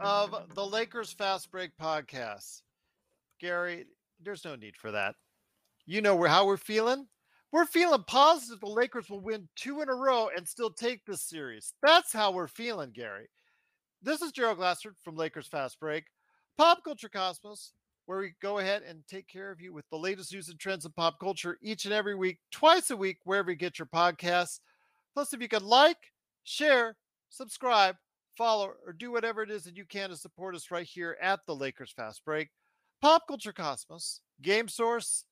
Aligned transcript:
of 0.00 0.54
the 0.54 0.64
Lakers 0.64 1.12
Fast 1.12 1.50
Break 1.50 1.70
podcast. 1.80 2.62
Gary, 3.38 3.84
there's 4.22 4.44
no 4.44 4.56
need 4.56 4.74
for 4.76 4.90
that. 4.90 5.14
You 5.84 6.00
know 6.00 6.22
how 6.24 6.46
we're 6.46 6.56
feeling. 6.56 7.06
We're 7.52 7.66
feeling 7.66 8.04
positive 8.06 8.60
the 8.60 8.66
Lakers 8.66 9.10
will 9.10 9.20
win 9.20 9.48
two 9.56 9.82
in 9.82 9.88
a 9.90 9.94
row 9.94 10.30
and 10.34 10.46
still 10.46 10.70
take 10.70 11.04
this 11.04 11.22
series. 11.22 11.74
That's 11.82 12.12
how 12.12 12.30
we're 12.30 12.48
feeling, 12.48 12.92
Gary. 12.92 13.28
This 14.02 14.22
is 14.22 14.32
Gerald 14.32 14.56
Glassford 14.56 14.94
from 15.04 15.16
Lakers 15.16 15.48
Fast 15.48 15.78
Break, 15.78 16.04
Pop 16.56 16.82
Culture 16.82 17.10
Cosmos, 17.10 17.72
where 18.06 18.20
we 18.20 18.32
go 18.40 18.58
ahead 18.58 18.82
and 18.88 19.06
take 19.06 19.28
care 19.28 19.50
of 19.50 19.60
you 19.60 19.74
with 19.74 19.84
the 19.90 19.98
latest 19.98 20.32
news 20.32 20.48
and 20.48 20.58
trends 20.58 20.86
in 20.86 20.92
pop 20.92 21.20
culture 21.20 21.58
each 21.60 21.84
and 21.84 21.92
every 21.92 22.14
week, 22.14 22.38
twice 22.50 22.90
a 22.90 22.96
week, 22.96 23.18
wherever 23.24 23.50
you 23.50 23.56
get 23.56 23.78
your 23.78 23.86
podcasts. 23.86 24.60
Plus, 25.12 25.34
if 25.34 25.42
you 25.42 25.48
could 25.48 25.62
like, 25.62 25.98
share, 26.44 26.96
subscribe, 27.28 27.96
follow, 28.40 28.72
or 28.86 28.94
do 28.94 29.12
whatever 29.12 29.42
it 29.42 29.50
is 29.50 29.64
that 29.64 29.76
you 29.76 29.84
can 29.84 30.08
to 30.08 30.16
support 30.16 30.54
us 30.54 30.70
right 30.70 30.86
here 30.86 31.18
at 31.20 31.40
the 31.46 31.54
Lakers 31.54 31.92
Fast 31.92 32.24
Break. 32.24 32.48
Pop 33.02 33.24
Culture 33.28 33.52
Cosmos, 33.52 34.22
Game 34.40 34.66
Source, 34.66 35.26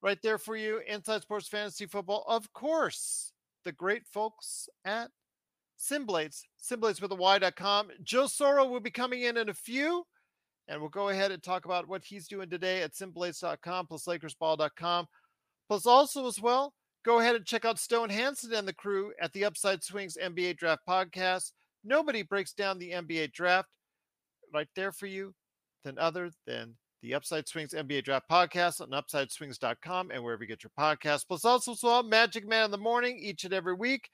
right 0.00 0.18
there 0.22 0.38
for 0.38 0.54
you. 0.54 0.80
Inside 0.86 1.22
Sports 1.22 1.48
Fantasy 1.48 1.86
Football, 1.86 2.24
of 2.28 2.52
course, 2.52 3.32
the 3.64 3.72
great 3.72 4.06
folks 4.06 4.68
at 4.84 5.10
SynBlades, 5.76 6.42
SynBlades 6.62 7.02
with 7.02 7.10
a 7.10 7.16
Y.com. 7.16 7.88
Joe 8.04 8.26
Soro 8.26 8.70
will 8.70 8.78
be 8.78 8.92
coming 8.92 9.22
in 9.22 9.36
in 9.36 9.48
a 9.48 9.54
few, 9.54 10.04
and 10.68 10.80
we'll 10.80 10.88
go 10.88 11.08
ahead 11.08 11.32
and 11.32 11.42
talk 11.42 11.64
about 11.64 11.88
what 11.88 12.04
he's 12.04 12.28
doing 12.28 12.48
today 12.48 12.82
at 12.82 12.94
SynBlades.com 12.94 13.88
plus 13.88 14.04
LakersBall.com. 14.04 15.06
Plus, 15.68 15.84
also 15.84 16.28
as 16.28 16.40
well, 16.40 16.74
go 17.04 17.18
ahead 17.18 17.34
and 17.34 17.44
check 17.44 17.64
out 17.64 17.80
Stone 17.80 18.10
Hansen 18.10 18.52
and 18.52 18.68
the 18.68 18.72
crew 18.72 19.12
at 19.20 19.32
the 19.32 19.44
Upside 19.44 19.82
Swings 19.82 20.16
NBA 20.22 20.58
Draft 20.58 20.82
Podcast. 20.88 21.50
Nobody 21.84 22.22
breaks 22.22 22.52
down 22.52 22.78
the 22.78 22.92
NBA 22.92 23.32
draft 23.32 23.68
right 24.52 24.68
there 24.76 24.92
for 24.92 25.06
you 25.06 25.34
than 25.84 25.98
other 25.98 26.30
than 26.46 26.76
the 27.02 27.14
Upside 27.14 27.48
Swings 27.48 27.74
NBA 27.74 28.04
Draft 28.04 28.30
Podcast 28.30 28.80
on 28.80 28.90
UpsideSwings.com 28.90 30.12
and 30.12 30.22
wherever 30.22 30.44
you 30.44 30.48
get 30.48 30.62
your 30.62 30.70
podcast. 30.78 31.26
Plus, 31.26 31.44
also 31.44 31.74
saw 31.74 32.02
Magic 32.02 32.46
Man 32.46 32.66
in 32.66 32.70
the 32.70 32.78
Morning 32.78 33.18
each 33.18 33.44
and 33.44 33.52
every 33.52 33.74
week, 33.74 34.08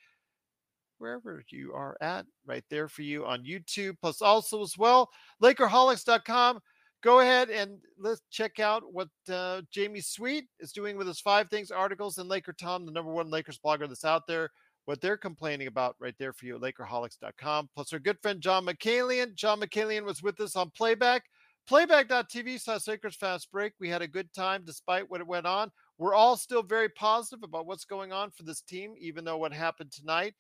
wherever 0.97 1.43
you 1.51 1.75
are 1.75 1.99
at, 2.01 2.25
right 2.47 2.65
there 2.71 2.89
for 2.89 3.03
you 3.03 3.27
on 3.27 3.45
YouTube. 3.45 3.97
Plus, 4.01 4.23
also 4.23 4.63
as 4.63 4.79
well, 4.79 5.11
Lakerholics.com. 5.43 6.61
Go 7.03 7.21
ahead 7.21 7.51
and 7.51 7.79
let's 7.99 8.23
check 8.31 8.59
out 8.59 8.83
what 8.91 9.09
uh, 9.31 9.61
Jamie 9.71 10.01
Sweet 10.01 10.47
is 10.59 10.73
doing 10.73 10.97
with 10.97 11.07
his 11.07 11.21
five 11.21 11.49
things 11.49 11.71
articles 11.71 12.19
and 12.19 12.29
Laker 12.29 12.55
Tom, 12.55 12.87
the 12.87 12.91
number 12.91 13.13
one 13.13 13.31
Lakers 13.31 13.61
blogger 13.65 13.87
that's 13.87 14.05
out 14.05 14.27
there 14.27 14.51
what 14.89 15.03
they're 15.03 15.19
complaining 15.19 15.67
about 15.67 15.97
right 16.01 16.15
there 16.19 16.33
for 16.33 16.47
you 16.47 16.57
at 16.57 16.63
Lakerholics.com. 16.63 17.69
Plus, 17.75 17.93
our 17.93 17.99
good 17.99 18.19
friend 18.23 18.41
John 18.41 18.65
Mikaelian. 18.65 19.35
John 19.35 19.61
Mikaelian 19.61 20.03
was 20.03 20.23
with 20.23 20.41
us 20.41 20.57
on 20.57 20.71
Playback. 20.71 21.25
Playback.tv 21.69 22.59
slash 22.59 22.89
Lakers 22.89 23.15
Fast 23.15 23.53
Break. 23.53 23.75
We 23.79 23.91
had 23.91 24.01
a 24.01 24.09
good 24.09 24.33
time 24.33 24.63
despite 24.65 25.11
what 25.11 25.27
went 25.27 25.45
on. 25.45 25.71
We're 25.99 26.15
all 26.15 26.39
still 26.39 26.63
very 26.63 26.89
positive 26.89 27.43
about 27.43 27.67
what's 27.67 27.85
going 27.85 28.15
on 28.15 28.31
for 28.31 28.45
this 28.45 28.63
team, 28.63 28.95
even 28.99 29.27
though 29.27 29.37
what 29.37 29.53
happened 29.53 29.93
tonight. 29.93 30.33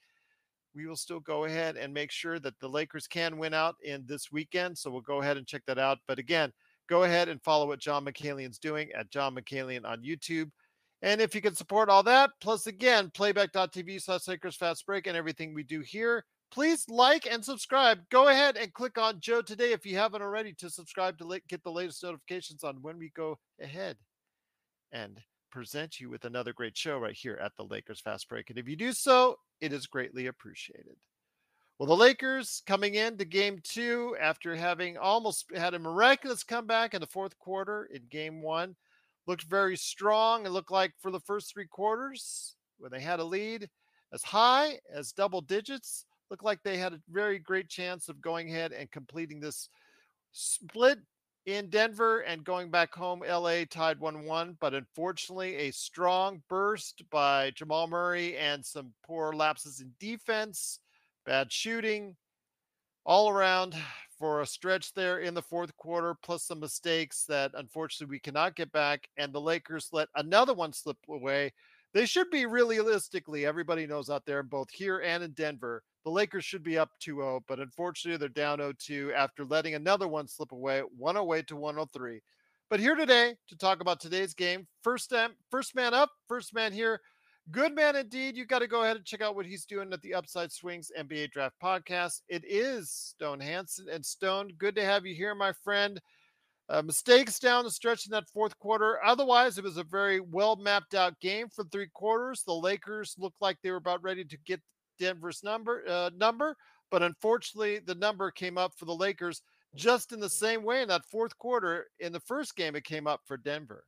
We 0.74 0.86
will 0.86 0.96
still 0.96 1.20
go 1.20 1.44
ahead 1.44 1.76
and 1.76 1.92
make 1.92 2.10
sure 2.10 2.38
that 2.38 2.58
the 2.58 2.70
Lakers 2.70 3.06
can 3.06 3.36
win 3.36 3.52
out 3.52 3.74
in 3.84 4.06
this 4.06 4.32
weekend. 4.32 4.78
So 4.78 4.90
we'll 4.90 5.02
go 5.02 5.20
ahead 5.20 5.36
and 5.36 5.46
check 5.46 5.64
that 5.66 5.78
out. 5.78 5.98
But 6.08 6.18
again, 6.18 6.54
go 6.88 7.02
ahead 7.02 7.28
and 7.28 7.42
follow 7.42 7.66
what 7.66 7.80
John 7.80 8.06
Mikaelian's 8.06 8.58
doing 8.58 8.88
at 8.92 9.10
John 9.10 9.34
Mikaelian 9.34 9.84
on 9.84 10.02
YouTube. 10.02 10.50
And 11.02 11.20
if 11.20 11.34
you 11.34 11.40
can 11.40 11.54
support 11.54 11.88
all 11.88 12.02
that, 12.04 12.30
plus 12.40 12.66
again, 12.66 13.10
playback.tv 13.14 14.02
slash 14.02 14.26
Lakers 14.26 14.56
Fast 14.56 14.84
Break 14.84 15.06
and 15.06 15.16
everything 15.16 15.54
we 15.54 15.62
do 15.62 15.80
here, 15.80 16.24
please 16.50 16.84
like 16.88 17.26
and 17.30 17.44
subscribe. 17.44 18.00
Go 18.10 18.28
ahead 18.28 18.56
and 18.56 18.72
click 18.72 18.98
on 18.98 19.20
Joe 19.20 19.42
today 19.42 19.72
if 19.72 19.86
you 19.86 19.96
haven't 19.96 20.22
already 20.22 20.52
to 20.54 20.68
subscribe 20.68 21.16
to 21.18 21.40
get 21.48 21.62
the 21.62 21.70
latest 21.70 22.02
notifications 22.02 22.64
on 22.64 22.82
when 22.82 22.98
we 22.98 23.10
go 23.14 23.38
ahead 23.60 23.96
and 24.90 25.20
present 25.50 26.00
you 26.00 26.10
with 26.10 26.24
another 26.24 26.52
great 26.52 26.76
show 26.76 26.98
right 26.98 27.14
here 27.14 27.38
at 27.42 27.52
the 27.56 27.64
Lakers 27.64 28.00
Fast 28.00 28.28
Break. 28.28 28.50
And 28.50 28.58
if 28.58 28.68
you 28.68 28.76
do 28.76 28.92
so, 28.92 29.36
it 29.60 29.72
is 29.72 29.86
greatly 29.86 30.26
appreciated. 30.26 30.96
Well, 31.78 31.86
the 31.86 31.96
Lakers 31.96 32.62
coming 32.66 32.96
into 32.96 33.24
game 33.24 33.60
two 33.62 34.16
after 34.20 34.56
having 34.56 34.98
almost 34.98 35.46
had 35.54 35.74
a 35.74 35.78
miraculous 35.78 36.42
comeback 36.42 36.92
in 36.92 37.00
the 37.00 37.06
fourth 37.06 37.38
quarter 37.38 37.88
in 37.94 38.02
game 38.10 38.42
one 38.42 38.74
looked 39.28 39.44
very 39.44 39.76
strong. 39.76 40.46
It 40.46 40.50
looked 40.50 40.72
like 40.72 40.94
for 40.98 41.10
the 41.10 41.20
first 41.20 41.52
three 41.52 41.66
quarters, 41.66 42.56
when 42.78 42.90
they 42.90 43.00
had 43.00 43.20
a 43.20 43.24
lead 43.24 43.68
as 44.12 44.22
high 44.22 44.78
as 44.92 45.12
double 45.12 45.42
digits, 45.42 46.06
looked 46.30 46.44
like 46.44 46.62
they 46.62 46.78
had 46.78 46.94
a 46.94 47.00
very 47.10 47.38
great 47.38 47.68
chance 47.68 48.08
of 48.08 48.22
going 48.22 48.48
ahead 48.48 48.72
and 48.72 48.90
completing 48.90 49.38
this 49.38 49.68
split 50.32 50.98
in 51.44 51.68
Denver 51.68 52.20
and 52.20 52.44
going 52.44 52.70
back 52.70 52.94
home. 52.94 53.20
LA 53.20 53.64
tied 53.68 54.00
1 54.00 54.24
1, 54.24 54.56
but 54.60 54.74
unfortunately, 54.74 55.56
a 55.56 55.70
strong 55.72 56.42
burst 56.48 57.02
by 57.10 57.50
Jamal 57.50 57.86
Murray 57.86 58.36
and 58.38 58.64
some 58.64 58.94
poor 59.06 59.34
lapses 59.34 59.80
in 59.80 59.92
defense, 60.00 60.80
bad 61.26 61.52
shooting 61.52 62.16
all 63.04 63.28
around 63.28 63.74
for 64.18 64.40
a 64.40 64.46
stretch 64.46 64.92
there 64.94 65.20
in 65.20 65.34
the 65.34 65.42
fourth 65.42 65.76
quarter, 65.76 66.14
plus 66.22 66.44
some 66.44 66.60
mistakes 66.60 67.24
that 67.28 67.52
unfortunately 67.54 68.14
we 68.14 68.20
cannot 68.20 68.56
get 68.56 68.72
back. 68.72 69.08
And 69.16 69.32
the 69.32 69.40
Lakers 69.40 69.88
let 69.92 70.08
another 70.16 70.54
one 70.54 70.72
slip 70.72 70.96
away. 71.08 71.52
They 71.94 72.04
should 72.04 72.30
be 72.30 72.46
realistically, 72.46 73.46
everybody 73.46 73.86
knows 73.86 74.10
out 74.10 74.26
there, 74.26 74.42
both 74.42 74.70
here 74.70 74.98
and 74.98 75.22
in 75.24 75.32
Denver, 75.32 75.82
the 76.04 76.10
Lakers 76.10 76.44
should 76.44 76.62
be 76.62 76.78
up 76.78 76.90
2 77.00 77.16
0, 77.16 77.44
but 77.46 77.60
unfortunately 77.60 78.16
they're 78.16 78.28
down 78.28 78.58
0 78.58 78.72
2 78.78 79.12
after 79.14 79.44
letting 79.44 79.74
another 79.74 80.08
one 80.08 80.26
slip 80.26 80.52
away, 80.52 80.80
108 80.96 81.46
to 81.48 81.56
103. 81.56 82.20
But 82.70 82.80
here 82.80 82.94
today 82.94 83.34
to 83.48 83.56
talk 83.56 83.80
about 83.80 84.00
today's 84.00 84.34
game, 84.34 84.66
first, 84.82 85.12
first 85.50 85.74
man 85.74 85.94
up, 85.94 86.10
first 86.26 86.54
man 86.54 86.72
here. 86.72 87.00
Good 87.50 87.74
man 87.74 87.96
indeed. 87.96 88.36
You 88.36 88.44
got 88.44 88.58
to 88.58 88.66
go 88.66 88.82
ahead 88.82 88.96
and 88.96 89.04
check 89.06 89.22
out 89.22 89.34
what 89.34 89.46
he's 89.46 89.64
doing 89.64 89.90
at 89.92 90.02
the 90.02 90.12
Upside 90.12 90.52
Swings 90.52 90.92
NBA 90.98 91.30
Draft 91.30 91.54
Podcast. 91.62 92.20
It 92.28 92.44
is 92.46 92.90
Stone 92.90 93.40
Hansen. 93.40 93.86
And 93.90 94.04
Stone, 94.04 94.52
good 94.58 94.74
to 94.74 94.84
have 94.84 95.06
you 95.06 95.14
here, 95.14 95.34
my 95.34 95.52
friend. 95.64 95.98
Uh, 96.68 96.82
mistakes 96.82 97.38
down 97.38 97.64
the 97.64 97.70
stretch 97.70 98.04
in 98.04 98.10
that 98.10 98.28
fourth 98.28 98.58
quarter. 98.58 99.02
Otherwise, 99.02 99.56
it 99.56 99.64
was 99.64 99.78
a 99.78 99.84
very 99.84 100.20
well 100.20 100.56
mapped 100.56 100.94
out 100.94 101.18
game 101.20 101.48
for 101.48 101.64
three 101.64 101.88
quarters. 101.94 102.42
The 102.42 102.52
Lakers 102.52 103.14
looked 103.18 103.40
like 103.40 103.56
they 103.62 103.70
were 103.70 103.78
about 103.78 104.02
ready 104.02 104.24
to 104.24 104.36
get 104.44 104.60
Denver's 104.98 105.42
number 105.42 105.82
uh, 105.88 106.10
number, 106.14 106.54
but 106.90 107.02
unfortunately, 107.02 107.78
the 107.78 107.94
number 107.94 108.30
came 108.30 108.58
up 108.58 108.72
for 108.76 108.84
the 108.84 108.94
Lakers 108.94 109.40
just 109.74 110.12
in 110.12 110.20
the 110.20 110.28
same 110.28 110.62
way 110.62 110.82
in 110.82 110.88
that 110.88 111.06
fourth 111.10 111.38
quarter. 111.38 111.86
In 112.00 112.12
the 112.12 112.20
first 112.20 112.56
game, 112.56 112.76
it 112.76 112.84
came 112.84 113.06
up 113.06 113.22
for 113.24 113.38
Denver. 113.38 113.84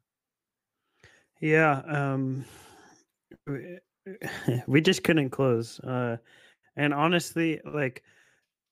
Yeah, 1.41 1.82
um, 1.87 2.47
we 4.67 4.81
just 4.81 5.05
couldn't 5.05 5.31
close. 5.31 5.81
Uh, 5.81 6.17
and 6.77 6.95
honestly, 6.95 7.61
like 7.65 8.03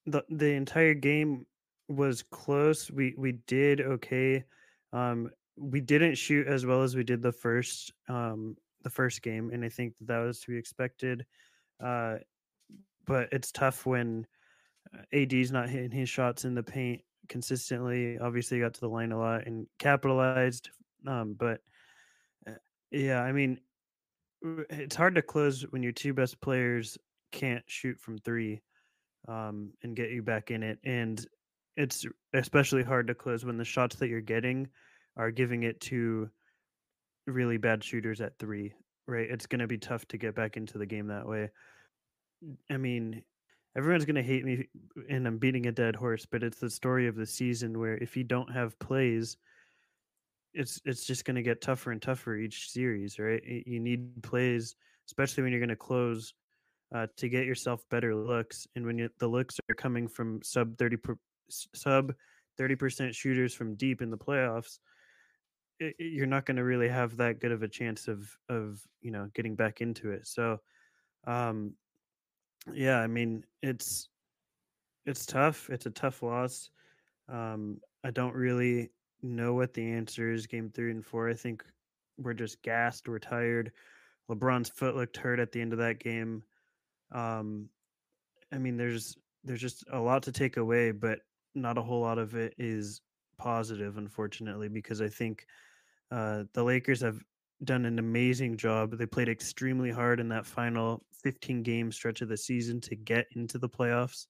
the 0.06 0.24
the 0.28 0.52
entire 0.52 0.94
game 0.94 1.46
was 1.88 2.22
close. 2.22 2.90
We 2.90 3.14
we 3.16 3.32
did 3.46 3.80
okay. 3.80 4.44
Um, 4.92 5.30
we 5.56 5.80
didn't 5.80 6.14
shoot 6.14 6.46
as 6.46 6.64
well 6.64 6.82
as 6.82 6.94
we 6.94 7.02
did 7.04 7.22
the 7.22 7.32
first 7.32 7.92
um 8.08 8.56
the 8.82 8.90
first 8.90 9.22
game, 9.22 9.50
and 9.52 9.64
I 9.64 9.68
think 9.68 9.94
that, 10.02 10.18
was 10.18 10.40
to 10.40 10.52
be 10.52 10.56
expected. 10.56 11.26
Uh, 11.82 12.16
but 13.06 13.28
it's 13.32 13.52
tough 13.52 13.86
when 13.86 14.26
uh, 14.94 15.02
AD's 15.12 15.50
not 15.50 15.68
hitting 15.68 15.90
his 15.90 16.08
shots 16.08 16.44
in 16.44 16.54
the 16.54 16.62
paint 16.62 17.02
consistently. 17.28 18.18
Obviously, 18.18 18.60
got 18.60 18.74
to 18.74 18.80
the 18.80 18.88
line 18.88 19.12
a 19.12 19.18
lot 19.18 19.46
and 19.46 19.66
capitalized. 19.78 20.70
Um, 21.06 21.34
but 21.38 21.60
uh, 22.46 22.52
yeah, 22.90 23.22
I 23.22 23.32
mean, 23.32 23.60
it's 24.42 24.96
hard 24.96 25.14
to 25.16 25.22
close 25.22 25.62
when 25.70 25.82
your 25.82 25.92
two 25.92 26.14
best 26.14 26.40
players 26.40 26.98
can't 27.32 27.64
shoot 27.66 27.98
from 28.00 28.18
three 28.18 28.62
um, 29.26 29.72
and 29.82 29.96
get 29.96 30.10
you 30.10 30.22
back 30.22 30.50
in 30.50 30.62
it. 30.62 30.78
And 30.84 31.24
it's 31.76 32.06
especially 32.32 32.82
hard 32.82 33.06
to 33.08 33.14
close 33.14 33.44
when 33.44 33.56
the 33.56 33.64
shots 33.64 33.96
that 33.96 34.08
you're 34.08 34.20
getting 34.20 34.68
are 35.16 35.30
giving 35.30 35.62
it 35.64 35.80
to 35.80 36.30
really 37.26 37.56
bad 37.56 37.84
shooters 37.84 38.20
at 38.20 38.38
three, 38.38 38.72
right? 39.06 39.30
It's 39.30 39.46
going 39.46 39.60
to 39.60 39.66
be 39.66 39.78
tough 39.78 40.06
to 40.08 40.18
get 40.18 40.34
back 40.34 40.56
into 40.56 40.78
the 40.78 40.86
game 40.86 41.08
that 41.08 41.28
way. 41.28 41.50
I 42.70 42.76
mean, 42.76 43.22
everyone's 43.76 44.04
going 44.04 44.16
to 44.16 44.22
hate 44.22 44.44
me 44.44 44.68
and 45.08 45.26
I'm 45.26 45.38
beating 45.38 45.66
a 45.66 45.72
dead 45.72 45.96
horse, 45.96 46.26
but 46.26 46.42
it's 46.42 46.58
the 46.58 46.70
story 46.70 47.06
of 47.06 47.16
the 47.16 47.26
season 47.26 47.78
where 47.78 47.96
if 47.96 48.16
you 48.16 48.24
don't 48.24 48.52
have 48.52 48.78
plays, 48.78 49.36
it's 50.54 50.80
it's 50.84 51.04
just 51.04 51.24
going 51.24 51.36
to 51.36 51.42
get 51.42 51.60
tougher 51.60 51.92
and 51.92 52.00
tougher 52.00 52.36
each 52.36 52.70
series, 52.70 53.18
right? 53.18 53.42
You 53.44 53.80
need 53.80 54.22
plays, 54.22 54.76
especially 55.06 55.42
when 55.42 55.52
you're 55.52 55.60
going 55.60 55.68
to 55.68 55.76
close, 55.76 56.34
uh, 56.94 57.06
to 57.16 57.28
get 57.28 57.46
yourself 57.46 57.84
better 57.90 58.14
looks. 58.14 58.66
And 58.74 58.86
when 58.86 58.98
you, 58.98 59.10
the 59.18 59.28
looks 59.28 59.58
are 59.70 59.74
coming 59.74 60.08
from 60.08 60.40
sub 60.42 60.76
thirty 60.78 60.96
per, 60.96 61.16
sub 61.48 62.14
thirty 62.56 62.76
percent 62.76 63.14
shooters 63.14 63.54
from 63.54 63.74
deep 63.74 64.02
in 64.02 64.10
the 64.10 64.18
playoffs, 64.18 64.78
it, 65.78 65.94
it, 65.98 66.12
you're 66.12 66.26
not 66.26 66.46
going 66.46 66.56
to 66.56 66.64
really 66.64 66.88
have 66.88 67.16
that 67.18 67.40
good 67.40 67.52
of 67.52 67.62
a 67.62 67.68
chance 67.68 68.08
of 68.08 68.28
of 68.48 68.80
you 69.00 69.10
know 69.10 69.28
getting 69.34 69.54
back 69.54 69.80
into 69.80 70.10
it. 70.10 70.26
So, 70.26 70.58
um, 71.26 71.74
yeah, 72.72 72.98
I 72.98 73.06
mean 73.06 73.44
it's 73.62 74.08
it's 75.06 75.26
tough. 75.26 75.68
It's 75.70 75.86
a 75.86 75.90
tough 75.90 76.22
loss. 76.22 76.70
Um, 77.28 77.80
I 78.04 78.10
don't 78.10 78.34
really 78.34 78.90
know 79.22 79.54
what 79.54 79.74
the 79.74 79.90
answer 79.90 80.30
is 80.30 80.46
game 80.46 80.70
three 80.70 80.90
and 80.90 81.04
four. 81.04 81.28
I 81.28 81.34
think 81.34 81.64
we're 82.18 82.34
just 82.34 82.62
gassed. 82.62 83.08
We're 83.08 83.18
tired. 83.18 83.72
LeBron's 84.30 84.68
foot 84.68 84.94
looked 84.94 85.16
hurt 85.16 85.40
at 85.40 85.52
the 85.52 85.60
end 85.60 85.72
of 85.72 85.78
that 85.78 86.00
game. 86.00 86.42
Um, 87.12 87.68
I 88.52 88.58
mean, 88.58 88.76
there's 88.76 89.16
there's 89.44 89.60
just 89.60 89.84
a 89.92 89.98
lot 89.98 90.22
to 90.24 90.32
take 90.32 90.56
away, 90.56 90.90
but 90.90 91.20
not 91.54 91.78
a 91.78 91.82
whole 91.82 92.00
lot 92.00 92.18
of 92.18 92.34
it 92.34 92.54
is 92.58 93.00
positive, 93.38 93.96
unfortunately, 93.96 94.68
because 94.68 95.00
I 95.00 95.08
think 95.08 95.46
uh, 96.10 96.44
the 96.54 96.62
Lakers 96.62 97.00
have 97.00 97.22
done 97.64 97.84
an 97.84 97.98
amazing 97.98 98.56
job. 98.56 98.96
They 98.96 99.06
played 99.06 99.28
extremely 99.28 99.90
hard 99.90 100.20
in 100.20 100.28
that 100.28 100.46
final 100.46 101.04
15 101.22 101.62
game 101.62 101.90
stretch 101.90 102.20
of 102.20 102.28
the 102.28 102.36
season 102.36 102.80
to 102.82 102.94
get 102.94 103.26
into 103.34 103.58
the 103.58 103.68
playoffs. 103.68 104.26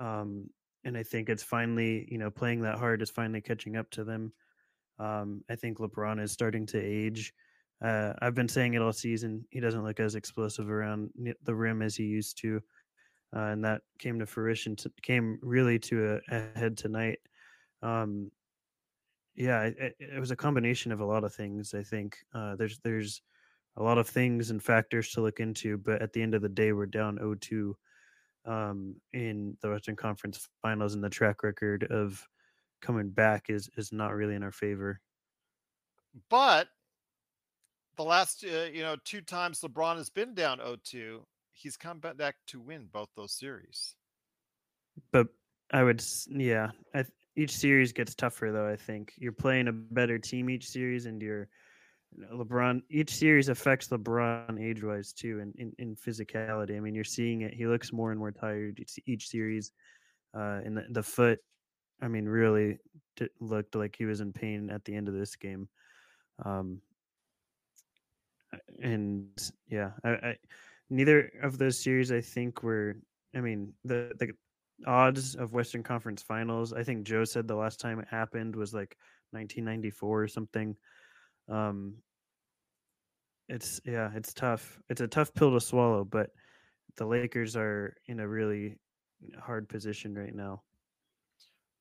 Um, 0.00 0.48
and 0.84 0.96
I 0.96 1.02
think 1.02 1.28
it's 1.28 1.42
finally, 1.42 2.08
you 2.10 2.18
know, 2.18 2.30
playing 2.30 2.62
that 2.62 2.78
hard 2.78 3.02
is 3.02 3.10
finally 3.10 3.40
catching 3.40 3.76
up 3.76 3.90
to 3.90 4.04
them. 4.04 4.32
Um, 4.98 5.42
I 5.48 5.56
think 5.56 5.78
LeBron 5.78 6.20
is 6.20 6.32
starting 6.32 6.66
to 6.66 6.80
age. 6.80 7.32
Uh, 7.82 8.12
I've 8.20 8.34
been 8.34 8.48
saying 8.48 8.74
it 8.74 8.82
all 8.82 8.92
season. 8.92 9.44
He 9.50 9.60
doesn't 9.60 9.84
look 9.84 10.00
as 10.00 10.14
explosive 10.14 10.70
around 10.70 11.10
the 11.44 11.54
rim 11.54 11.82
as 11.82 11.94
he 11.94 12.04
used 12.04 12.38
to, 12.38 12.60
uh, 13.34 13.40
and 13.40 13.64
that 13.64 13.82
came 13.98 14.18
to 14.18 14.26
fruition. 14.26 14.74
To, 14.76 14.90
came 15.02 15.38
really 15.42 15.78
to 15.80 16.20
a, 16.30 16.36
a 16.36 16.58
head 16.58 16.76
tonight. 16.76 17.18
Um, 17.82 18.32
yeah, 19.36 19.62
it, 19.62 19.94
it, 20.00 20.18
was 20.18 20.32
a 20.32 20.36
combination 20.36 20.90
of 20.90 20.98
a 20.98 21.04
lot 21.04 21.22
of 21.22 21.32
things. 21.32 21.72
I 21.72 21.84
think 21.84 22.16
uh, 22.34 22.56
there's 22.56 22.80
there's 22.82 23.22
a 23.76 23.82
lot 23.82 23.98
of 23.98 24.08
things 24.08 24.50
and 24.50 24.60
factors 24.60 25.10
to 25.10 25.20
look 25.20 25.38
into, 25.38 25.78
but 25.78 26.02
at 26.02 26.12
the 26.12 26.20
end 26.20 26.34
of 26.34 26.42
the 26.42 26.48
day, 26.48 26.72
we're 26.72 26.86
down 26.86 27.18
0-2 27.18 27.74
um, 28.48 28.96
in 29.12 29.56
the 29.60 29.70
Western 29.70 29.94
Conference 29.94 30.48
Finals, 30.62 30.94
and 30.94 31.04
the 31.04 31.10
track 31.10 31.42
record 31.42 31.84
of 31.84 32.26
coming 32.80 33.10
back 33.10 33.46
is 33.48 33.68
is 33.76 33.92
not 33.92 34.14
really 34.14 34.34
in 34.34 34.42
our 34.42 34.52
favor. 34.52 35.00
But 36.30 36.68
the 37.96 38.04
last 38.04 38.44
uh, 38.44 38.70
you 38.72 38.82
know 38.82 38.96
two 39.04 39.20
times 39.20 39.60
LeBron 39.60 39.96
has 39.96 40.08
been 40.08 40.34
down 40.34 40.58
0-2, 40.58 41.20
he's 41.52 41.76
come 41.76 42.00
back 42.00 42.36
to 42.46 42.60
win 42.60 42.88
both 42.92 43.08
those 43.16 43.32
series. 43.32 43.94
But 45.12 45.28
I 45.72 45.84
would, 45.84 46.02
yeah, 46.28 46.70
I, 46.94 47.04
each 47.36 47.54
series 47.54 47.92
gets 47.92 48.14
tougher 48.14 48.50
though. 48.50 48.68
I 48.68 48.76
think 48.76 49.12
you're 49.18 49.32
playing 49.32 49.68
a 49.68 49.72
better 49.72 50.18
team 50.18 50.48
each 50.48 50.66
series, 50.66 51.06
and 51.06 51.20
you're 51.20 51.48
LeBron. 52.32 52.82
Each 52.90 53.14
series 53.14 53.48
affects 53.48 53.88
LeBron 53.88 54.60
age 54.60 54.82
wise 54.82 55.12
too, 55.12 55.40
and 55.40 55.54
in, 55.56 55.72
in, 55.78 55.96
physicality. 55.96 56.76
I 56.76 56.80
mean, 56.80 56.94
you're 56.94 57.04
seeing 57.04 57.42
it. 57.42 57.54
He 57.54 57.66
looks 57.66 57.92
more 57.92 58.10
and 58.10 58.18
more 58.18 58.32
tired 58.32 58.80
each, 58.80 58.98
each 59.06 59.28
series. 59.28 59.72
Uh, 60.34 60.60
and 60.64 60.76
the, 60.76 60.86
the 60.90 61.02
foot, 61.02 61.38
I 62.00 62.08
mean, 62.08 62.26
really 62.26 62.78
t- 63.16 63.28
looked 63.40 63.74
like 63.74 63.96
he 63.96 64.04
was 64.04 64.20
in 64.20 64.32
pain 64.32 64.70
at 64.70 64.84
the 64.84 64.94
end 64.94 65.08
of 65.08 65.14
this 65.14 65.36
game. 65.36 65.68
Um, 66.44 66.80
and 68.82 69.28
yeah, 69.68 69.90
I, 70.04 70.10
I 70.10 70.36
neither 70.90 71.30
of 71.42 71.58
those 71.58 71.82
series 71.82 72.12
I 72.12 72.20
think 72.20 72.62
were. 72.62 72.96
I 73.36 73.40
mean, 73.40 73.74
the 73.84 74.12
the 74.18 74.32
odds 74.86 75.34
of 75.34 75.52
Western 75.52 75.82
Conference 75.82 76.22
Finals. 76.22 76.72
I 76.72 76.82
think 76.82 77.06
Joe 77.06 77.24
said 77.24 77.46
the 77.46 77.54
last 77.54 77.80
time 77.80 77.98
it 77.98 78.08
happened 78.10 78.56
was 78.56 78.72
like 78.72 78.96
1994 79.32 80.22
or 80.22 80.28
something. 80.28 80.76
Um, 81.48 81.94
it's 83.48 83.80
yeah, 83.84 84.10
it's 84.14 84.34
tough. 84.34 84.78
It's 84.88 85.00
a 85.00 85.08
tough 85.08 85.32
pill 85.34 85.52
to 85.52 85.60
swallow, 85.60 86.04
but 86.04 86.30
the 86.96 87.06
Lakers 87.06 87.56
are 87.56 87.94
in 88.06 88.20
a 88.20 88.28
really 88.28 88.76
hard 89.40 89.68
position 89.68 90.14
right 90.14 90.34
now. 90.34 90.62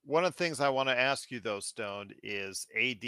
One 0.05 0.23
of 0.23 0.33
the 0.33 0.43
things 0.43 0.61
I 0.61 0.69
want 0.69 0.87
to 0.87 0.97
ask 0.97 1.29
you 1.31 1.41
though, 1.41 1.59
Stone, 1.59 2.11
is 2.23 2.65
AD 2.79 3.03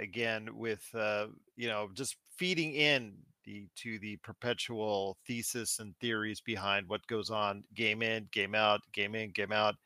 again 0.00 0.48
with 0.52 0.84
uh, 0.94 1.26
you 1.56 1.68
know 1.68 1.88
just 1.94 2.16
feeding 2.36 2.74
in 2.74 3.14
the 3.44 3.68
to 3.76 3.98
the 4.00 4.16
perpetual 4.16 5.18
thesis 5.26 5.78
and 5.78 5.96
theories 6.00 6.40
behind 6.40 6.88
what 6.88 7.06
goes 7.06 7.30
on 7.30 7.62
game 7.74 8.02
in, 8.02 8.28
game 8.32 8.54
out, 8.54 8.80
game 8.92 9.14
in, 9.14 9.30
game 9.30 9.52
out. 9.52 9.76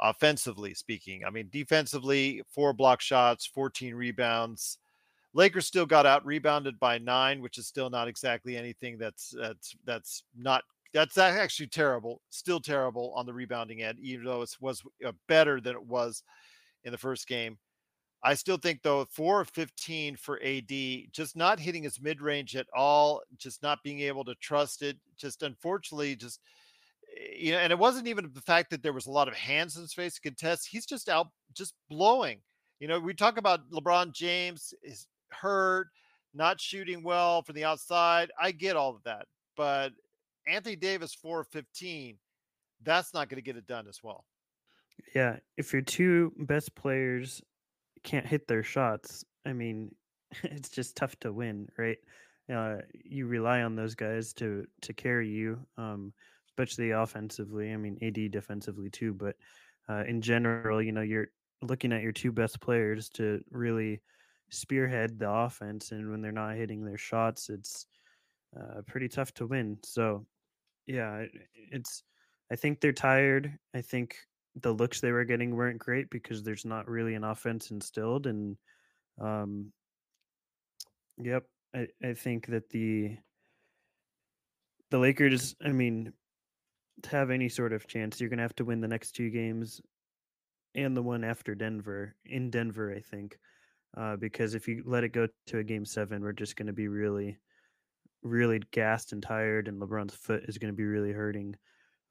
Offensively 0.00 0.74
speaking, 0.74 1.24
I 1.24 1.30
mean, 1.30 1.48
defensively, 1.52 2.42
four 2.52 2.72
block 2.72 3.00
shots, 3.00 3.46
14 3.46 3.94
rebounds. 3.94 4.78
Lakers 5.34 5.66
still 5.66 5.84
got 5.84 6.06
out 6.06 6.24
rebounded 6.24 6.78
by 6.78 6.98
nine, 6.98 7.42
which 7.42 7.58
is 7.58 7.66
still 7.66 7.90
not 7.90 8.08
exactly 8.08 8.56
anything 8.56 8.96
that's 8.96 9.34
that's 9.36 9.74
that's 9.84 10.22
not 10.36 10.62
that's 10.92 11.18
actually 11.18 11.66
terrible. 11.66 12.22
Still 12.30 12.60
terrible 12.60 13.12
on 13.16 13.26
the 13.26 13.34
rebounding 13.34 13.82
end, 13.82 13.98
even 14.00 14.24
though 14.24 14.42
it 14.42 14.56
was 14.60 14.82
uh, 15.04 15.12
better 15.26 15.60
than 15.60 15.74
it 15.74 15.84
was 15.84 16.22
in 16.84 16.92
the 16.92 16.98
first 16.98 17.26
game. 17.26 17.58
I 18.22 18.34
still 18.34 18.56
think 18.56 18.80
though 18.82 19.04
four 19.10 19.40
of 19.42 19.50
15 19.50 20.16
for 20.16 20.40
AD, 20.42 20.72
just 21.12 21.36
not 21.36 21.60
hitting 21.60 21.82
his 21.82 22.00
mid 22.00 22.22
range 22.22 22.56
at 22.56 22.66
all, 22.74 23.20
just 23.36 23.62
not 23.62 23.82
being 23.82 24.00
able 24.00 24.24
to 24.24 24.34
trust 24.36 24.82
it. 24.82 24.96
Just 25.18 25.42
unfortunately, 25.42 26.14
just 26.14 26.40
you 27.36 27.52
know, 27.52 27.58
and 27.58 27.72
it 27.72 27.78
wasn't 27.78 28.06
even 28.06 28.30
the 28.32 28.40
fact 28.40 28.70
that 28.70 28.82
there 28.82 28.92
was 28.92 29.06
a 29.06 29.10
lot 29.10 29.28
of 29.28 29.34
hands 29.34 29.76
in 29.76 29.82
his 29.82 29.92
face 29.92 30.14
to 30.14 30.20
contest. 30.20 30.68
He's 30.70 30.86
just 30.86 31.08
out, 31.08 31.28
just 31.52 31.74
blowing. 31.90 32.40
You 32.80 32.88
know, 32.88 32.98
we 32.98 33.14
talk 33.14 33.36
about 33.36 33.68
LeBron 33.70 34.12
James 34.12 34.72
is 34.82 35.06
hurt, 35.34 35.88
not 36.32 36.60
shooting 36.60 37.02
well 37.02 37.42
from 37.42 37.54
the 37.54 37.64
outside. 37.64 38.30
I 38.40 38.52
get 38.52 38.76
all 38.76 38.94
of 38.94 39.02
that, 39.04 39.26
but 39.56 39.92
Anthony 40.46 40.76
Davis 40.76 41.14
four 41.14 41.40
of 41.40 41.48
15, 41.48 42.18
that's 42.82 43.14
not 43.14 43.28
going 43.28 43.36
to 43.36 43.42
get 43.42 43.56
it 43.56 43.66
done 43.66 43.86
as 43.88 44.00
well. 44.02 44.24
Yeah, 45.14 45.36
if 45.56 45.72
your 45.72 45.82
two 45.82 46.32
best 46.38 46.74
players 46.74 47.42
can't 48.02 48.26
hit 48.26 48.46
their 48.46 48.62
shots, 48.62 49.24
I 49.46 49.52
mean, 49.52 49.94
it's 50.42 50.68
just 50.68 50.96
tough 50.96 51.16
to 51.20 51.32
win, 51.32 51.68
right? 51.78 51.98
Uh, 52.52 52.76
you 53.04 53.26
rely 53.26 53.62
on 53.62 53.74
those 53.74 53.94
guys 53.94 54.34
to 54.34 54.66
to 54.82 54.92
carry 54.92 55.28
you, 55.28 55.58
um, 55.78 56.12
especially 56.46 56.90
offensively. 56.90 57.72
I 57.72 57.76
mean, 57.76 57.98
AD 58.02 58.30
defensively 58.30 58.90
too, 58.90 59.14
but 59.14 59.36
uh, 59.88 60.04
in 60.06 60.20
general, 60.20 60.82
you 60.82 60.92
know, 60.92 61.00
you're 61.00 61.28
looking 61.62 61.92
at 61.92 62.02
your 62.02 62.12
two 62.12 62.32
best 62.32 62.60
players 62.60 63.08
to 63.10 63.42
really 63.50 64.02
spearhead 64.50 65.18
the 65.18 65.30
offense, 65.30 65.92
and 65.92 66.10
when 66.10 66.22
they're 66.22 66.32
not 66.32 66.56
hitting 66.56 66.84
their 66.84 66.98
shots, 66.98 67.48
it's 67.50 67.86
uh, 68.58 68.82
pretty 68.86 69.08
tough 69.08 69.32
to 69.34 69.46
win. 69.46 69.78
So, 69.84 70.26
yeah, 70.86 71.24
it's. 71.70 72.02
I 72.52 72.56
think 72.56 72.80
they're 72.80 72.92
tired. 72.92 73.58
I 73.74 73.80
think 73.80 74.16
the 74.60 74.72
looks 74.72 75.00
they 75.00 75.12
were 75.12 75.24
getting 75.24 75.54
weren't 75.54 75.78
great 75.78 76.08
because 76.10 76.42
there's 76.42 76.64
not 76.64 76.88
really 76.88 77.14
an 77.14 77.24
offense 77.24 77.70
instilled 77.70 78.26
and 78.26 78.56
um 79.20 79.72
yep 81.18 81.44
i 81.74 81.86
i 82.02 82.14
think 82.14 82.46
that 82.46 82.68
the 82.70 83.16
the 84.90 84.98
lakers 84.98 85.54
i 85.64 85.68
mean 85.68 86.12
to 87.02 87.10
have 87.10 87.30
any 87.30 87.48
sort 87.48 87.72
of 87.72 87.86
chance 87.86 88.20
you're 88.20 88.30
to 88.30 88.36
have 88.38 88.54
to 88.54 88.64
win 88.64 88.80
the 88.80 88.88
next 88.88 89.12
two 89.12 89.30
games 89.30 89.80
and 90.74 90.96
the 90.96 91.02
one 91.02 91.24
after 91.24 91.54
denver 91.54 92.14
in 92.24 92.50
denver 92.50 92.92
i 92.94 93.00
think 93.00 93.38
uh, 93.96 94.16
because 94.16 94.54
if 94.54 94.68
you 94.68 94.82
let 94.86 95.04
it 95.04 95.12
go 95.12 95.28
to 95.46 95.58
a 95.58 95.64
game 95.64 95.84
seven 95.84 96.22
we're 96.22 96.32
just 96.32 96.56
going 96.56 96.66
to 96.66 96.72
be 96.72 96.88
really 96.88 97.38
really 98.22 98.60
gassed 98.70 99.12
and 99.12 99.22
tired 99.22 99.68
and 99.68 99.80
lebron's 99.80 100.14
foot 100.14 100.44
is 100.48 100.58
going 100.58 100.72
to 100.72 100.76
be 100.76 100.84
really 100.84 101.12
hurting 101.12 101.54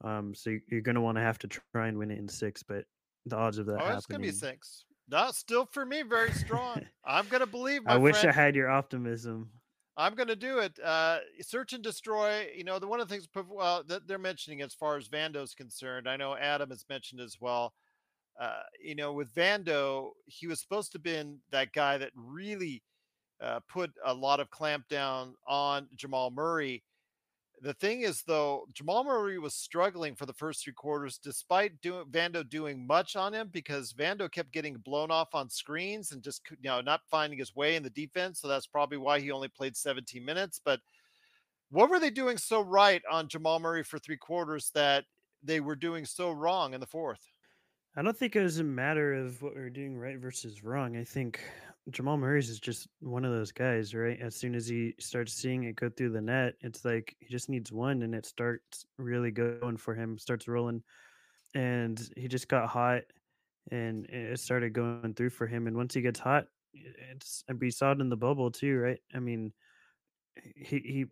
um, 0.03 0.33
so 0.35 0.55
you're 0.67 0.81
going 0.81 0.95
to 0.95 1.01
want 1.01 1.17
to 1.17 1.21
have 1.21 1.39
to 1.39 1.47
try 1.47 1.87
and 1.87 1.97
win 1.97 2.11
it 2.11 2.19
in 2.19 2.27
six, 2.27 2.61
but 2.61 2.83
the 3.25 3.37
odds 3.37 3.57
of 3.57 3.65
that 3.67 3.79
oh, 3.81 3.95
it's 3.95 4.05
going 4.05 4.21
to 4.21 4.27
be 4.27 4.33
six. 4.33 4.85
Not 5.09 5.35
still 5.35 5.67
for 5.71 5.85
me 5.85 6.01
very 6.01 6.31
strong. 6.31 6.81
I'm 7.05 7.27
going 7.27 7.41
to 7.41 7.47
believe. 7.47 7.81
I 7.85 7.97
wish 7.97 8.17
friend. 8.17 8.29
I 8.29 8.41
had 8.41 8.55
your 8.55 8.69
optimism. 8.69 9.49
I'm 9.95 10.15
going 10.15 10.27
to 10.27 10.35
do 10.35 10.59
it. 10.59 10.77
Uh, 10.83 11.19
search 11.41 11.73
and 11.73 11.83
destroy. 11.83 12.47
You 12.55 12.63
know, 12.63 12.79
the 12.79 12.87
one 12.87 12.99
of 12.99 13.07
the 13.07 13.13
things 13.13 13.27
well, 13.49 13.83
that 13.87 14.07
they're 14.07 14.17
mentioning 14.17 14.61
as 14.61 14.73
far 14.73 14.97
as 14.97 15.07
Vando's 15.07 15.53
concerned. 15.53 16.09
I 16.09 16.17
know 16.17 16.35
Adam 16.35 16.69
has 16.69 16.85
mentioned 16.89 17.21
as 17.21 17.37
well. 17.39 17.73
Uh, 18.39 18.63
you 18.83 18.95
know, 18.95 19.13
with 19.13 19.33
Vando, 19.33 20.11
he 20.25 20.47
was 20.47 20.59
supposed 20.59 20.91
to 20.91 20.97
have 20.97 21.03
been 21.03 21.39
that 21.51 21.71
guy 21.73 21.97
that 21.97 22.11
really 22.15 22.81
uh, 23.41 23.59
put 23.69 23.91
a 24.05 24.13
lot 24.13 24.39
of 24.39 24.49
clamp 24.49 24.87
down 24.89 25.35
on 25.47 25.87
Jamal 25.95 26.31
Murray 26.31 26.83
the 27.63 27.73
thing 27.73 28.01
is, 28.01 28.23
though, 28.23 28.67
Jamal 28.73 29.05
Murray 29.05 29.39
was 29.39 29.53
struggling 29.55 30.15
for 30.15 30.25
the 30.25 30.33
first 30.33 30.63
three 30.63 30.73
quarters, 30.73 31.17
despite 31.17 31.79
doing 31.79 32.05
Vando 32.11 32.47
doing 32.47 32.85
much 32.85 33.15
on 33.15 33.33
him 33.33 33.49
because 33.53 33.93
Vando 33.93 34.29
kept 34.29 34.51
getting 34.51 34.75
blown 34.75 35.11
off 35.11 35.33
on 35.33 35.49
screens 35.49 36.11
and 36.11 36.21
just 36.21 36.41
you 36.49 36.69
know 36.69 36.81
not 36.81 37.01
finding 37.09 37.39
his 37.39 37.55
way 37.55 37.77
in 37.77 37.83
the 37.83 37.89
defense. 37.89 38.41
So 38.41 38.49
that's 38.49 38.67
probably 38.67 38.97
why 38.97 39.21
he 39.21 39.31
only 39.31 39.47
played 39.47 39.77
17 39.77 40.23
minutes. 40.25 40.59
But 40.63 40.81
what 41.69 41.89
were 41.89 41.99
they 41.99 42.09
doing 42.09 42.37
so 42.37 42.59
right 42.59 43.01
on 43.09 43.29
Jamal 43.29 43.59
Murray 43.59 43.83
for 43.83 43.97
three 43.97 44.17
quarters 44.17 44.69
that 44.75 45.05
they 45.41 45.61
were 45.61 45.77
doing 45.77 46.05
so 46.05 46.31
wrong 46.31 46.73
in 46.73 46.81
the 46.81 46.85
fourth? 46.85 47.32
I 47.95 48.01
don't 48.01 48.17
think 48.17 48.35
it 48.35 48.41
was 48.41 48.59
a 48.59 48.63
matter 48.63 49.13
of 49.13 49.41
what 49.41 49.55
we 49.55 49.61
were 49.61 49.69
doing 49.69 49.97
right 49.97 50.17
versus 50.17 50.63
wrong. 50.63 50.97
I 50.97 51.03
think 51.03 51.39
Jamal 51.91 52.17
Murray's 52.17 52.49
is 52.49 52.59
just 52.59 52.87
one 53.01 53.23
of 53.25 53.31
those 53.31 53.51
guys, 53.51 53.93
right? 53.93 54.19
As 54.19 54.35
soon 54.35 54.55
as 54.55 54.67
he 54.67 54.95
starts 54.99 55.33
seeing 55.33 55.63
it 55.65 55.75
go 55.75 55.89
through 55.89 56.11
the 56.11 56.21
net, 56.21 56.55
it's 56.61 56.83
like 56.85 57.15
he 57.19 57.27
just 57.27 57.49
needs 57.49 57.71
one 57.71 58.01
and 58.01 58.15
it 58.15 58.25
starts 58.25 58.85
really 58.97 59.31
going 59.31 59.77
for 59.77 59.93
him, 59.93 60.17
starts 60.17 60.47
rolling. 60.47 60.83
and 61.55 62.09
he 62.17 62.27
just 62.27 62.47
got 62.49 62.69
hot, 62.69 63.03
and 63.71 64.05
it 64.07 64.39
started 64.39 64.73
going 64.73 65.13
through 65.15 65.31
for 65.31 65.47
him. 65.47 65.67
And 65.67 65.77
once 65.77 65.93
he 65.93 66.01
gets 66.01 66.19
hot, 66.19 66.47
it's 66.73 67.43
and 67.49 67.59
we 67.61 67.71
saw 67.71 67.91
it 67.93 68.01
in 68.01 68.09
the 68.09 68.17
bubble 68.17 68.51
too, 68.51 68.77
right? 68.79 68.99
I 69.15 69.19
mean, 69.19 69.53
he 70.55 70.79
he 70.79 71.05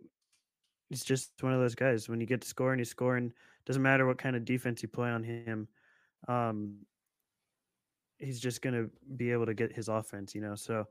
he's 0.90 1.04
just 1.04 1.32
one 1.42 1.54
of 1.54 1.60
those 1.60 1.76
guys. 1.76 2.10
When 2.10 2.22
you 2.22 2.28
get 2.28 2.42
to 2.42 2.48
score 2.48 2.72
and 2.72 2.80
he's 2.80 2.90
scoring, 2.90 3.34
doesn't 3.66 3.82
matter 3.82 4.06
what 4.08 4.18
kind 4.18 4.36
of 4.36 4.46
defense 4.46 4.82
you 4.84 4.90
play 4.90 5.10
on 5.10 5.24
him. 5.24 5.68
Um, 6.28 6.78
he's 8.20 8.40
just 8.40 8.62
going 8.62 8.76
to 8.76 8.90
be 9.16 9.32
able 9.32 9.46
to 9.46 9.54
get 9.54 9.74
his 9.74 9.88
offense, 9.88 10.36
you 10.36 10.42
know. 10.42 10.56
So 10.56 10.88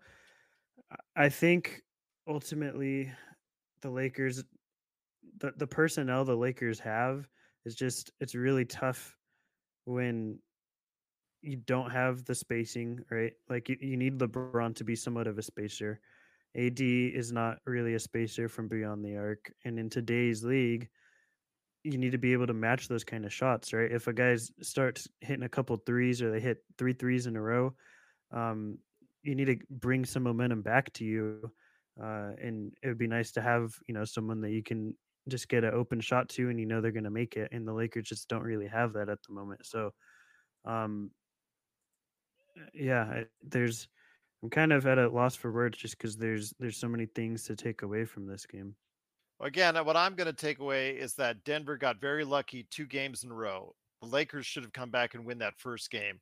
I 1.17 1.29
think 1.29 1.83
ultimately 2.29 3.13
the 3.83 3.91
Lakers 3.91 4.45
the 5.39 5.53
the 5.57 5.67
personnel 5.67 6.25
the 6.25 6.37
Lakers 6.37 6.79
have 6.81 7.29
is 7.65 7.75
just 7.75 8.11
it's 8.21 8.35
really 8.35 8.65
tough 8.65 9.17
when 9.85 10.39
you 11.43 11.57
don't 11.57 11.91
have 11.91 12.25
the 12.25 12.35
spacing, 12.35 13.01
right? 13.11 13.33
Like 13.49 13.69
you, 13.69 13.77
you 13.81 13.97
need 13.97 14.19
LeBron 14.19 14.75
to 14.77 14.85
be 14.85 14.95
somewhat 14.95 15.27
of 15.27 15.39
a 15.39 15.43
spacer. 15.43 16.01
AD 16.57 16.81
is 16.81 17.33
not 17.33 17.59
really 17.65 17.95
a 17.95 18.01
spacer 18.01 18.49
from 18.49 18.69
beyond 18.69 19.05
the 19.05 19.17
arc. 19.17 19.53
And 19.65 19.79
in 19.79 19.89
today's 19.89 20.45
league, 20.45 20.89
you 21.83 21.97
need 21.97 22.13
to 22.13 22.19
be 22.19 22.33
able 22.33 22.47
to 22.47 22.55
match 22.55 22.89
those 22.89 23.05
kind 23.05 23.25
of 23.25 23.33
shots, 23.33 23.73
right? 23.73 23.91
If 23.91 24.07
a 24.07 24.13
guy 24.13 24.37
starts 24.61 25.09
hitting 25.21 25.45
a 25.45 25.49
couple 25.49 25.77
threes 25.77 26.21
or 26.21 26.31
they 26.31 26.41
hit 26.41 26.59
three 26.77 26.93
threes 26.93 27.27
in 27.27 27.37
a 27.37 27.41
row, 27.41 27.75
um, 28.33 28.79
you 29.23 29.35
need 29.35 29.47
to 29.47 29.57
bring 29.71 30.05
some 30.05 30.23
momentum 30.23 30.63
back 30.63 30.93
to 30.95 31.05
you. 31.05 31.51
Uh, 32.01 32.33
and 32.41 32.73
it 32.83 32.89
would 32.89 32.99
be 32.99 33.07
nice 33.07 33.33
to 33.33 33.41
have, 33.41 33.75
you 33.87 33.95
know, 33.95 34.05
someone 34.05 34.41
that 34.41 34.51
you 34.51 34.63
can 34.63 34.95
just 35.29 35.49
get 35.49 35.65
an 35.65 35.75
open 35.75 36.01
shot 36.01 36.29
to 36.31 36.49
and 36.49 36.59
you 36.59 36.67
know 36.67 36.81
they're 36.81 36.93
going 36.93 37.05
to 37.05 37.11
make 37.11 37.37
it. 37.37 37.49
And 37.53 37.67
the 37.67 37.73
Lakers 37.73 38.09
just 38.09 38.29
don't 38.29 38.43
really 38.43 38.69
have 38.69 38.93
that 38.95 39.09
at 39.09 39.23
the 39.27 39.35
moment. 39.35 39.67
So, 39.67 39.93
um, 40.65 41.11
yeah, 42.75 43.03
I, 43.03 43.25
there's, 43.43 43.89
I'm 44.43 44.51
kind 44.51 44.73
of 44.73 44.87
at 44.87 44.99
a 44.99 45.09
loss 45.09 45.37
for 45.37 45.53
words 45.53 45.79
just 45.79 45.99
because 45.99 46.17
there's 46.17 46.55
there's 46.59 46.79
so 46.79 46.89
many 46.89 47.07
things 47.07 47.45
to 47.45 47.57
take 47.57 47.83
away 47.83 48.07
from 48.07 48.27
this 48.27 48.47
game. 48.47 48.75
Again, 49.43 49.75
what 49.87 49.97
I'm 49.97 50.17
going 50.17 50.27
to 50.27 50.35
take 50.35 50.59
away 50.59 50.91
is 50.91 51.15
that 51.15 51.43
Denver 51.45 51.79
got 51.79 51.99
very 51.99 52.25
lucky 52.25 52.67
two 52.71 52.87
games 52.87 53.25
in 53.25 53.31
a 53.31 53.35
row. 53.35 53.75
The 54.03 54.09
Lakers 54.09 54.45
should 54.45 54.65
have 54.65 54.73
come 54.75 54.91
back 54.91 55.15
and 55.15 55.25
win 55.25 55.39
that 55.39 55.59
first 55.59 55.91
game. 55.91 56.21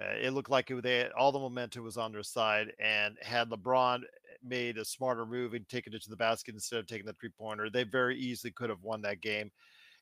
Uh, 0.00 0.14
it 0.20 0.32
looked 0.32 0.50
like 0.50 0.68
it, 0.70 0.82
they 0.82 1.08
all 1.16 1.30
the 1.30 1.38
momentum 1.38 1.84
was 1.84 1.96
on 1.96 2.10
their 2.10 2.22
side, 2.24 2.72
and 2.80 3.16
had 3.22 3.48
LeBron 3.50 4.02
made 4.42 4.76
a 4.76 4.84
smarter 4.84 5.24
move 5.24 5.54
and 5.54 5.68
taken 5.68 5.94
it 5.94 6.02
to 6.02 6.10
the 6.10 6.16
basket 6.16 6.54
instead 6.54 6.80
of 6.80 6.86
taking 6.86 7.06
the 7.06 7.12
three 7.12 7.30
pointer, 7.36 7.70
they 7.70 7.84
very 7.84 8.16
easily 8.18 8.52
could 8.52 8.70
have 8.70 8.82
won 8.82 9.02
that 9.02 9.20
game. 9.20 9.50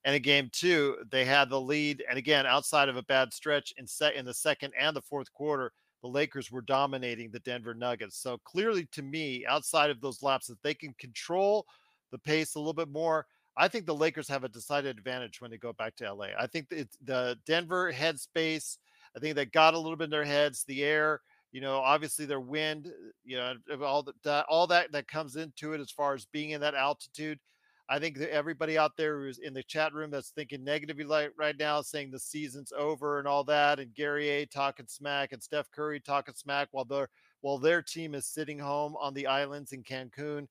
And 0.04 0.14
in 0.14 0.22
game 0.22 0.50
two, 0.52 0.96
they 1.10 1.24
had 1.24 1.50
the 1.50 1.60
lead, 1.60 2.04
and 2.08 2.18
again, 2.18 2.46
outside 2.46 2.88
of 2.88 2.96
a 2.96 3.02
bad 3.02 3.34
stretch 3.34 3.74
in 3.76 3.86
set 3.86 4.14
in 4.14 4.24
the 4.24 4.34
second 4.34 4.72
and 4.78 4.96
the 4.96 5.02
fourth 5.02 5.32
quarter, 5.32 5.72
the 6.02 6.08
Lakers 6.08 6.50
were 6.50 6.62
dominating 6.62 7.30
the 7.30 7.40
Denver 7.40 7.74
Nuggets. 7.74 8.16
So 8.18 8.38
clearly, 8.44 8.86
to 8.92 9.02
me, 9.02 9.44
outside 9.46 9.90
of 9.90 10.00
those 10.00 10.22
laps, 10.22 10.46
that 10.46 10.62
they 10.62 10.74
can 10.74 10.94
control 10.98 11.66
the 12.10 12.18
pace 12.18 12.54
a 12.54 12.58
little 12.58 12.72
bit 12.72 12.88
more. 12.88 13.26
I 13.56 13.68
think 13.68 13.86
the 13.86 13.94
Lakers 13.94 14.28
have 14.28 14.44
a 14.44 14.48
decided 14.48 14.96
advantage 14.96 15.40
when 15.40 15.50
they 15.50 15.56
go 15.56 15.72
back 15.72 15.96
to 15.96 16.12
LA. 16.12 16.28
I 16.38 16.46
think 16.46 16.66
it's 16.70 16.96
the 17.04 17.38
Denver 17.46 17.92
headspace. 17.92 18.76
I 19.16 19.18
think 19.18 19.34
they 19.34 19.46
got 19.46 19.74
a 19.74 19.78
little 19.78 19.96
bit 19.96 20.04
in 20.04 20.10
their 20.10 20.24
heads, 20.24 20.64
the 20.64 20.84
air, 20.84 21.22
you 21.52 21.62
know, 21.62 21.78
obviously 21.78 22.26
their 22.26 22.40
wind, 22.40 22.92
you 23.24 23.38
know, 23.38 23.54
all 23.82 24.06
that, 24.24 24.44
all 24.46 24.66
that 24.66 24.92
that 24.92 25.08
comes 25.08 25.36
into 25.36 25.72
it 25.72 25.80
as 25.80 25.90
far 25.90 26.14
as 26.14 26.26
being 26.26 26.50
in 26.50 26.60
that 26.60 26.74
altitude. 26.74 27.38
I 27.88 27.98
think 27.98 28.18
that 28.18 28.32
everybody 28.32 28.76
out 28.76 28.96
there 28.96 29.20
who's 29.20 29.38
in 29.38 29.54
the 29.54 29.62
chat 29.62 29.94
room 29.94 30.10
that's 30.10 30.30
thinking 30.30 30.64
negatively 30.64 31.04
like 31.04 31.30
right 31.38 31.56
now, 31.56 31.80
saying 31.82 32.10
the 32.10 32.18
season's 32.18 32.72
over 32.76 33.20
and 33.20 33.28
all 33.28 33.44
that, 33.44 33.78
and 33.78 33.94
Gary 33.94 34.28
A 34.28 34.46
talking 34.46 34.86
smack 34.88 35.32
and 35.32 35.42
Steph 35.42 35.70
Curry 35.70 36.00
talking 36.00 36.34
smack 36.34 36.68
while 36.72 36.84
their 36.84 37.08
while 37.42 37.58
their 37.58 37.80
team 37.80 38.14
is 38.14 38.26
sitting 38.26 38.58
home 38.58 38.96
on 39.00 39.14
the 39.14 39.28
islands 39.28 39.72
in 39.72 39.84
Cancun. 39.84 40.48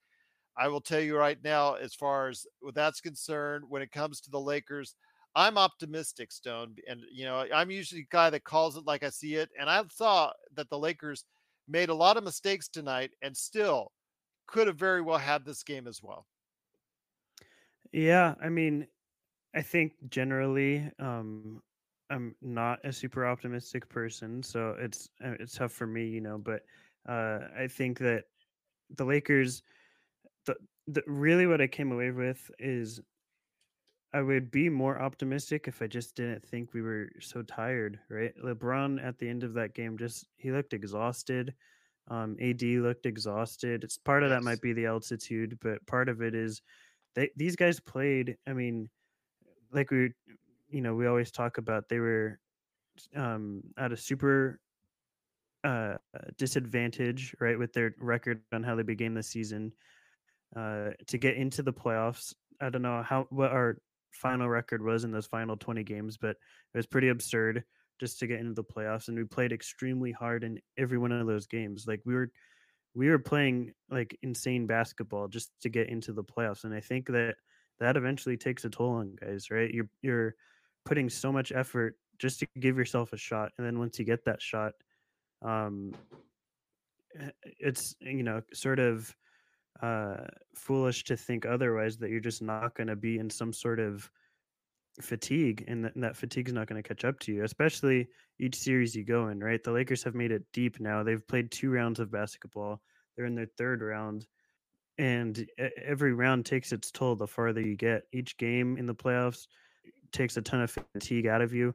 I 0.58 0.68
will 0.68 0.82
tell 0.82 1.00
you 1.02 1.18
right 1.18 1.42
now, 1.44 1.74
as 1.76 1.94
far 1.94 2.30
as 2.30 2.46
that's 2.74 3.02
concerned, 3.02 3.66
when 3.68 3.82
it 3.82 3.92
comes 3.92 4.22
to 4.22 4.32
the 4.32 4.40
Lakers, 4.40 4.96
I'm 5.36 5.58
optimistic, 5.58 6.32
Stone. 6.32 6.78
And, 6.88 7.02
you 7.12 7.26
know, 7.26 7.46
I'm 7.54 7.72
usually 7.72 8.02
the 8.02 8.08
guy 8.10 8.30
that 8.30 8.44
calls 8.46 8.78
it 8.78 8.86
like 8.86 9.04
I 9.04 9.10
see 9.10 9.36
it. 9.36 9.50
And 9.60 9.70
I 9.70 9.84
saw 9.92 10.32
that 10.54 10.70
the 10.70 10.80
Lakers 10.80 11.26
made 11.68 11.90
a 11.90 11.96
lot 11.96 12.18
of 12.18 12.24
mistakes 12.24 12.70
tonight 12.70 13.12
and 13.22 13.36
still 13.36 13.92
could 14.48 14.68
have 14.68 14.78
very 14.78 15.02
well 15.02 15.18
had 15.18 15.46
this 15.46 15.64
game 15.64 15.88
as 15.88 16.02
well. 16.02 16.28
Yeah. 17.92 18.36
I 18.42 18.50
mean, 18.50 18.88
I 19.56 19.62
think 19.62 19.94
generally, 20.10 20.92
um, 21.00 21.64
I'm 22.10 22.36
not 22.42 22.86
a 22.86 22.94
super 22.94 23.26
optimistic 23.26 23.90
person, 23.90 24.44
so 24.44 24.76
it's 24.80 25.10
uh, 25.24 25.36
it's 25.40 25.56
tough 25.56 25.72
for 25.74 25.88
me, 25.88 26.08
you 26.08 26.22
know. 26.22 26.38
But 26.38 26.64
uh, 27.08 27.50
I 27.58 27.68
think 27.68 28.00
that 28.00 28.26
the 28.92 29.06
Lakers 29.06 29.64
the, 30.46 30.56
the 30.88 31.04
really 31.08 31.48
what 31.48 31.62
I 31.62 31.68
came 31.68 31.92
away 31.92 32.12
with 32.12 32.50
is 32.60 33.00
I 34.14 34.22
would 34.22 34.50
be 34.50 34.70
more 34.70 35.02
optimistic 35.02 35.68
if 35.68 35.82
I 35.82 35.88
just 35.88 36.16
didn't 36.16 36.48
think 36.48 36.74
we 36.74 36.82
were 36.82 37.10
so 37.20 37.42
tired, 37.42 38.00
right? 38.10 38.34
LeBron 38.42 39.06
at 39.06 39.18
the 39.18 39.28
end 39.28 39.44
of 39.44 39.54
that 39.56 39.74
game 39.74 39.98
just 39.98 40.26
he 40.38 40.52
looked 40.52 40.74
exhausted. 40.74 41.54
Um, 42.08 42.38
AD 42.42 42.62
looked 42.62 43.06
exhausted. 43.06 43.84
It's 43.84 43.98
part 43.98 44.24
of 44.24 44.30
that 44.30 44.44
might 44.44 44.62
be 44.62 44.72
the 44.72 44.86
altitude, 44.86 45.58
but 45.62 45.86
part 45.86 46.08
of 46.08 46.22
it 46.22 46.34
is 46.34 46.62
they 47.14 47.30
these 47.36 47.58
guys 47.58 47.80
played. 47.80 48.38
I 48.48 48.54
mean, 48.54 48.90
like 49.74 49.92
we, 49.92 50.12
you 50.70 50.82
know, 50.82 50.96
we 50.96 51.08
always 51.08 51.32
talk 51.32 51.58
about 51.58 51.90
they 51.90 52.00
were 52.00 52.40
um, 53.18 53.64
at 53.78 53.92
a 53.92 53.98
super 53.98 54.62
uh, 55.66 55.96
disadvantage, 56.38 57.36
right, 57.42 57.60
with 57.60 57.74
their 57.74 57.96
record 58.00 58.44
on 58.54 58.64
how 58.64 58.76
they 58.76 58.84
began 58.84 59.14
the 59.14 59.24
season 59.24 59.74
uh, 60.56 60.92
to 61.08 61.18
get 61.18 61.36
into 61.36 61.62
the 61.64 61.74
playoffs. 61.74 62.34
I 62.62 62.70
don't 62.70 62.82
know 62.82 63.04
how 63.04 63.28
what 63.30 63.52
our 63.52 63.78
final 64.12 64.48
record 64.48 64.82
was 64.82 65.04
in 65.04 65.12
those 65.12 65.28
final 65.28 65.58
20 65.58 65.84
games, 65.84 66.18
but 66.18 66.32
it 66.32 66.78
was 66.78 66.86
pretty 66.86 67.10
absurd 67.10 67.64
just 68.00 68.20
to 68.20 68.28
get 68.28 68.40
into 68.40 68.54
the 68.54 68.64
playoffs. 68.64 69.08
And 69.08 69.18
we 69.18 69.24
played 69.26 69.52
extremely 69.52 70.12
hard 70.12 70.44
in 70.44 70.60
every 70.78 70.98
one 70.98 71.12
of 71.12 71.28
those 71.28 71.48
games. 71.48 71.86
Like 71.88 72.02
we 72.06 72.14
were 72.14 72.32
we 72.94 73.10
were 73.10 73.20
playing 73.20 73.74
like 73.90 74.18
insane 74.22 74.68
basketball 74.68 75.28
just 75.28 75.52
to 75.62 75.70
get 75.70 75.90
into 75.90 76.14
the 76.14 76.24
playoffs. 76.24 76.64
And 76.64 76.74
I 76.74 76.80
think 76.80 77.08
that 77.08 77.36
that 77.80 77.98
eventually 77.98 78.38
takes 78.38 78.64
a 78.64 78.70
toll 78.70 78.96
on 78.96 79.16
guys, 79.22 79.52
right? 79.52 79.72
You're 79.72 79.90
you're 80.02 80.36
putting 80.86 81.10
so 81.10 81.32
much 81.32 81.52
effort 81.52 81.98
just 82.18 82.40
to 82.40 82.48
give 82.60 82.78
yourself 82.78 83.12
a 83.12 83.18
shot. 83.18 83.52
And 83.58 83.68
then 83.68 83.80
once 83.80 84.00
you 84.00 84.06
get 84.06 84.26
that 84.26 84.42
shot, 84.42 84.74
um 85.42 85.94
eh, 87.20 87.32
it's 87.60 87.96
you 88.00 88.24
know 88.24 88.42
sort 88.54 88.80
of 88.80 89.14
uh, 89.82 90.18
foolish 90.56 91.04
to 91.06 91.18
think 91.18 91.46
otherwise 91.46 91.98
that 91.98 92.10
you're 92.10 92.20
just 92.20 92.42
not 92.42 92.76
going 92.76 92.88
to 92.88 92.96
be 92.96 93.18
in 93.18 93.30
some 93.30 93.52
sort 93.52 93.80
of 93.80 94.10
fatigue 95.02 95.66
and, 95.68 95.84
th- 95.84 95.94
and 95.96 96.04
that 96.04 96.16
fatigue 96.16 96.48
is 96.48 96.54
not 96.54 96.68
going 96.68 96.82
to 96.82 96.88
catch 96.88 97.04
up 97.04 97.20
to 97.20 97.34
you 97.34 97.44
especially 97.44 98.08
each 98.40 98.56
series 98.56 98.96
you 98.96 99.04
go 99.04 99.28
in 99.28 99.40
right? 99.42 99.64
The 99.64 99.72
lakers 99.72 100.04
have 100.04 100.16
made 100.16 100.32
it 100.32 100.44
deep 100.54 100.80
now. 100.80 101.04
They've 101.04 101.26
played 101.28 101.52
two 101.52 101.70
rounds 101.70 102.00
of 102.00 102.12
basketball. 102.12 102.82
They're 103.16 103.26
in 103.26 103.36
their 103.36 103.50
third 103.58 103.82
round 103.82 104.28
and 104.98 105.46
every 105.84 106.14
round 106.14 106.46
takes 106.46 106.72
its 106.72 106.92
toll 106.92 107.16
the 107.16 107.28
farther 107.28 107.60
you 107.60 107.76
get. 107.76 108.04
Each 108.14 108.38
game 108.38 108.78
in 108.78 108.86
the 108.86 108.96
playoffs 108.96 109.48
takes 110.14 110.38
a 110.38 110.42
ton 110.42 110.62
of 110.62 110.78
fatigue 110.94 111.28
out 111.28 111.42
of 111.42 111.54
you. 111.54 111.74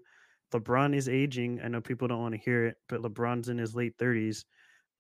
Lebron 0.55 0.95
is 0.95 1.09
aging. 1.09 1.61
I 1.63 1.69
know 1.69 1.83
people 1.83 2.09
don't 2.09 2.23
want 2.23 2.35
to 2.35 2.41
hear 2.41 2.65
it 2.65 2.77
but 2.89 3.03
lebron's 3.03 3.51
in 3.51 3.59
his 3.59 3.75
late 3.75 3.99
30s 3.99 4.45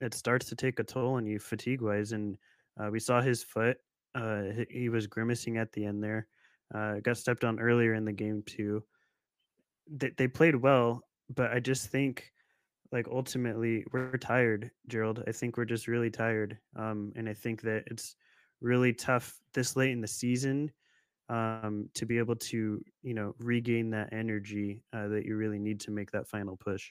it 0.00 0.14
starts 0.14 0.46
to 0.48 0.56
take 0.56 0.78
a 0.78 0.84
toll 0.84 1.14
on 1.14 1.26
you 1.26 1.38
fatigue 1.38 1.82
wise 1.82 2.12
and 2.12 2.38
uh, 2.78 2.90
we 2.90 3.00
saw 3.00 3.20
his 3.20 3.42
foot. 3.42 3.78
Uh, 4.14 4.42
he, 4.68 4.88
was 4.88 5.06
grimacing 5.06 5.56
at 5.56 5.72
the 5.72 5.84
end 5.84 6.02
there. 6.02 6.26
Uh, 6.74 6.94
got 7.02 7.16
stepped 7.16 7.44
on 7.44 7.60
earlier 7.60 7.94
in 7.94 8.04
the 8.04 8.12
game 8.12 8.42
too. 8.44 8.82
They, 9.88 10.10
they 10.16 10.28
played 10.28 10.56
well, 10.56 11.02
but 11.34 11.52
I 11.52 11.60
just 11.60 11.88
think 11.88 12.32
like 12.92 13.06
ultimately 13.10 13.84
we're 13.92 14.16
tired, 14.16 14.70
Gerald. 14.88 15.22
I 15.26 15.32
think 15.32 15.56
we're 15.56 15.64
just 15.64 15.86
really 15.86 16.10
tired. 16.10 16.58
Um, 16.76 17.12
and 17.14 17.28
I 17.28 17.34
think 17.34 17.62
that 17.62 17.84
it's 17.86 18.16
really 18.60 18.92
tough 18.92 19.38
this 19.54 19.76
late 19.76 19.92
in 19.92 20.00
the 20.00 20.08
season 20.08 20.70
um, 21.28 21.88
to 21.94 22.04
be 22.04 22.18
able 22.18 22.36
to, 22.36 22.82
you 23.02 23.14
know, 23.14 23.34
regain 23.38 23.90
that 23.90 24.12
energy 24.12 24.82
uh, 24.92 25.06
that 25.08 25.24
you 25.24 25.36
really 25.36 25.58
need 25.58 25.80
to 25.80 25.92
make 25.92 26.10
that 26.10 26.26
final 26.26 26.56
push. 26.56 26.90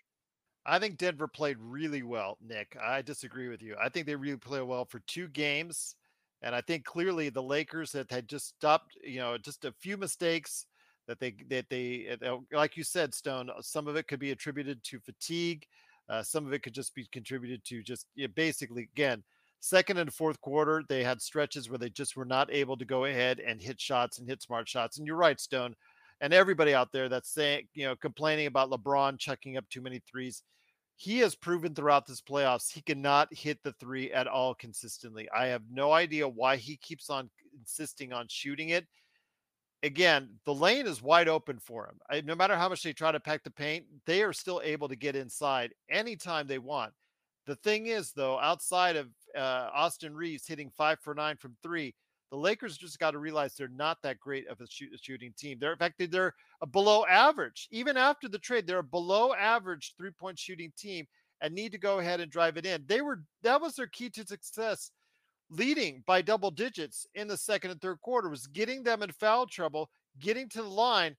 I 0.66 0.80
think 0.80 0.98
Denver 0.98 1.28
played 1.28 1.58
really 1.60 2.04
well, 2.04 2.38
Nick. 2.42 2.78
I 2.82 3.02
disagree 3.02 3.48
with 3.48 3.62
you. 3.62 3.76
I 3.82 3.90
think 3.90 4.06
they 4.06 4.16
really 4.16 4.38
played 4.38 4.64
well 4.64 4.86
for 4.86 5.00
two 5.08 5.28
games. 5.30 5.96
And 6.42 6.56
I 6.56 6.62
think 6.62 6.86
clearly 6.86 7.30
the 7.30 7.44
Lakers 7.44 7.92
that 7.94 8.12
had 8.12 8.28
just 8.28 8.48
stopped, 8.50 8.98
you 9.04 9.20
know, 9.20 9.38
just 9.38 9.66
a 9.66 9.74
few 9.80 9.98
mistakes 9.98 10.66
that 11.08 11.20
they 11.20 11.36
that 11.50 11.70
they 11.70 12.16
uh, 12.26 12.38
like 12.52 12.78
you 12.78 12.84
said, 12.84 13.14
Stone. 13.14 13.50
Uh, 13.50 13.62
some 13.62 13.88
of 13.88 13.96
it 13.96 14.08
could 14.08 14.20
be 14.20 14.32
attributed 14.32 14.84
to 14.86 15.00
fatigue. 15.00 15.66
Uh, 16.08 16.24
some 16.24 16.46
of 16.46 16.54
it 16.54 16.64
could 16.64 16.74
just 16.74 16.96
be 16.96 17.08
contributed 17.12 17.64
to 17.66 17.82
just 17.84 18.06
you 18.16 18.28
know, 18.28 18.34
basically 18.36 18.90
again 18.94 19.24
second 19.62 19.98
and 19.98 20.14
fourth 20.14 20.40
quarter 20.42 20.84
they 20.88 21.04
had 21.04 21.22
stretches 21.22 21.70
where 21.70 21.78
they 21.78 21.90
just 21.90 22.16
were 22.16 22.26
not 22.26 22.52
able 22.52 22.78
to 22.78 22.86
go 22.86 23.06
ahead 23.06 23.40
and 23.40 23.62
hit 23.62 23.80
shots 23.80 24.18
and 24.18 24.28
hit 24.28 24.42
smart 24.42 24.68
shots. 24.70 24.98
And 24.98 25.06
you're 25.06 25.16
right, 25.16 25.40
Stone 25.40 25.76
and 26.22 26.34
everybody 26.34 26.74
out 26.74 26.92
there 26.92 27.10
that's 27.10 27.34
saying, 27.34 27.68
you 27.74 27.86
know, 27.86 27.96
complaining 27.96 28.48
about 28.48 28.70
LeBron 28.70 29.18
chucking 29.18 29.58
up 29.58 29.68
too 29.70 29.82
many 29.82 30.02
threes. 30.10 30.44
He 30.98 31.20
has 31.20 31.34
proven 31.34 31.74
throughout 31.74 32.06
this 32.06 32.22
playoffs 32.22 32.74
he 32.74 32.82
cannot 32.82 33.34
hit 33.34 33.60
the 33.64 33.72
three 33.74 34.12
at 34.12 34.28
all 34.28 34.54
consistently. 34.54 35.30
I 35.36 35.48
have 35.48 35.64
no 35.72 35.94
idea 35.94 36.28
why 36.28 36.58
he 36.58 36.76
keeps 36.78 37.10
on 37.10 37.30
insisting 37.58 38.12
on 38.12 38.28
shooting 38.28 38.70
it. 38.70 38.86
Again, 39.82 40.30
the 40.46 40.54
lane 40.54 40.88
is 40.88 41.02
wide 41.02 41.30
open 41.30 41.58
for 41.58 41.86
him. 41.86 42.00
I, 42.10 42.20
no 42.20 42.36
matter 42.36 42.58
how 42.58 42.68
much 42.68 42.84
they 42.84 42.92
try 42.92 43.14
to 43.14 43.20
pack 43.20 43.44
the 43.44 43.52
paint, 43.52 43.86
they 44.06 44.24
are 44.24 44.34
still 44.34 44.60
able 44.62 44.90
to 44.90 44.98
get 44.98 45.16
inside 45.16 45.74
anytime 45.90 46.48
they 46.48 46.60
want. 46.60 46.92
The 47.46 47.56
thing 47.56 47.86
is, 47.86 48.12
though, 48.12 48.38
outside 48.38 48.98
of 48.98 49.08
uh, 49.38 49.70
Austin 49.74 50.14
Reaves 50.14 50.46
hitting 50.46 50.70
five 50.78 51.00
for 51.00 51.16
nine 51.16 51.38
from 51.38 51.56
three, 51.64 51.96
the 52.32 52.38
Lakers 52.38 52.78
just 52.78 53.00
got 53.00 53.12
to 53.12 53.20
realize 53.20 53.56
they're 53.56 53.68
not 53.70 53.98
that 54.04 54.20
great 54.20 54.48
of 54.48 54.62
a 54.62 54.68
shoot, 54.68 54.92
shooting 55.02 55.34
team. 55.38 55.58
They're 55.60 55.72
in 55.72 55.78
fact 55.78 56.02
they're 56.12 56.34
a 56.62 56.68
below 56.68 57.06
average. 57.10 57.68
Even 57.72 57.98
after 57.98 58.28
the 58.30 58.38
trade, 58.38 58.68
they're 58.68 58.80
a 58.80 58.84
below 58.84 59.34
average 59.34 59.96
three 59.98 60.12
point 60.12 60.38
shooting 60.38 60.72
team 60.78 61.08
and 61.42 61.54
need 61.54 61.72
to 61.72 61.78
go 61.78 62.00
ahead 62.00 62.20
and 62.20 62.32
drive 62.32 62.58
it 62.58 62.66
in. 62.66 62.84
They 62.88 63.02
were 63.02 63.24
that 63.44 63.62
was 63.62 63.76
their 63.76 63.88
key 63.88 64.10
to 64.12 64.26
success, 64.26 64.92
leading 65.50 66.04
by 66.06 66.22
double 66.22 66.52
digits 66.52 67.08
in 67.16 67.28
the 67.28 67.38
second 67.38 67.72
and 67.72 67.82
third 67.82 68.00
quarter 68.02 68.30
was 68.30 68.48
getting 68.48 68.84
them 68.84 69.02
in 69.02 69.12
foul 69.12 69.48
trouble, 69.48 69.90
getting 70.20 70.48
to 70.50 70.62
the 70.62 70.70
line, 70.70 71.16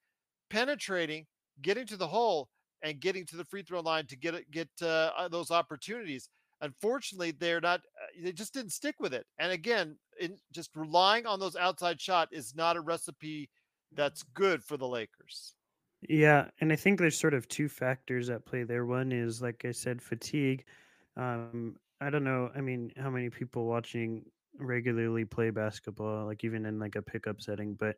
penetrating, 0.49 1.26
getting 1.62 1.87
to 1.87 1.97
the 1.97 2.07
hole, 2.07 2.49
and 2.83 3.00
getting 3.00 3.26
to 3.26 3.37
the 3.37 3.45
free 3.45 3.62
throw 3.62 3.81
line 3.81 4.07
to 4.07 4.17
get 4.17 4.49
get 4.50 4.69
uh, 4.83 5.29
those 5.29 5.50
opportunities. 5.50 6.29
Unfortunately, 6.62 7.31
they're 7.33 7.61
not. 7.61 7.81
Uh, 7.81 8.23
they 8.23 8.33
just 8.33 8.52
didn't 8.52 8.73
stick 8.73 8.97
with 9.00 9.14
it. 9.14 9.26
And 9.38 9.50
again, 9.52 9.97
in, 10.20 10.38
just 10.52 10.76
relying 10.76 11.26
on 11.26 11.40
those 11.40 11.56
outside 11.56 12.00
shot 12.00 12.28
is 12.32 12.54
not 12.54 12.76
a 12.76 12.80
recipe 12.80 13.50
that's 13.92 14.22
good 14.22 14.62
for 14.62 14.76
the 14.76 14.88
Lakers. 14.88 15.56
Yeah, 16.08 16.50
and 16.60 16.72
I 16.72 16.76
think 16.76 16.98
there's 16.98 17.18
sort 17.18 17.34
of 17.34 17.46
two 17.48 17.68
factors 17.68 18.30
at 18.30 18.46
play 18.46 18.62
there. 18.64 18.86
One 18.86 19.12
is, 19.12 19.42
like 19.42 19.64
I 19.64 19.72
said, 19.72 20.00
fatigue. 20.00 20.64
Um, 21.16 21.76
I 22.00 22.08
don't 22.10 22.24
know. 22.24 22.50
I 22.54 22.60
mean, 22.62 22.92
how 22.96 23.10
many 23.10 23.28
people 23.28 23.66
watching 23.66 24.24
regularly 24.56 25.24
play 25.26 25.50
basketball, 25.50 26.26
like 26.26 26.42
even 26.44 26.64
in 26.64 26.78
like 26.78 26.96
a 26.96 27.02
pickup 27.02 27.40
setting, 27.42 27.74
but 27.74 27.96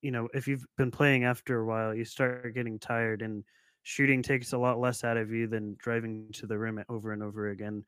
you 0.00 0.10
know, 0.10 0.28
if 0.34 0.48
you've 0.48 0.66
been 0.76 0.90
playing 0.90 1.24
after 1.24 1.60
a 1.60 1.66
while, 1.66 1.94
you 1.94 2.04
start 2.04 2.54
getting 2.54 2.78
tired, 2.78 3.22
and 3.22 3.44
shooting 3.82 4.22
takes 4.22 4.52
a 4.52 4.58
lot 4.58 4.80
less 4.80 5.04
out 5.04 5.16
of 5.16 5.30
you 5.30 5.46
than 5.46 5.76
driving 5.78 6.30
to 6.32 6.46
the 6.46 6.58
rim 6.58 6.82
over 6.88 7.12
and 7.12 7.22
over 7.22 7.50
again. 7.50 7.84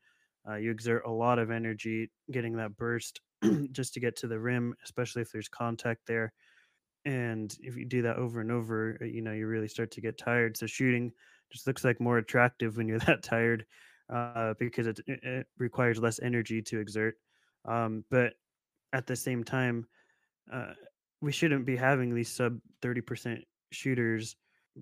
Uh, 0.47 0.55
you 0.55 0.71
exert 0.71 1.03
a 1.05 1.11
lot 1.11 1.39
of 1.39 1.51
energy 1.51 2.11
getting 2.31 2.55
that 2.57 2.77
burst 2.77 3.19
just 3.71 3.93
to 3.93 3.99
get 3.99 4.15
to 4.17 4.27
the 4.27 4.39
rim, 4.39 4.75
especially 4.83 5.21
if 5.21 5.31
there's 5.31 5.49
contact 5.49 6.01
there. 6.07 6.33
And 7.05 7.55
if 7.61 7.75
you 7.75 7.85
do 7.85 8.01
that 8.03 8.17
over 8.17 8.41
and 8.41 8.51
over, 8.51 8.97
uh, 9.01 9.05
you 9.05 9.21
know, 9.21 9.31
you 9.31 9.47
really 9.47 9.67
start 9.67 9.91
to 9.91 10.01
get 10.01 10.17
tired. 10.17 10.57
So 10.57 10.65
shooting 10.65 11.11
just 11.51 11.67
looks 11.67 11.83
like 11.83 11.99
more 11.99 12.17
attractive 12.17 12.77
when 12.77 12.87
you're 12.87 12.99
that 13.07 13.23
tired 13.23 13.65
uh, 14.11 14.53
because 14.59 14.87
it, 14.87 14.99
it, 15.07 15.47
requires 15.57 15.99
less 15.99 16.19
energy 16.21 16.61
to 16.61 16.79
exert. 16.79 17.15
Um, 17.65 18.03
but 18.09 18.33
at 18.93 19.07
the 19.07 19.15
same 19.15 19.43
time, 19.43 19.87
uh, 20.51 20.73
we 21.21 21.31
shouldn't 21.31 21.65
be 21.65 21.75
having 21.75 22.13
these 22.13 22.31
sub 22.31 22.59
30% 22.81 23.41
shooters 23.71 24.35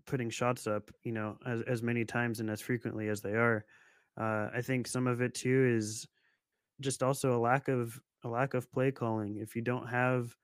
putting 0.06 0.30
shots 0.30 0.68
up, 0.68 0.90
you 1.04 1.12
know, 1.12 1.38
as, 1.46 1.62
as 1.62 1.84
many 1.84 2.04
times 2.04 2.40
and 2.40 2.50
as 2.50 2.62
frequently 2.62 3.10
as 3.10 3.22
they 3.22 3.34
are. 3.34 3.66
Uh, 4.20 4.50
I 4.54 4.62
think 4.62 4.88
some 4.88 5.08
of 5.08 5.22
it 5.22 5.34
too 5.34 5.74
is 5.76 6.08
just 6.82 7.04
also 7.04 7.36
a 7.36 7.40
lack 7.40 7.68
of 7.68 8.00
a 8.24 8.30
lack 8.30 8.54
of 8.54 8.72
play 8.72 8.92
calling. 8.92 9.38
If 9.38 9.56
you 9.56 9.62
don't 9.62 9.88
have 9.88 10.36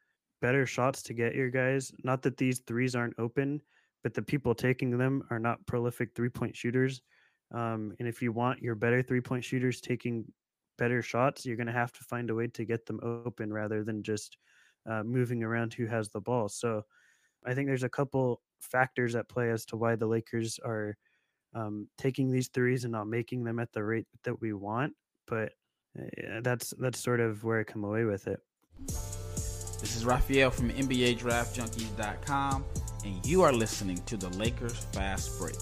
better 0.41 0.65
shots 0.65 1.01
to 1.03 1.13
get 1.13 1.35
your 1.35 1.49
guys, 1.49 1.91
not 2.03 2.21
that 2.23 2.37
these 2.37 2.59
threes 2.59 2.95
aren't 2.95 3.19
open, 3.19 3.61
but 4.03 4.13
the 4.13 4.21
people 4.21 4.55
taking 4.55 4.97
them 4.97 5.23
are 5.29 5.39
not 5.39 5.65
prolific 5.65 6.09
three 6.15 6.29
point 6.29 6.55
shooters. 6.55 7.01
Um, 7.51 7.93
and 7.99 8.07
if 8.07 8.21
you 8.21 8.31
want 8.31 8.61
your 8.61 8.75
better 8.75 9.01
three 9.01 9.21
point 9.21 9.43
shooters 9.43 9.81
taking 9.81 10.25
better 10.77 11.01
shots, 11.01 11.45
you're 11.45 11.57
going 11.57 11.67
to 11.67 11.73
have 11.73 11.91
to 11.93 12.03
find 12.03 12.29
a 12.29 12.35
way 12.35 12.47
to 12.47 12.65
get 12.65 12.85
them 12.85 12.99
open 13.03 13.51
rather 13.51 13.83
than 13.83 14.03
just 14.03 14.37
uh, 14.89 15.03
moving 15.03 15.43
around 15.43 15.73
who 15.73 15.85
has 15.85 16.09
the 16.09 16.21
ball. 16.21 16.47
So 16.47 16.83
I 17.45 17.53
think 17.53 17.67
there's 17.67 17.83
a 17.83 17.89
couple 17.89 18.41
factors 18.61 19.15
at 19.15 19.29
play 19.29 19.51
as 19.51 19.65
to 19.65 19.77
why 19.77 19.95
the 19.95 20.07
Lakers 20.07 20.59
are 20.65 20.97
um, 21.53 21.87
taking 21.97 22.31
these 22.31 22.47
threes 22.47 22.83
and 22.83 22.91
not 22.91 23.07
making 23.07 23.43
them 23.43 23.59
at 23.59 23.71
the 23.71 23.83
rate 23.83 24.07
that 24.23 24.41
we 24.41 24.53
want. 24.53 24.93
But 25.27 25.53
uh, 25.97 26.41
that's 26.41 26.73
that's 26.79 26.99
sort 26.99 27.19
of 27.19 27.43
where 27.43 27.59
I 27.59 27.63
come 27.63 27.83
away 27.83 28.05
with 28.05 28.27
it. 28.27 28.39
This 28.87 29.95
is 29.95 30.03
Raphael 30.03 30.51
from 30.51 30.69
NBA 30.71 31.19
Draft 31.19 31.57
Junkies.com, 31.57 32.65
and 33.05 33.25
you 33.25 33.41
are 33.43 33.53
listening 33.53 33.97
to 34.07 34.17
the 34.17 34.29
Lakers 34.37 34.77
Fast 34.91 35.39
Break. 35.39 35.55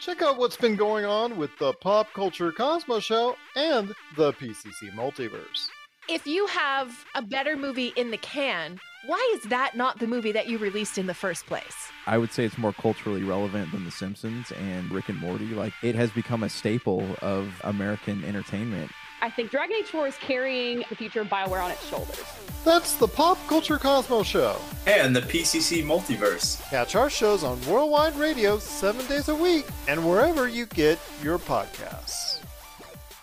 Check 0.00 0.22
out 0.22 0.38
what's 0.38 0.56
been 0.56 0.76
going 0.76 1.04
on 1.04 1.36
with 1.36 1.50
the 1.58 1.74
Pop 1.74 2.12
Culture 2.14 2.50
Cosmos 2.50 3.04
Show 3.04 3.36
and 3.54 3.94
the 4.16 4.32
PCC 4.32 4.90
Multiverse. 4.94 5.68
If 6.08 6.26
you 6.26 6.46
have 6.46 7.04
a 7.14 7.22
better 7.22 7.56
movie 7.56 7.92
in 7.96 8.10
the 8.10 8.16
can, 8.16 8.80
why 9.06 9.34
is 9.34 9.48
that 9.50 9.76
not 9.76 9.98
the 9.98 10.06
movie 10.06 10.32
that 10.32 10.48
you 10.48 10.58
released 10.58 10.98
in 10.98 11.06
the 11.06 11.14
first 11.14 11.46
place? 11.46 11.90
I 12.06 12.18
would 12.18 12.32
say 12.32 12.44
it's 12.44 12.58
more 12.58 12.72
culturally 12.72 13.22
relevant 13.22 13.72
than 13.72 13.84
The 13.84 13.90
Simpsons 13.90 14.52
and 14.52 14.90
Rick 14.90 15.08
and 15.08 15.18
Morty. 15.18 15.46
Like 15.46 15.72
it 15.82 15.94
has 15.94 16.10
become 16.10 16.42
a 16.42 16.48
staple 16.48 17.16
of 17.22 17.48
American 17.64 18.24
entertainment. 18.24 18.90
I 19.22 19.30
think 19.30 19.50
Dragon 19.50 19.76
Age 19.78 19.86
4 19.86 20.06
is 20.08 20.16
carrying 20.16 20.84
the 20.88 20.96
future 20.96 21.20
of 21.20 21.28
BioWare 21.28 21.62
on 21.62 21.70
its 21.70 21.86
shoulders. 21.88 22.22
That's 22.64 22.94
the 22.96 23.08
Pop 23.08 23.38
Culture 23.48 23.78
Cosmos 23.78 24.26
Show. 24.26 24.56
And 24.86 25.14
the 25.14 25.20
PCC 25.20 25.82
Multiverse. 25.82 26.60
Catch 26.70 26.94
our 26.94 27.10
shows 27.10 27.44
on 27.44 27.60
Worldwide 27.66 28.16
Radio 28.16 28.58
seven 28.58 29.06
days 29.06 29.28
a 29.28 29.34
week 29.34 29.66
and 29.88 30.06
wherever 30.08 30.48
you 30.48 30.66
get 30.66 30.98
your 31.22 31.38
podcasts. 31.38 32.39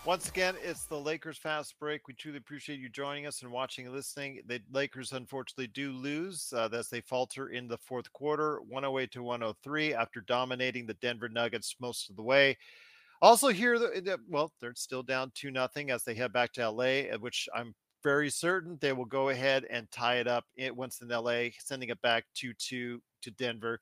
Once 0.08 0.30
again, 0.30 0.54
it's 0.62 0.86
the 0.86 0.98
Lakers 0.98 1.36
fast 1.36 1.78
break. 1.78 2.08
We 2.08 2.14
truly 2.14 2.38
appreciate 2.38 2.80
you 2.80 2.88
joining 2.88 3.26
us 3.26 3.42
and 3.42 3.52
watching 3.52 3.84
and 3.84 3.94
listening. 3.94 4.40
The 4.46 4.58
Lakers 4.72 5.12
unfortunately 5.12 5.66
do 5.66 5.92
lose 5.92 6.50
uh, 6.56 6.70
as 6.72 6.88
they 6.88 7.02
falter 7.02 7.50
in 7.50 7.68
the 7.68 7.76
fourth 7.76 8.10
quarter, 8.14 8.62
108 8.70 9.10
to 9.12 9.22
103 9.22 9.92
after 9.92 10.22
dominating 10.22 10.86
the 10.86 10.94
Denver 10.94 11.28
Nuggets 11.28 11.76
most 11.78 12.08
of 12.08 12.16
the 12.16 12.22
way. 12.22 12.56
Also, 13.20 13.48
here, 13.48 13.74
eh, 13.74 14.16
well, 14.30 14.50
they're 14.62 14.74
still 14.74 15.02
down 15.02 15.30
two 15.34 15.50
nothing 15.50 15.90
as 15.90 16.04
they 16.04 16.14
head 16.14 16.32
back 16.32 16.54
to 16.54 16.70
LA, 16.70 16.84
eh, 16.84 17.16
which 17.16 17.46
I'm 17.54 17.74
very 18.02 18.30
certain 18.30 18.78
they 18.80 18.94
will 18.94 19.04
go 19.04 19.28
ahead 19.28 19.66
and 19.68 19.90
tie 19.90 20.20
it 20.20 20.26
up 20.26 20.46
eh, 20.58 20.70
once 20.70 21.02
in 21.02 21.08
LA, 21.08 21.48
sending 21.58 21.90
it 21.90 22.00
back 22.00 22.24
2 22.32 22.54
2 22.54 23.02
to 23.20 23.30
Denver, 23.32 23.78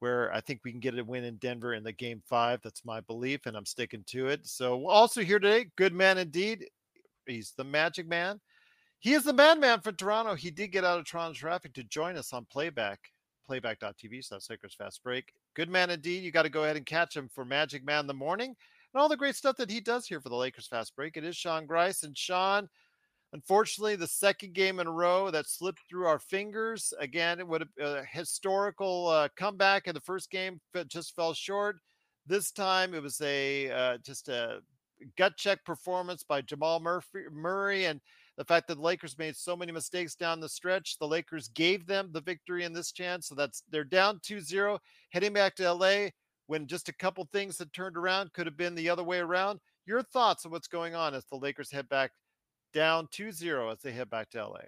where 0.00 0.32
I 0.32 0.40
think 0.40 0.60
we 0.64 0.70
can 0.70 0.80
get 0.80 0.98
a 0.98 1.04
win 1.04 1.24
in 1.24 1.36
Denver 1.36 1.74
in 1.74 1.82
the 1.82 1.92
game 1.92 2.22
five. 2.26 2.60
That's 2.62 2.84
my 2.84 3.00
belief, 3.00 3.46
and 3.46 3.56
I'm 3.56 3.66
sticking 3.66 4.04
to 4.08 4.28
it. 4.28 4.46
So, 4.46 4.86
also 4.86 5.22
here 5.22 5.38
today, 5.38 5.66
good 5.76 5.92
man 5.92 6.18
indeed. 6.18 6.66
He's 7.26 7.52
the 7.56 7.64
magic 7.64 8.06
man. 8.08 8.40
He 9.00 9.12
is 9.14 9.24
the 9.24 9.32
madman 9.32 9.80
for 9.80 9.92
Toronto. 9.92 10.34
He 10.34 10.50
did 10.50 10.72
get 10.72 10.84
out 10.84 10.98
of 10.98 11.04
Toronto 11.04 11.34
traffic 11.34 11.72
to 11.74 11.84
join 11.84 12.16
us 12.16 12.32
on 12.32 12.46
playback, 12.50 12.98
playback.tv. 13.48 14.28
That's 14.28 14.50
Lakers 14.50 14.74
Fast 14.74 15.02
Break. 15.04 15.32
Good 15.54 15.70
man 15.70 15.90
indeed. 15.90 16.24
You 16.24 16.32
got 16.32 16.42
to 16.42 16.48
go 16.48 16.64
ahead 16.64 16.76
and 16.76 16.86
catch 16.86 17.16
him 17.16 17.28
for 17.32 17.44
Magic 17.44 17.84
Man 17.84 18.00
in 18.00 18.06
the 18.06 18.14
morning 18.14 18.56
and 18.92 19.00
all 19.00 19.08
the 19.08 19.16
great 19.16 19.36
stuff 19.36 19.56
that 19.56 19.70
he 19.70 19.80
does 19.80 20.06
here 20.06 20.20
for 20.20 20.28
the 20.30 20.36
Lakers 20.36 20.66
Fast 20.66 20.96
Break. 20.96 21.16
It 21.16 21.24
is 21.24 21.36
Sean 21.36 21.66
Grice. 21.66 22.02
And 22.02 22.16
Sean, 22.16 22.68
unfortunately, 23.32 23.96
the 23.96 24.06
second 24.06 24.54
game 24.54 24.80
in 24.80 24.86
a 24.86 24.92
row 24.92 25.30
that 25.30 25.48
slipped 25.48 25.80
through 25.88 26.06
our 26.06 26.18
fingers. 26.18 26.92
Again, 26.98 27.38
it 27.38 27.46
would 27.46 27.62
have 27.62 27.86
a 27.86 28.04
historical 28.04 29.08
uh, 29.08 29.28
comeback 29.36 29.86
in 29.86 29.94
the 29.94 30.00
first 30.00 30.30
game, 30.30 30.60
but 30.72 30.88
just 30.88 31.14
fell 31.14 31.34
short. 31.34 31.76
This 32.26 32.50
time 32.50 32.94
it 32.94 33.02
was 33.02 33.20
a 33.20 33.70
uh, 33.70 33.98
just 33.98 34.28
a 34.28 34.60
gut 35.16 35.36
check 35.36 35.64
performance 35.64 36.24
by 36.24 36.42
Jamal 36.42 36.80
Murphy, 36.80 37.20
Murray 37.30 37.86
and 37.86 38.00
the 38.36 38.44
fact 38.44 38.68
that 38.68 38.76
the 38.76 38.82
Lakers 38.82 39.18
made 39.18 39.34
so 39.34 39.56
many 39.56 39.72
mistakes 39.72 40.14
down 40.14 40.38
the 40.38 40.48
stretch, 40.48 40.96
the 40.98 41.06
Lakers 41.06 41.48
gave 41.48 41.86
them 41.86 42.10
the 42.12 42.20
victory 42.20 42.62
in 42.62 42.72
this 42.72 42.92
chance. 42.92 43.26
So 43.26 43.34
that's 43.34 43.64
they're 43.70 43.82
down 43.82 44.20
2-0, 44.20 44.78
heading 45.10 45.32
back 45.32 45.56
to 45.56 45.72
LA 45.72 46.10
when 46.46 46.66
just 46.66 46.88
a 46.88 46.94
couple 46.94 47.28
things 47.32 47.58
had 47.58 47.72
turned 47.72 47.96
around 47.96 48.32
could 48.32 48.46
have 48.46 48.56
been 48.56 48.76
the 48.76 48.88
other 48.88 49.02
way 49.02 49.18
around. 49.18 49.58
Your 49.86 50.02
thoughts 50.02 50.44
on 50.44 50.52
what's 50.52 50.68
going 50.68 50.94
on 50.94 51.14
as 51.14 51.24
the 51.24 51.36
Lakers 51.36 51.70
head 51.70 51.88
back 51.88 52.12
down 52.72 53.06
2-0 53.08 53.72
as 53.72 53.82
they 53.82 53.92
head 53.92 54.10
back 54.10 54.30
to 54.30 54.46
LA? 54.46 54.60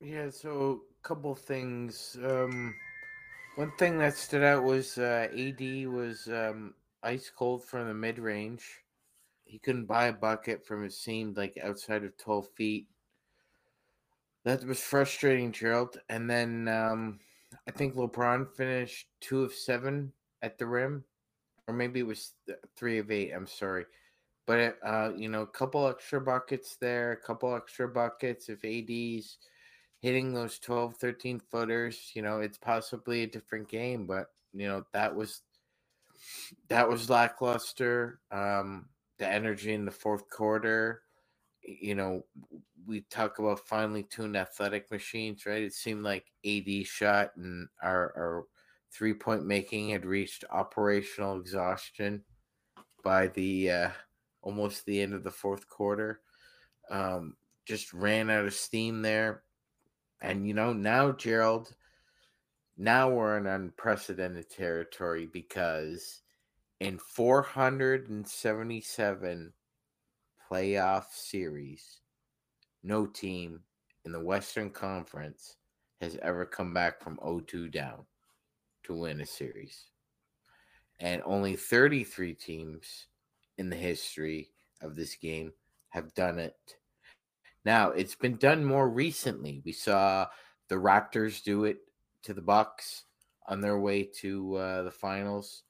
Yeah, 0.00 0.30
so 0.30 0.82
a 1.02 1.08
couple 1.08 1.34
things. 1.34 2.16
Um, 2.24 2.74
one 3.56 3.72
thing 3.78 3.98
that 3.98 4.16
stood 4.16 4.44
out 4.44 4.62
was 4.62 4.98
uh, 4.98 5.28
AD 5.36 5.86
was 5.88 6.28
um, 6.28 6.74
ice 7.02 7.30
cold 7.36 7.64
from 7.64 7.88
the 7.88 7.94
mid 7.94 8.18
range 8.18 8.82
he 9.48 9.58
couldn't 9.58 9.86
buy 9.86 10.08
a 10.08 10.12
bucket 10.12 10.64
from 10.64 10.84
it 10.84 10.92
seemed 10.92 11.38
like 11.38 11.58
outside 11.62 12.04
of 12.04 12.16
12 12.18 12.48
feet. 12.54 12.86
That 14.44 14.62
was 14.64 14.78
frustrating, 14.78 15.52
Gerald. 15.52 15.98
And 16.10 16.28
then 16.28 16.68
um, 16.68 17.18
I 17.66 17.70
think 17.70 17.94
LeBron 17.94 18.54
finished 18.54 19.08
two 19.20 19.42
of 19.42 19.54
seven 19.54 20.12
at 20.42 20.58
the 20.58 20.66
rim, 20.66 21.02
or 21.66 21.72
maybe 21.72 22.00
it 22.00 22.06
was 22.06 22.34
three 22.76 22.98
of 22.98 23.10
eight. 23.10 23.32
I'm 23.32 23.46
sorry. 23.46 23.86
But, 24.48 24.78
uh, 24.82 25.10
you 25.14 25.28
know, 25.28 25.42
a 25.42 25.46
couple 25.46 25.86
extra 25.86 26.22
buckets 26.22 26.76
there, 26.80 27.12
a 27.12 27.16
couple 27.18 27.54
extra 27.54 27.86
buckets 27.86 28.48
if 28.48 28.64
AD's 28.64 29.36
hitting 30.00 30.32
those 30.32 30.58
12, 30.58 30.96
13 30.96 31.38
footers, 31.50 32.12
you 32.14 32.22
know, 32.22 32.40
it's 32.40 32.56
possibly 32.56 33.24
a 33.24 33.26
different 33.26 33.68
game, 33.68 34.06
but 34.06 34.28
you 34.54 34.66
know, 34.66 34.84
that 34.94 35.14
was 35.14 35.42
that 36.68 36.88
was 36.88 37.10
lackluster. 37.10 38.20
Um, 38.30 38.86
the 39.18 39.28
energy 39.28 39.74
in 39.74 39.84
the 39.84 39.90
fourth 39.90 40.30
quarter, 40.30 41.02
you 41.62 41.94
know, 41.94 42.24
we 42.86 43.02
talk 43.10 43.38
about 43.38 43.68
finely 43.68 44.04
tuned 44.04 44.34
athletic 44.34 44.90
machines, 44.90 45.44
right? 45.44 45.62
It 45.62 45.74
seemed 45.74 46.04
like 46.04 46.24
AD 46.46 46.86
shot 46.86 47.32
and 47.36 47.68
our, 47.82 48.14
our 48.16 48.44
three 48.90 49.12
point 49.12 49.44
making 49.44 49.90
had 49.90 50.06
reached 50.06 50.46
operational 50.50 51.38
exhaustion 51.38 52.24
by 53.04 53.26
the 53.28 53.70
uh, 53.70 53.90
almost 54.42 54.86
the 54.86 55.00
end 55.00 55.14
of 55.14 55.24
the 55.24 55.30
fourth 55.30 55.68
quarter. 55.68 56.20
Um, 56.90 57.36
just 57.66 57.92
ran 57.92 58.30
out 58.30 58.46
of 58.46 58.54
steam 58.54 59.02
there. 59.02 59.42
And 60.20 60.46
you 60.46 60.54
know, 60.54 60.72
now 60.72 61.10
Gerald, 61.12 61.74
now 62.76 63.10
we're 63.10 63.38
in 63.38 63.46
unprecedented 63.46 64.50
territory 64.50 65.28
because 65.32 66.22
in 66.80 66.98
477 66.98 69.52
playoff 70.50 71.04
series, 71.12 72.00
no 72.82 73.06
team 73.06 73.60
in 74.04 74.10
the 74.12 74.20
Western 74.20 74.70
Conference 74.70 75.56
has 76.00 76.16
ever 76.22 76.46
come 76.46 76.72
back 76.72 77.02
from 77.02 77.16
0-2 77.18 77.70
down 77.70 78.06
to 78.84 78.94
win 78.94 79.20
a 79.20 79.26
series. 79.26 79.90
And 81.00 81.20
only 81.24 81.56
33 81.56 82.34
teams 82.34 83.08
in 83.58 83.68
the 83.68 83.76
history 83.76 84.50
of 84.80 84.96
this 84.96 85.16
game 85.16 85.52
have 85.90 86.14
done 86.14 86.38
it. 86.38 86.56
Now, 87.64 87.90
it's 87.90 88.14
been 88.14 88.36
done 88.36 88.64
more 88.64 88.88
recently. 88.88 89.60
We 89.64 89.72
saw 89.72 90.26
the 90.68 90.76
Raptors 90.76 91.42
do 91.42 91.64
it 91.64 91.78
to 92.22 92.32
the 92.32 92.42
Bucks 92.42 93.04
on 93.46 93.60
their 93.60 93.78
way 93.78 94.04
to 94.20 94.56
uh, 94.56 94.82
the 94.82 94.90
finals. 94.90 95.64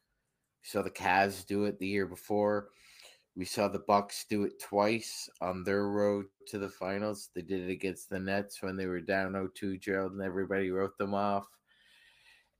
We 0.62 0.68
saw 0.68 0.82
the 0.82 0.90
Cavs 0.90 1.46
do 1.46 1.64
it 1.64 1.78
the 1.78 1.86
year 1.86 2.06
before. 2.06 2.68
We 3.36 3.44
saw 3.44 3.68
the 3.68 3.78
Bucks 3.78 4.26
do 4.28 4.42
it 4.42 4.60
twice 4.60 5.28
on 5.40 5.62
their 5.62 5.88
road 5.88 6.26
to 6.48 6.58
the 6.58 6.68
finals. 6.68 7.30
They 7.34 7.42
did 7.42 7.68
it 7.68 7.70
against 7.70 8.10
the 8.10 8.18
Nets 8.18 8.62
when 8.62 8.76
they 8.76 8.86
were 8.86 9.00
down 9.00 9.32
0-2, 9.32 9.80
Gerald, 9.80 10.12
and 10.12 10.22
everybody 10.22 10.70
wrote 10.70 10.98
them 10.98 11.14
off. 11.14 11.46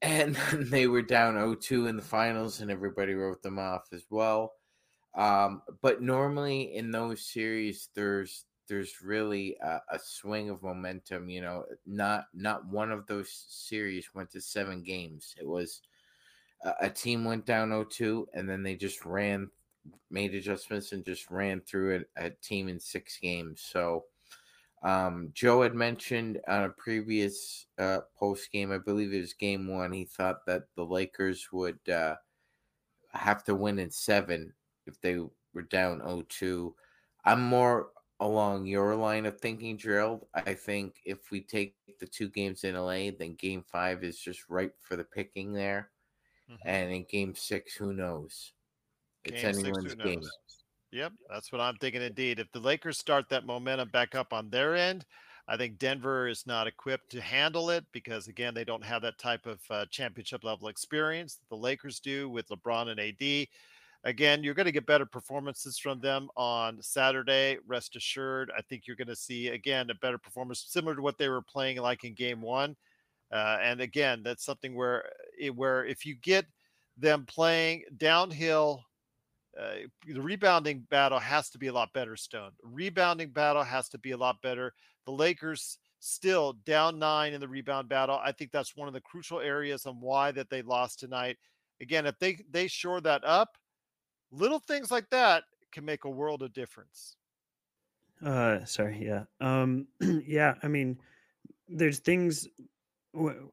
And 0.03 0.37
they 0.53 0.87
were 0.87 1.03
down 1.03 1.35
0-2 1.35 1.89
in 1.89 1.97
the 1.97 2.03
finals, 2.03 2.61
and 2.61 2.71
everybody 2.71 3.15
wrote 3.15 3.43
them 3.43 3.59
off 3.59 3.89
as 3.93 4.05
well. 4.09 4.53
Um, 5.15 5.63
but 5.81 6.03
normally 6.03 6.75
in 6.75 6.91
those 6.91 7.23
series, 7.23 7.89
there's 7.95 8.45
there's 8.69 9.01
really 9.03 9.57
a, 9.63 9.81
a, 9.91 9.99
swing 9.99 10.51
of 10.51 10.63
momentum. 10.63 11.29
You 11.29 11.41
know, 11.41 11.65
not 11.87 12.27
not 12.35 12.67
one 12.67 12.93
of 12.93 13.07
those 13.07 13.31
series 13.49 14.15
went 14.15 14.31
to 14.33 14.41
seven 14.41 14.83
games. 14.83 15.35
It 15.41 15.47
was 15.47 15.81
a, 16.63 16.73
a 16.83 16.91
team 16.91 17.25
went 17.25 17.47
down 17.47 17.71
0-2, 17.71 18.27
and 18.35 18.49
then 18.49 18.63
they 18.63 18.77
just 18.77 19.05
ran, 19.05 19.51
made 20.11 20.35
adjustments, 20.35 20.93
and 20.93 21.05
just 21.05 21.31
ran 21.31 21.63
through 21.63 22.05
a, 22.19 22.27
a 22.27 22.31
team 22.31 22.69
in 22.69 22.79
six 22.81 23.19
games. 23.19 23.63
So. 23.67 24.05
Um, 24.81 25.31
Joe 25.35 25.63
had 25.63 25.75
mentioned 25.75 26.39
on 26.47 26.63
a 26.63 26.69
previous 26.69 27.67
uh, 27.81 27.99
post 28.17 28.53
game, 28.53 28.71
I 28.71 28.79
believe 28.79 29.13
it 29.13 29.19
was 29.19 29.33
game 29.33 29.67
one, 29.67 29.91
he 29.91 30.05
thought 30.05 30.47
that 30.47 30.67
the 30.77 30.85
Lakers 30.85 31.49
would 31.51 31.81
uh, 31.89 32.15
have 33.13 33.43
to 33.47 33.57
win 33.57 33.81
in 33.81 33.91
seven 33.91 34.53
if 34.89 35.01
they 35.01 35.19
were 35.55 35.63
down 35.63 36.01
0-2. 36.01 36.73
I'm 37.25 37.43
more 37.43 37.91
along 38.21 38.67
your 38.67 38.97
line 38.97 39.27
of 39.27 39.41
thinking, 39.41 39.79
Gerald. 39.79 40.27
I 40.35 40.55
think 40.55 40.97
if 41.05 41.31
we 41.31 41.41
take 41.41 41.75
the 42.01 42.07
two 42.07 42.29
games 42.29 42.65
in 42.65 42.75
LA, 42.75 43.11
then 43.17 43.35
game 43.39 43.63
five 43.63 44.03
is 44.03 44.19
just 44.19 44.49
ripe 44.49 44.75
for 44.81 44.97
the 44.97 45.05
picking 45.05 45.53
there. 45.53 45.91
Mm-hmm. 46.51 46.69
And 46.69 46.93
in 46.93 47.07
game 47.11 47.35
six, 47.35 47.75
who 47.75 47.93
knows? 47.93 48.53
It's 49.25 49.43
game 49.43 49.59
anyone's 49.59 49.93
six, 49.93 50.03
game. 50.03 50.23
Yep, 50.91 51.13
that's 51.29 51.53
what 51.53 51.61
I'm 51.61 51.77
thinking 51.77 52.03
indeed. 52.03 52.39
If 52.39 52.51
the 52.53 52.61
Lakers 52.61 52.99
start 52.99 53.29
that 53.29 53.45
momentum 53.45 53.91
back 53.91 54.15
up 54.15 54.33
on 54.33 54.49
their 54.49 54.75
end, 54.75 55.05
I 55.47 55.57
think 55.57 55.79
Denver 55.79 56.29
is 56.29 56.47
not 56.47 56.67
equipped 56.67 57.11
to 57.11 57.21
handle 57.21 57.71
it 57.71 57.85
because, 57.93 58.29
again, 58.29 58.55
they 58.55 58.65
don't 58.65 58.85
have 58.85 59.03
that 59.03 59.19
type 59.19 59.47
of 59.47 59.61
uh, 59.71 59.87
championship 59.91 60.45
level 60.45 60.69
experience 60.69 61.37
that 61.37 61.49
the 61.49 61.61
Lakers 61.61 62.01
do 62.01 62.29
with 62.29 62.49
LeBron 62.49 62.89
and 62.89 63.01
AD. 63.01 63.49
Again, 64.05 64.45
you're 64.45 64.55
going 64.55 64.67
to 64.67 64.73
get 64.73 64.87
better 64.87 65.07
performances 65.07 65.79
from 65.79 66.01
them 66.01 66.29
on 66.37 66.81
Saturday. 66.81 67.59
Rest 67.67 67.97
assured. 67.97 68.51
I 68.57 68.63
think 68.63 68.87
you're 68.87 68.97
going 68.97 69.09
to 69.09 69.17
see, 69.17 69.49
again, 69.49 69.91
a 69.91 69.95
better 69.95 70.19
performance 70.19 70.65
similar 70.69 70.95
to 70.95 71.03
what 71.03 71.19
they 71.19 71.29
were 71.29 71.43
playing 71.43 71.79
like 71.79 72.05
in 72.05 72.15
game 72.15 72.41
one. 72.41 72.77
Uh, 73.33 73.59
and 73.61 73.81
again, 73.81 74.23
that's 74.23 74.45
something 74.45 74.75
where, 74.75 75.05
eh, 75.41 75.49
where 75.49 75.85
if 75.85 76.07
you 76.07 76.15
get 76.15 76.47
them 76.97 77.27
playing 77.27 77.85
downhill, 77.97 78.85
uh, 79.59 79.75
the 80.07 80.21
rebounding 80.21 80.87
battle 80.91 81.19
has 81.19 81.51
to 81.51 81.59
be 81.59 81.67
a 81.67 81.73
lot 81.73 81.93
better, 81.93 82.17
Stone. 82.17 82.53
Rebounding 82.63 83.31
battle 83.31 83.65
has 83.65 83.89
to 83.91 83.99
be 83.99 84.13
a 84.13 84.17
lot 84.17 84.41
better. 84.43 84.73
The 85.05 85.13
Lakers 85.13 85.79
still 85.99 86.55
down 86.65 86.99
nine 86.99 87.33
in 87.33 87.41
the 87.41 87.49
rebound 87.49 87.89
battle. 87.89 88.21
I 88.23 88.33
think 88.33 88.53
that's 88.53 88.77
one 88.77 88.89
of 88.89 88.95
the 88.95 89.01
crucial 89.01 89.41
areas 89.41 89.87
on 89.87 90.01
why 90.01 90.31
that 90.33 90.49
they 90.49 90.63
lost 90.63 91.01
tonight. 91.01 91.39
Again, 91.81 92.07
if 92.07 92.19
they 92.19 92.39
they 92.51 92.69
shore 92.69 93.01
that 93.01 93.25
up, 93.25 93.57
little 94.31 94.59
things 94.59 94.91
like 94.91 95.11
that 95.11 95.45
can 95.73 95.85
make 95.85 96.05
a 96.05 96.11
world 96.11 96.43
of 96.43 96.53
difference. 96.53 97.17
Uh, 98.25 98.65
sorry. 98.65 99.05
Yeah. 99.05 99.25
Um, 99.41 99.87
yeah. 100.01 100.55
I 100.63 100.69
mean, 100.69 100.99
there's 101.69 101.99
things. 101.99 102.49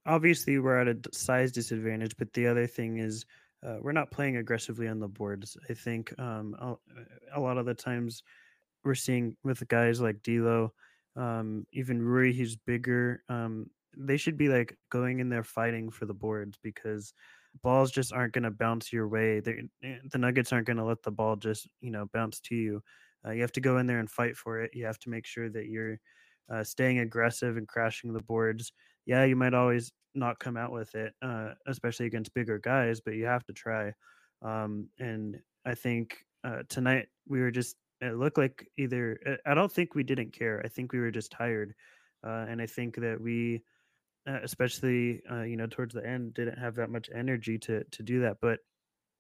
Obviously, 0.06 0.60
we're 0.60 0.80
at 0.80 0.88
a 0.88 0.98
size 1.12 1.52
disadvantage, 1.52 2.16
but 2.18 2.34
the 2.34 2.48
other 2.48 2.68
thing 2.68 2.98
is 3.00 3.26
uh, 3.66 3.78
we're 3.82 3.92
not 3.92 4.12
playing 4.12 4.38
aggressively 4.38 4.88
on 4.88 5.00
the 5.00 5.08
boards. 5.08 5.58
I 5.70 5.74
think 5.74 6.18
um, 6.20 6.78
a, 7.34 7.40
lot 7.40 7.58
of 7.58 7.66
the 7.66 7.74
times 7.74 8.22
we're 8.84 8.96
seeing 8.96 9.36
with 9.44 9.68
guys 9.68 10.00
like 10.00 10.22
D'Lo, 10.22 10.74
um, 11.16 11.66
even 11.72 12.02
Rui, 12.02 12.32
he's 12.32 12.56
bigger. 12.56 13.24
Um, 13.28 13.70
they 13.98 14.18
should 14.18 14.38
be 14.38 14.50
like 14.50 14.78
going 14.92 15.20
in 15.20 15.30
there 15.30 15.44
fighting 15.44 15.90
for 15.90 16.06
the 16.06 16.14
boards 16.14 16.60
because 16.62 17.14
balls 17.64 17.92
just 17.92 18.14
aren't 18.14 18.34
going 18.34 18.44
to 18.44 18.52
bounce 18.52 18.92
your 18.92 19.08
way. 19.08 19.40
They're, 19.40 19.62
eh, 19.84 19.98
the 20.12 20.18
Nuggets 20.18 20.52
aren't 20.54 20.68
going 20.68 20.78
to 20.78 20.84
let 20.86 21.04
the 21.04 21.12
ball 21.12 21.36
just 21.36 21.68
you 21.82 21.92
know 21.92 22.08
bounce 22.14 22.40
to 22.42 22.56
you. 22.56 22.82
Uh, 23.26 23.32
you 23.32 23.42
have 23.42 23.52
to 23.54 23.62
go 23.62 23.78
in 23.78 23.88
there 23.88 24.00
and 24.00 24.10
fight 24.10 24.38
for 24.38 24.62
it. 24.62 24.72
You 24.74 24.86
have 24.86 25.00
to 25.00 25.10
make 25.10 25.26
sure 25.26 25.50
that 25.50 25.66
you're 25.68 26.00
uh, 26.52 26.64
staying 26.64 27.00
aggressive 27.00 27.58
and 27.58 27.68
crashing 27.68 28.14
the 28.14 28.22
boards. 28.22 28.72
Yeah, 29.06 29.24
you 29.24 29.36
might 29.36 29.54
always 29.54 29.92
not 30.14 30.40
come 30.40 30.58
out 30.58 30.72
with 30.72 30.94
it, 30.96 31.14
uh, 31.22 31.54
especially 31.68 32.06
against 32.06 32.34
bigger 32.34 32.60
guys, 32.60 33.02
but 33.02 33.16
you 33.16 33.26
have 33.26 33.44
to 33.46 33.54
try. 33.54 33.94
Um, 34.42 34.90
and 35.00 35.40
I 35.66 35.76
think 35.76 36.18
uh, 36.44 36.64
tonight 36.70 37.08
we 37.28 37.42
were 37.42 37.52
just. 37.52 37.76
It 38.02 38.16
looked 38.16 38.38
like 38.38 38.68
either. 38.78 39.18
Eh, 39.26 39.38
I 39.46 39.54
don't 39.54 39.72
think 39.72 39.96
we 39.96 40.04
didn't 40.04 40.34
care. 40.34 40.62
I 40.64 40.68
think 40.68 40.92
we 40.92 41.00
were 41.00 41.12
just 41.12 41.32
tired, 41.32 41.74
uh, 42.26 42.46
and 42.48 42.62
I 42.62 42.66
think 42.66 42.98
that 42.98 43.20
we 43.20 43.64
uh, 44.28 44.40
especially 44.44 45.22
uh, 45.32 45.44
you 45.44 45.58
know 45.58 45.68
towards 45.68 45.94
the 45.94 46.06
end, 46.06 46.34
didn't 46.34 46.58
have 46.58 46.76
that 46.76 46.90
much 46.90 47.10
energy 47.14 47.58
to 47.60 47.84
to 47.84 48.04
do 48.04 48.22
that. 48.22 48.38
But 48.42 48.60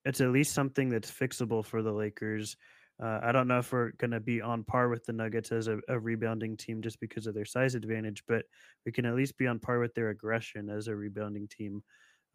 it's 0.05 0.21
at 0.21 0.29
least 0.31 0.53
something 0.53 0.89
that's 0.89 1.11
fixable 1.11 1.65
for 1.65 1.81
the 1.81 1.91
Lakers. 1.91 2.55
Uh, 3.01 3.19
I 3.21 3.31
don't 3.31 3.47
know 3.47 3.59
if 3.59 3.73
we're 3.73 3.91
going 3.91 4.11
to 4.11 4.21
be 4.21 4.41
on 4.41 4.63
par 4.63 4.87
with 4.87 5.03
the 5.05 5.11
Nuggets 5.11 5.51
as 5.51 5.67
a, 5.67 5.79
a, 5.89 5.99
rebounding 5.99 6.55
team 6.55 6.81
just 6.81 6.97
because 7.01 7.27
of 7.27 7.33
their 7.33 7.43
size 7.43 7.75
advantage, 7.75 8.23
but 8.25 8.45
we 8.85 8.93
can 8.93 9.05
at 9.05 9.15
least 9.15 9.37
be 9.37 9.47
on 9.47 9.59
par 9.59 9.79
with 9.79 9.93
their 9.95 10.11
aggression 10.11 10.69
as 10.69 10.87
a 10.87 10.95
rebounding 10.95 11.49
team. 11.49 11.83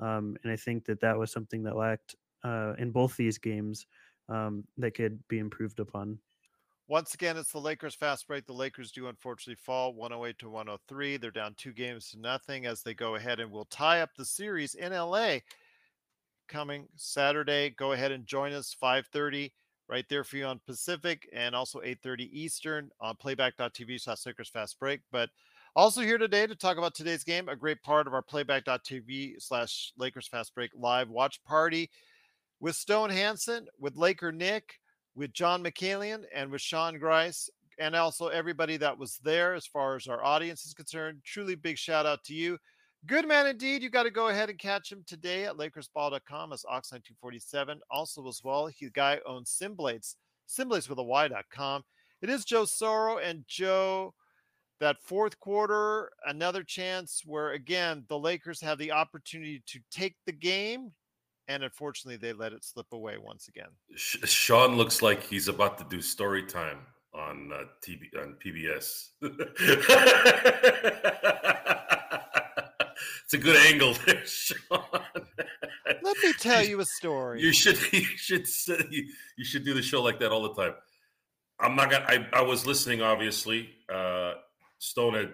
Um, 0.01 0.37
and 0.43 0.53
I 0.53 0.57
think 0.57 0.85
that 0.85 1.01
that 1.01 1.19
was 1.19 1.33
something 1.33 1.63
that 1.63 1.77
lacked 1.77 2.15
uh, 2.45 2.75
in 2.79 2.91
both 2.91 3.17
these 3.17 3.39
games 3.39 3.87
um, 4.29 4.65
that 4.77 4.95
could 4.95 5.27
be 5.29 5.39
improved 5.39 5.81
upon. 5.81 6.19
Once 6.91 7.15
again, 7.15 7.37
it's 7.37 7.53
the 7.53 7.61
Lakers 7.61 7.95
fast 7.95 8.27
break. 8.27 8.45
The 8.47 8.53
Lakers 8.53 8.91
do 8.91 9.07
unfortunately 9.07 9.55
fall 9.65 9.95
108 9.95 10.37
to 10.41 10.51
103. 10.51 11.19
They're 11.19 11.31
down 11.31 11.55
two 11.57 11.73
games 11.73 12.11
to 12.11 12.19
nothing 12.19 12.67
as 12.67 12.83
they 12.83 12.95
go 12.95 13.15
ahead 13.15 13.39
and 13.39 13.53
will 13.53 13.67
tie 13.67 14.01
up 14.01 14.11
the 14.17 14.25
series 14.25 14.75
in 14.75 14.93
LA 14.93 15.37
coming 16.49 16.89
Saturday. 16.97 17.71
Go 17.71 17.93
ahead 17.93 18.11
and 18.11 18.27
join 18.27 18.53
us 18.53 18.75
5:30 18.75 19.53
right 19.87 20.05
there 20.09 20.25
for 20.25 20.37
you 20.37 20.47
on 20.47 20.59
Pacific 20.67 21.29
and 21.33 21.55
also 21.55 21.81
8:30 21.81 22.29
Eastern 22.33 22.91
on 23.01 23.15
playback.tv 23.15 24.01
slash 24.01 24.27
Lakers 24.27 24.49
fast 24.49 24.77
break. 24.81 25.01
But 25.13 25.31
also 25.77 26.01
here 26.01 26.19
today 26.19 26.49
to 26.49 26.57
talk 26.57 26.77
about 26.77 26.97
today's 26.97 27.23
game, 27.23 27.49
a 27.49 27.55
great 27.55 27.81
part 27.85 28.09
of 28.09 28.15
our 28.15 28.23
playback.tv 28.23 29.41
slash 29.41 29.93
Lakers 29.97 30.27
fast 30.27 30.57
break 30.57 30.73
live 30.75 31.09
watch 31.09 31.41
party 31.45 31.89
with 32.59 32.75
Stone 32.75 33.11
Hansen, 33.11 33.69
with 33.79 33.97
Laker 33.97 34.33
Nick 34.33 34.81
with 35.15 35.33
John 35.33 35.63
Mikaelian 35.63 36.25
and 36.35 36.51
with 36.51 36.61
Sean 36.61 36.99
Grice, 36.99 37.51
and 37.79 37.97
also 37.97 38.29
everybody 38.29 38.77
that 38.77 38.97
was 38.97 39.19
there 39.23 39.55
as 39.55 39.67
far 39.67 39.97
as 39.97 40.07
our 40.07 40.23
audience 40.23 40.65
is 40.65 40.75
concerned. 40.75 41.21
Truly 41.25 41.55
big 41.55 41.79
shout 41.79 42.07
out 42.07 42.23
to 42.25 42.35
you. 42.35 42.59
Good 43.07 43.27
man 43.27 43.47
indeed. 43.47 43.83
You 43.83 43.89
got 43.89 44.03
to 44.03 44.11
go 44.11 44.29
ahead 44.29 44.51
and 44.51 44.59
catch 44.59 44.93
him 44.93 45.03
today 45.07 45.45
at 45.45 45.57
LakersBall.com 45.57 46.53
as 46.53 46.65
Ox1947. 46.71 47.79
Also, 47.91 48.29
as 48.29 48.43
well, 48.45 48.67
he, 48.67 48.91
guy 48.91 49.19
owns 49.27 49.59
SynBlades, 49.61 50.17
SynBlades 50.49 50.89
with 50.89 50.99
a 50.99 51.03
Y.com. 51.03 51.83
It 52.21 52.29
is 52.29 52.45
Joe 52.45 52.65
Soro 52.65 53.19
and 53.25 53.45
Joe 53.49 54.13
that 54.81 55.03
fourth 55.03 55.39
quarter, 55.39 56.11
another 56.27 56.63
chance 56.63 57.23
where 57.25 57.53
again 57.53 58.05
the 58.09 58.19
Lakers 58.19 58.61
have 58.61 58.79
the 58.79 58.93
opportunity 58.93 59.63
to 59.67 59.79
take 59.91 60.17
the 60.27 60.33
game, 60.33 60.91
and 61.51 61.65
unfortunately 61.65 62.17
they 62.17 62.33
let 62.33 62.53
it 62.53 62.65
slip 62.65 62.87
away 62.93 63.17
once 63.19 63.49
again. 63.49 63.71
Sh- 63.97 64.19
Sean 64.25 64.77
looks 64.77 65.03
like 65.03 65.21
he's 65.23 65.49
about 65.49 65.79
to 65.79 65.85
do 65.85 66.01
story 66.01 66.45
time 66.45 66.79
on 67.13 67.51
uh, 67.53 67.65
TV 67.85 68.03
on 68.17 68.37
PBS. 68.45 69.09
it's 73.25 73.35
a 73.35 73.39
good 73.39 73.57
angle 73.67 73.95
there, 74.07 74.23
Sean. 74.27 74.81
Let 76.03 76.17
me 76.23 76.33
tell 76.39 76.65
you 76.65 76.81
a 76.81 76.85
story. 76.85 77.43
You 77.43 77.53
should 77.53 77.79
you 77.93 78.03
should 78.03 78.47
say, 78.47 78.79
you 79.37 79.45
should 79.45 79.65
do 79.65 79.75
the 79.75 79.83
show 79.83 80.03
like 80.03 80.21
that 80.21 80.31
all 80.31 80.43
the 80.43 80.55
time. 80.55 80.75
I'm 81.59 81.75
not 81.75 81.91
gonna. 81.91 82.07
I, 82.07 82.27
I 82.33 82.43
was 82.43 82.65
listening. 82.65 83.03
Obviously, 83.03 83.71
uh, 83.93 84.35
Stone 84.79 85.15
had 85.15 85.33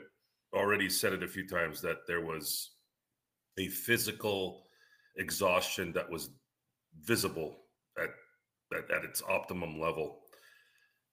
already 0.55 0.89
said 0.89 1.13
it 1.13 1.23
a 1.23 1.29
few 1.29 1.47
times 1.47 1.83
that 1.83 2.07
there 2.07 2.23
was 2.23 2.71
a 3.59 3.69
physical 3.69 4.66
exhaustion 5.17 5.93
that 5.93 6.11
was 6.11 6.31
visible 7.03 7.57
at 8.01 8.11
at, 8.75 8.91
at 8.91 9.05
its 9.05 9.23
optimum 9.29 9.81
level. 9.81 10.21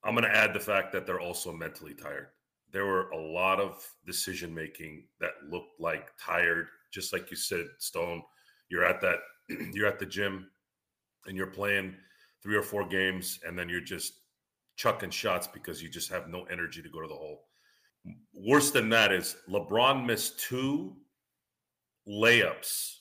I'm 0.03 0.15
going 0.15 0.29
to 0.29 0.35
add 0.35 0.53
the 0.53 0.59
fact 0.59 0.91
that 0.93 1.05
they're 1.05 1.19
also 1.19 1.51
mentally 1.51 1.93
tired. 1.93 2.27
There 2.71 2.85
were 2.85 3.09
a 3.11 3.17
lot 3.17 3.59
of 3.59 3.87
decision 4.05 4.53
making 4.53 5.05
that 5.19 5.33
looked 5.49 5.79
like 5.79 6.09
tired, 6.19 6.67
just 6.91 7.13
like 7.13 7.29
you 7.29 7.37
said, 7.37 7.65
Stone. 7.77 8.23
You're 8.69 8.85
at 8.85 9.01
that, 9.01 9.19
you're 9.73 9.87
at 9.87 9.99
the 9.99 10.05
gym, 10.05 10.49
and 11.27 11.37
you're 11.37 11.47
playing 11.47 11.95
three 12.41 12.55
or 12.55 12.63
four 12.63 12.85
games, 12.87 13.39
and 13.45 13.57
then 13.57 13.69
you're 13.69 13.81
just 13.81 14.13
chucking 14.75 15.11
shots 15.11 15.47
because 15.47 15.81
you 15.81 15.89
just 15.89 16.11
have 16.11 16.27
no 16.27 16.43
energy 16.45 16.81
to 16.81 16.89
go 16.89 17.01
to 17.01 17.07
the 17.07 17.13
hole. 17.13 17.45
Worse 18.33 18.71
than 18.71 18.89
that 18.89 19.13
is 19.13 19.37
LeBron 19.47 20.05
missed 20.05 20.39
two 20.39 20.97
layups 22.09 22.95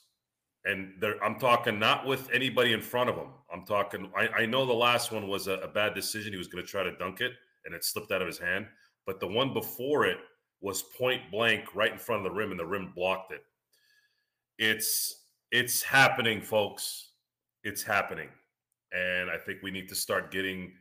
and 0.65 1.03
I'm 1.21 1.39
talking 1.39 1.77
not 1.77 2.05
with 2.05 2.29
anybody 2.31 2.73
in 2.73 2.81
front 2.81 3.09
of 3.09 3.15
him. 3.15 3.29
I'm 3.51 3.65
talking. 3.65 4.09
I, 4.15 4.27
I 4.29 4.45
know 4.45 4.65
the 4.65 4.73
last 4.73 5.11
one 5.11 5.27
was 5.27 5.47
a, 5.47 5.53
a 5.55 5.67
bad 5.67 5.93
decision. 5.93 6.31
He 6.31 6.37
was 6.37 6.47
going 6.47 6.63
to 6.63 6.69
try 6.69 6.83
to 6.83 6.95
dunk 6.97 7.21
it, 7.21 7.33
and 7.65 7.75
it 7.75 7.83
slipped 7.83 8.11
out 8.11 8.21
of 8.21 8.27
his 8.27 8.39
hand. 8.39 8.67
But 9.05 9.19
the 9.19 9.27
one 9.27 9.53
before 9.53 10.05
it 10.05 10.17
was 10.61 10.83
point 10.97 11.21
blank, 11.31 11.75
right 11.75 11.91
in 11.91 11.97
front 11.97 12.25
of 12.25 12.31
the 12.31 12.37
rim, 12.37 12.51
and 12.51 12.59
the 12.59 12.65
rim 12.65 12.93
blocked 12.95 13.33
it. 13.33 13.43
It's 14.57 15.25
it's 15.51 15.81
happening, 15.81 16.41
folks. 16.41 17.09
It's 17.63 17.83
happening, 17.83 18.29
and 18.93 19.29
I 19.29 19.37
think 19.37 19.59
we 19.63 19.71
need 19.71 19.89
to 19.89 19.95
start 19.95 20.31
getting 20.31 20.71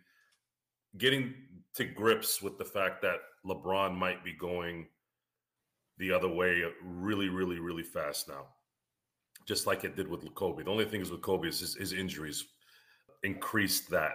getting 0.96 1.34
to 1.74 1.84
grips 1.84 2.40
with 2.40 2.56
the 2.58 2.64
fact 2.64 3.02
that 3.02 3.16
LeBron 3.44 3.96
might 3.96 4.22
be 4.22 4.32
going 4.32 4.86
the 5.98 6.12
other 6.12 6.28
way 6.28 6.62
really, 6.84 7.28
really, 7.28 7.58
really 7.58 7.82
fast 7.82 8.28
now 8.28 8.46
just 9.46 9.66
like 9.66 9.84
it 9.84 9.96
did 9.96 10.08
with 10.08 10.34
Kobe. 10.34 10.62
The 10.64 10.70
only 10.70 10.84
thing 10.84 11.00
is 11.00 11.10
with 11.10 11.22
Kobe 11.22 11.48
is 11.48 11.60
his, 11.60 11.74
his 11.74 11.92
injuries 11.92 12.46
increased 13.22 13.90
that. 13.90 14.12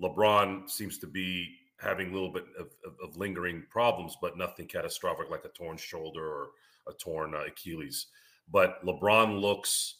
LeBron 0.00 0.68
seems 0.70 0.98
to 0.98 1.06
be 1.06 1.54
having 1.78 2.10
a 2.10 2.12
little 2.12 2.32
bit 2.32 2.44
of, 2.58 2.66
of, 2.84 2.94
of, 3.02 3.16
lingering 3.16 3.64
problems, 3.70 4.16
but 4.20 4.36
nothing 4.36 4.66
catastrophic 4.66 5.30
like 5.30 5.44
a 5.44 5.48
torn 5.48 5.76
shoulder 5.76 6.24
or 6.24 6.48
a 6.88 6.92
torn 6.92 7.34
uh, 7.34 7.44
Achilles. 7.46 8.06
But 8.50 8.84
LeBron 8.84 9.40
looks 9.40 9.96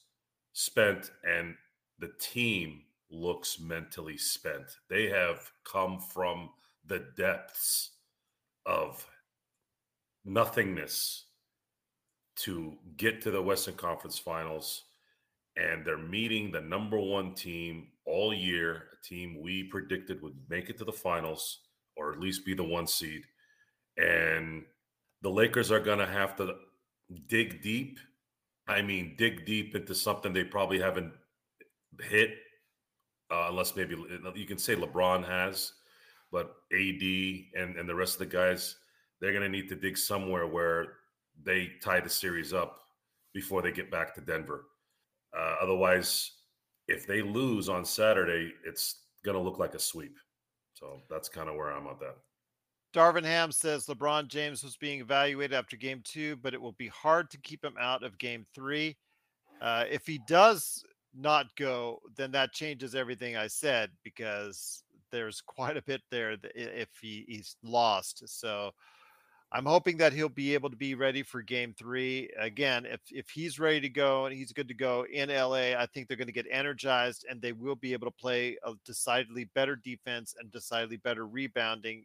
spent, 0.52 1.10
and 1.24 1.54
the 1.98 2.10
team 2.20 2.82
looks 3.10 3.60
mentally 3.60 4.16
spent. 4.16 4.76
They 4.88 5.08
have 5.08 5.50
come 5.64 6.00
from 6.00 6.50
the 6.86 7.06
depths 7.16 7.90
of 8.66 9.06
nothingness 10.24 11.26
to 12.38 12.76
get 12.96 13.20
to 13.22 13.30
the 13.30 13.42
Western 13.42 13.74
Conference 13.74 14.18
Finals, 14.18 14.84
and 15.56 15.84
they're 15.84 15.98
meeting 15.98 16.50
the 16.50 16.60
number 16.60 16.98
one 16.98 17.34
team 17.34 17.88
all 18.06 18.32
year, 18.32 18.84
a 18.92 19.06
team 19.06 19.40
we 19.40 19.64
predicted 19.64 20.22
would 20.22 20.36
make 20.48 20.70
it 20.70 20.78
to 20.78 20.84
the 20.84 20.92
finals 20.92 21.60
or 21.96 22.12
at 22.12 22.20
least 22.20 22.46
be 22.46 22.54
the 22.54 22.64
one 22.64 22.86
seed. 22.86 23.22
And 23.96 24.62
the 25.22 25.28
Lakers 25.28 25.72
are 25.72 25.80
going 25.80 25.98
to 25.98 26.06
have 26.06 26.36
to 26.36 26.54
dig 27.26 27.60
deep. 27.60 27.98
I 28.68 28.82
mean, 28.82 29.14
dig 29.18 29.44
deep 29.44 29.74
into 29.74 29.94
something 29.94 30.32
they 30.32 30.44
probably 30.44 30.78
haven't 30.78 31.12
hit, 32.00 32.30
uh, 33.30 33.46
unless 33.48 33.74
maybe 33.74 33.96
you 34.34 34.46
can 34.46 34.58
say 34.58 34.76
LeBron 34.76 35.26
has, 35.26 35.72
but 36.30 36.54
AD 36.72 37.02
and, 37.02 37.76
and 37.76 37.88
the 37.88 37.94
rest 37.94 38.14
of 38.14 38.20
the 38.20 38.36
guys, 38.36 38.76
they're 39.20 39.32
going 39.32 39.42
to 39.42 39.48
need 39.48 39.68
to 39.70 39.74
dig 39.74 39.98
somewhere 39.98 40.46
where 40.46 40.98
they 41.44 41.70
tie 41.82 42.00
the 42.00 42.08
series 42.08 42.52
up 42.52 42.80
before 43.34 43.62
they 43.62 43.72
get 43.72 43.90
back 43.90 44.14
to 44.14 44.20
Denver. 44.20 44.66
Uh, 45.36 45.56
otherwise, 45.60 46.32
if 46.86 47.06
they 47.06 47.22
lose 47.22 47.68
on 47.68 47.84
Saturday, 47.84 48.52
it's 48.64 49.02
going 49.24 49.36
to 49.36 49.42
look 49.42 49.58
like 49.58 49.74
a 49.74 49.78
sweep. 49.78 50.16
So 50.74 51.00
that's 51.10 51.28
kind 51.28 51.48
of 51.48 51.56
where 51.56 51.70
I'm 51.70 51.86
at 51.86 52.00
that. 52.00 52.16
Darvin 52.94 53.24
Ham 53.24 53.52
says 53.52 53.86
LeBron 53.86 54.28
James 54.28 54.64
was 54.64 54.76
being 54.76 55.00
evaluated 55.00 55.54
after 55.54 55.76
game 55.76 56.00
two, 56.04 56.36
but 56.36 56.54
it 56.54 56.60
will 56.60 56.72
be 56.72 56.88
hard 56.88 57.30
to 57.30 57.38
keep 57.38 57.62
him 57.62 57.74
out 57.78 58.02
of 58.02 58.18
game 58.18 58.46
three. 58.54 58.96
Uh, 59.60 59.84
if 59.90 60.06
he 60.06 60.20
does 60.26 60.82
not 61.14 61.54
go, 61.56 62.00
then 62.16 62.30
that 62.32 62.52
changes 62.52 62.94
everything 62.94 63.36
I 63.36 63.46
said 63.46 63.90
because 64.02 64.84
there's 65.10 65.40
quite 65.46 65.76
a 65.76 65.82
bit 65.82 66.00
there 66.10 66.36
if 66.54 66.88
he, 67.00 67.24
he's 67.28 67.56
lost. 67.62 68.22
So 68.26 68.72
I'm 69.50 69.64
hoping 69.64 69.96
that 69.96 70.12
he'll 70.12 70.28
be 70.28 70.52
able 70.52 70.68
to 70.68 70.76
be 70.76 70.94
ready 70.94 71.22
for 71.22 71.40
game 71.40 71.74
three. 71.78 72.28
Again, 72.38 72.84
if 72.84 73.00
if 73.10 73.30
he's 73.30 73.58
ready 73.58 73.80
to 73.80 73.88
go 73.88 74.26
and 74.26 74.36
he's 74.36 74.52
good 74.52 74.68
to 74.68 74.74
go 74.74 75.06
in 75.10 75.30
LA, 75.30 75.72
I 75.74 75.86
think 75.86 76.06
they're 76.06 76.18
going 76.18 76.26
to 76.26 76.32
get 76.32 76.46
energized 76.50 77.24
and 77.28 77.40
they 77.40 77.52
will 77.52 77.74
be 77.74 77.94
able 77.94 78.06
to 78.06 78.16
play 78.16 78.58
a 78.62 78.74
decidedly 78.84 79.44
better 79.54 79.74
defense 79.74 80.34
and 80.38 80.52
decidedly 80.52 80.98
better 80.98 81.26
rebounding. 81.26 82.04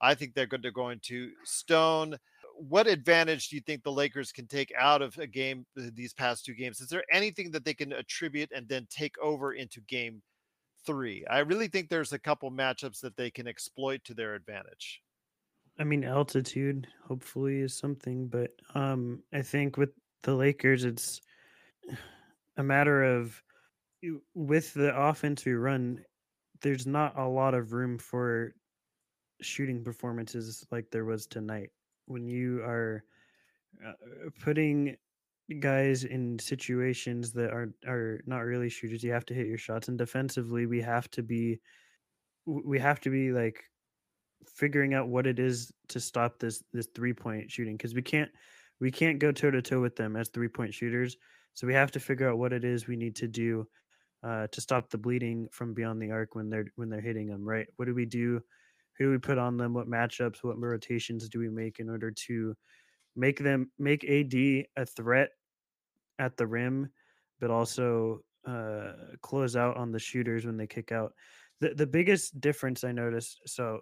I 0.00 0.14
think 0.14 0.34
they're 0.34 0.46
going 0.46 0.62
to 0.62 0.72
go 0.72 0.88
into 0.88 1.30
Stone. 1.44 2.18
What 2.56 2.88
advantage 2.88 3.48
do 3.48 3.56
you 3.56 3.62
think 3.62 3.82
the 3.82 3.92
Lakers 3.92 4.32
can 4.32 4.46
take 4.48 4.72
out 4.76 5.00
of 5.00 5.16
a 5.18 5.26
game 5.26 5.66
uh, 5.78 5.90
these 5.94 6.12
past 6.12 6.44
two 6.44 6.54
games? 6.54 6.80
Is 6.80 6.88
there 6.88 7.04
anything 7.10 7.52
that 7.52 7.64
they 7.64 7.74
can 7.74 7.92
attribute 7.92 8.50
and 8.54 8.68
then 8.68 8.86
take 8.90 9.16
over 9.22 9.52
into 9.54 9.80
game 9.82 10.22
three? 10.84 11.24
I 11.30 11.38
really 11.40 11.68
think 11.68 11.88
there's 11.88 12.12
a 12.12 12.18
couple 12.18 12.50
matchups 12.50 13.00
that 13.00 13.16
they 13.16 13.30
can 13.30 13.46
exploit 13.46 14.04
to 14.04 14.14
their 14.14 14.34
advantage. 14.34 15.00
I 15.78 15.84
mean, 15.84 16.04
altitude 16.04 16.86
hopefully 17.06 17.60
is 17.60 17.76
something, 17.76 18.28
but 18.28 18.50
um, 18.74 19.22
I 19.32 19.42
think 19.42 19.76
with 19.76 19.90
the 20.22 20.34
Lakers, 20.34 20.84
it's 20.84 21.20
a 22.56 22.62
matter 22.62 23.02
of 23.02 23.42
with 24.34 24.74
the 24.74 24.94
offense 24.96 25.44
we 25.44 25.54
run, 25.54 26.04
there's 26.60 26.86
not 26.86 27.18
a 27.18 27.26
lot 27.26 27.54
of 27.54 27.72
room 27.72 27.98
for 27.98 28.54
shooting 29.40 29.82
performances 29.82 30.64
like 30.70 30.90
there 30.90 31.04
was 31.04 31.26
tonight. 31.26 31.70
When 32.06 32.28
you 32.28 32.60
are 32.62 33.04
uh, 33.84 33.92
putting 34.42 34.96
guys 35.58 36.04
in 36.04 36.38
situations 36.38 37.32
that 37.32 37.50
are 37.50 37.72
are 37.86 38.20
not 38.26 38.40
really 38.40 38.68
shooters, 38.68 39.02
you 39.02 39.12
have 39.12 39.26
to 39.26 39.34
hit 39.34 39.46
your 39.46 39.58
shots, 39.58 39.88
and 39.88 39.98
defensively, 39.98 40.66
we 40.66 40.80
have 40.82 41.10
to 41.12 41.22
be 41.22 41.60
we 42.46 42.78
have 42.78 43.00
to 43.00 43.10
be 43.10 43.32
like 43.32 43.64
figuring 44.46 44.94
out 44.94 45.08
what 45.08 45.26
it 45.26 45.38
is 45.38 45.72
to 45.88 46.00
stop 46.00 46.38
this 46.38 46.62
this 46.72 46.88
three 46.94 47.12
point 47.12 47.50
shooting 47.50 47.76
because 47.76 47.94
we 47.94 48.02
can't 48.02 48.30
we 48.80 48.90
can't 48.90 49.18
go 49.18 49.32
toe 49.32 49.50
to 49.50 49.62
toe 49.62 49.80
with 49.80 49.96
them 49.96 50.16
as 50.16 50.28
three 50.28 50.48
point 50.48 50.74
shooters. 50.74 51.16
So 51.54 51.66
we 51.66 51.74
have 51.74 51.92
to 51.92 52.00
figure 52.00 52.28
out 52.28 52.38
what 52.38 52.52
it 52.52 52.64
is 52.64 52.86
we 52.86 52.96
need 52.96 53.16
to 53.16 53.28
do 53.28 53.66
uh, 54.22 54.48
to 54.48 54.60
stop 54.60 54.90
the 54.90 54.98
bleeding 54.98 55.48
from 55.52 55.74
beyond 55.74 56.00
the 56.00 56.10
arc 56.10 56.34
when 56.34 56.50
they're 56.50 56.66
when 56.76 56.88
they're 56.88 57.00
hitting 57.00 57.28
them. 57.28 57.44
Right? 57.44 57.66
What 57.76 57.86
do 57.86 57.94
we 57.94 58.06
do? 58.06 58.42
Who 58.98 59.06
do 59.06 59.10
we 59.10 59.18
put 59.18 59.38
on 59.38 59.56
them? 59.56 59.74
What 59.74 59.88
matchups? 59.88 60.42
What 60.42 60.60
rotations 60.60 61.28
do 61.28 61.38
we 61.38 61.48
make 61.48 61.80
in 61.80 61.90
order 61.90 62.10
to 62.26 62.54
make 63.16 63.38
them 63.38 63.70
make 63.78 64.04
AD 64.04 64.34
a 64.34 64.86
threat 64.86 65.30
at 66.18 66.36
the 66.36 66.46
rim, 66.46 66.90
but 67.40 67.50
also 67.50 68.20
uh, 68.46 68.92
close 69.20 69.56
out 69.56 69.76
on 69.76 69.92
the 69.92 69.98
shooters 69.98 70.44
when 70.44 70.56
they 70.56 70.66
kick 70.66 70.92
out. 70.92 71.12
The 71.60 71.74
the 71.74 71.86
biggest 71.86 72.40
difference 72.40 72.84
I 72.84 72.92
noticed. 72.92 73.40
So 73.46 73.80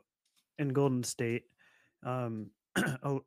in 0.62 0.70
Golden 0.70 1.04
State, 1.04 1.42
um, 2.04 2.50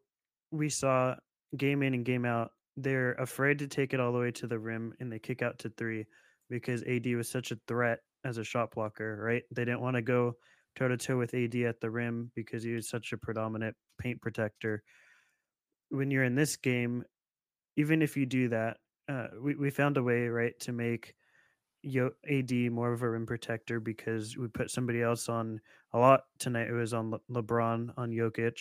we 0.52 0.70
saw 0.70 1.16
game 1.56 1.84
in 1.84 1.94
and 1.94 2.06
game 2.06 2.26
out. 2.26 2.52
They're 2.78 3.14
afraid 3.14 3.60
to 3.60 3.68
take 3.68 3.94
it 3.94 4.00
all 4.00 4.12
the 4.12 4.20
way 4.20 4.32
to 4.32 4.48
the 4.48 4.60
rim 4.60 4.94
and 5.00 5.12
they 5.12 5.20
kick 5.20 5.42
out 5.42 5.60
to 5.60 5.70
three 5.70 6.06
because 6.50 6.84
AD 6.84 7.06
was 7.16 7.30
such 7.30 7.52
a 7.52 7.60
threat 7.68 8.00
as 8.24 8.38
a 8.38 8.44
shot 8.44 8.72
blocker, 8.72 9.18
right? 9.22 9.44
They 9.52 9.66
didn't 9.66 9.82
want 9.82 9.96
to 9.96 10.02
go 10.02 10.36
toe 10.76 10.88
to 10.88 10.98
toe 10.98 11.18
with 11.18 11.34
AD 11.34 11.56
at 11.56 11.80
the 11.80 11.90
rim 11.90 12.32
because 12.36 12.64
he 12.64 12.74
was 12.74 12.90
such 12.90 13.14
a 13.14 13.18
predominant 13.18 13.76
paint 14.00 14.22
protector. 14.22 14.84
When 15.90 16.12
you're 16.12 16.24
in 16.24 16.36
this 16.36 16.58
game, 16.58 17.06
even 17.78 18.02
if 18.02 18.18
you 18.18 18.26
do 18.26 18.50
that, 18.50 18.78
uh, 19.08 19.28
we, 19.42 19.56
we 19.56 19.70
found 19.70 19.98
a 19.98 20.04
way, 20.04 20.28
right, 20.28 20.60
to 20.62 20.72
make 20.72 21.14
Yo- 21.86 22.12
AD 22.28 22.52
more 22.72 22.92
of 22.92 23.04
a 23.04 23.10
rim 23.10 23.26
protector 23.26 23.80
because 23.80 24.36
we 24.38 24.48
put 24.48 24.72
somebody 24.72 25.02
else 25.02 25.30
on 25.30 25.62
a 25.94 26.00
lot 26.00 26.22
tonight. 26.40 26.68
It 26.68 26.74
was 26.74 26.94
on 26.94 27.12
Le- 27.12 27.20
LeBron 27.30 27.94
on 27.96 28.12
Jokic, 28.12 28.58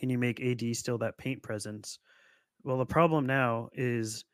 and 0.00 0.10
you 0.10 0.18
make 0.18 0.40
AD 0.40 0.74
still 0.74 0.98
that 0.98 1.18
paint 1.18 1.42
presence. 1.42 1.98
Well, 2.62 2.78
the 2.78 2.86
problem 2.86 3.26
now 3.26 3.68
is 3.74 4.24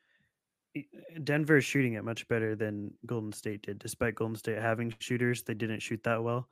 Denver 1.23 1.57
is 1.57 1.65
shooting 1.65 1.93
it 1.93 2.05
much 2.05 2.27
better 2.29 2.55
than 2.55 2.93
Golden 3.05 3.33
State 3.33 3.63
did. 3.63 3.77
Despite 3.79 4.15
Golden 4.15 4.37
State 4.37 4.57
having 4.57 4.93
shooters, 4.99 5.43
they 5.43 5.53
didn't 5.53 5.81
shoot 5.81 6.01
that 6.03 6.23
well. 6.23 6.47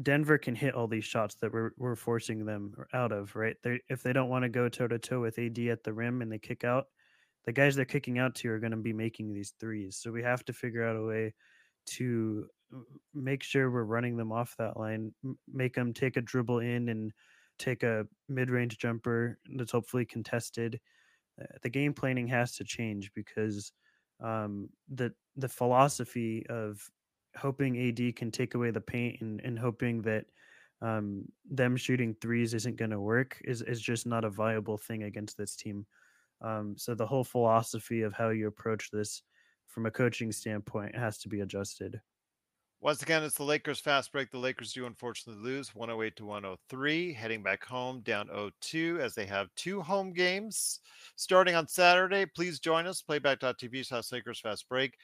Denver 0.00 0.38
can 0.38 0.54
hit 0.54 0.74
all 0.74 0.86
these 0.86 1.04
shots 1.04 1.34
that 1.36 1.52
we're 1.52 1.72
we're 1.76 1.96
forcing 1.96 2.46
them 2.46 2.74
out 2.94 3.12
of, 3.12 3.36
right? 3.36 3.56
They 3.62 3.80
if 3.90 4.02
they 4.02 4.14
don't 4.14 4.30
want 4.30 4.44
to 4.44 4.48
go 4.48 4.68
toe 4.70 4.88
to 4.88 4.98
toe 4.98 5.20
with 5.20 5.38
AD 5.38 5.58
at 5.58 5.84
the 5.84 5.92
rim 5.92 6.22
and 6.22 6.32
they 6.32 6.38
kick 6.38 6.64
out, 6.64 6.86
the 7.44 7.52
guys 7.52 7.76
they're 7.76 7.84
kicking 7.84 8.18
out 8.18 8.34
to 8.36 8.50
are 8.50 8.58
going 8.58 8.70
to 8.70 8.76
be 8.76 8.92
making 8.92 9.32
these 9.32 9.54
threes. 9.60 9.98
So 10.00 10.10
we 10.10 10.22
have 10.22 10.44
to 10.46 10.52
figure 10.52 10.86
out 10.86 10.96
a 10.96 11.02
way 11.02 11.34
to 11.86 12.46
make 13.14 13.42
sure 13.42 13.70
we're 13.70 13.84
running 13.84 14.16
them 14.16 14.32
off 14.32 14.54
that 14.58 14.76
line, 14.76 15.12
make 15.52 15.74
them 15.74 15.92
take 15.92 16.16
a 16.16 16.22
dribble 16.22 16.60
in 16.60 16.88
and 16.88 17.12
take 17.58 17.82
a 17.82 18.06
mid-range 18.28 18.78
jumper 18.78 19.38
that's 19.56 19.72
hopefully 19.72 20.04
contested. 20.04 20.80
Uh, 21.40 21.46
the 21.62 21.68
game 21.68 21.92
planning 21.92 22.26
has 22.28 22.56
to 22.56 22.64
change 22.64 23.10
because 23.14 23.72
um, 24.22 24.68
the 24.92 25.12
the 25.36 25.48
philosophy 25.48 26.46
of 26.48 26.80
hoping 27.36 27.88
AD 27.88 28.16
can 28.16 28.30
take 28.30 28.54
away 28.54 28.70
the 28.70 28.80
paint 28.80 29.20
and, 29.20 29.40
and 29.40 29.58
hoping 29.58 30.02
that 30.02 30.24
um, 30.80 31.24
them 31.50 31.76
shooting 31.76 32.14
threes 32.20 32.54
isn't 32.54 32.76
going 32.76 32.90
to 32.90 33.00
work 33.00 33.40
is, 33.44 33.62
is 33.62 33.80
just 33.80 34.06
not 34.06 34.24
a 34.24 34.30
viable 34.30 34.76
thing 34.76 35.02
against 35.04 35.36
this 35.36 35.56
team. 35.56 35.86
Um, 36.44 36.74
so 36.76 36.94
the 36.94 37.06
whole 37.06 37.24
philosophy 37.24 38.02
of 38.02 38.12
how 38.12 38.28
you 38.28 38.48
approach 38.48 38.90
this 38.90 39.22
from 39.66 39.86
a 39.86 39.90
coaching 39.90 40.30
standpoint 40.30 40.94
has 40.94 41.18
to 41.18 41.28
be 41.28 41.40
adjusted. 41.40 42.00
Once 42.80 43.00
again, 43.00 43.22
it's 43.22 43.36
the 43.36 43.42
Lakers 43.42 43.80
fast 43.80 44.12
break. 44.12 44.30
The 44.30 44.36
Lakers 44.36 44.74
do 44.74 44.84
unfortunately 44.84 45.42
lose 45.42 45.74
108 45.74 46.16
to 46.16 46.26
103, 46.26 47.14
heading 47.14 47.42
back 47.42 47.64
home 47.64 48.02
down 48.02 48.28
0-2 48.28 49.00
as 49.00 49.14
they 49.14 49.24
have 49.24 49.48
two 49.56 49.80
home 49.80 50.12
games 50.12 50.80
starting 51.16 51.54
on 51.54 51.66
Saturday. 51.66 52.26
Please 52.26 52.60
join 52.60 52.86
us, 52.86 53.00
playback.tv 53.00 53.86
slash 53.86 54.12
Lakers 54.12 54.38
fast 54.38 54.68
break. 54.68 54.98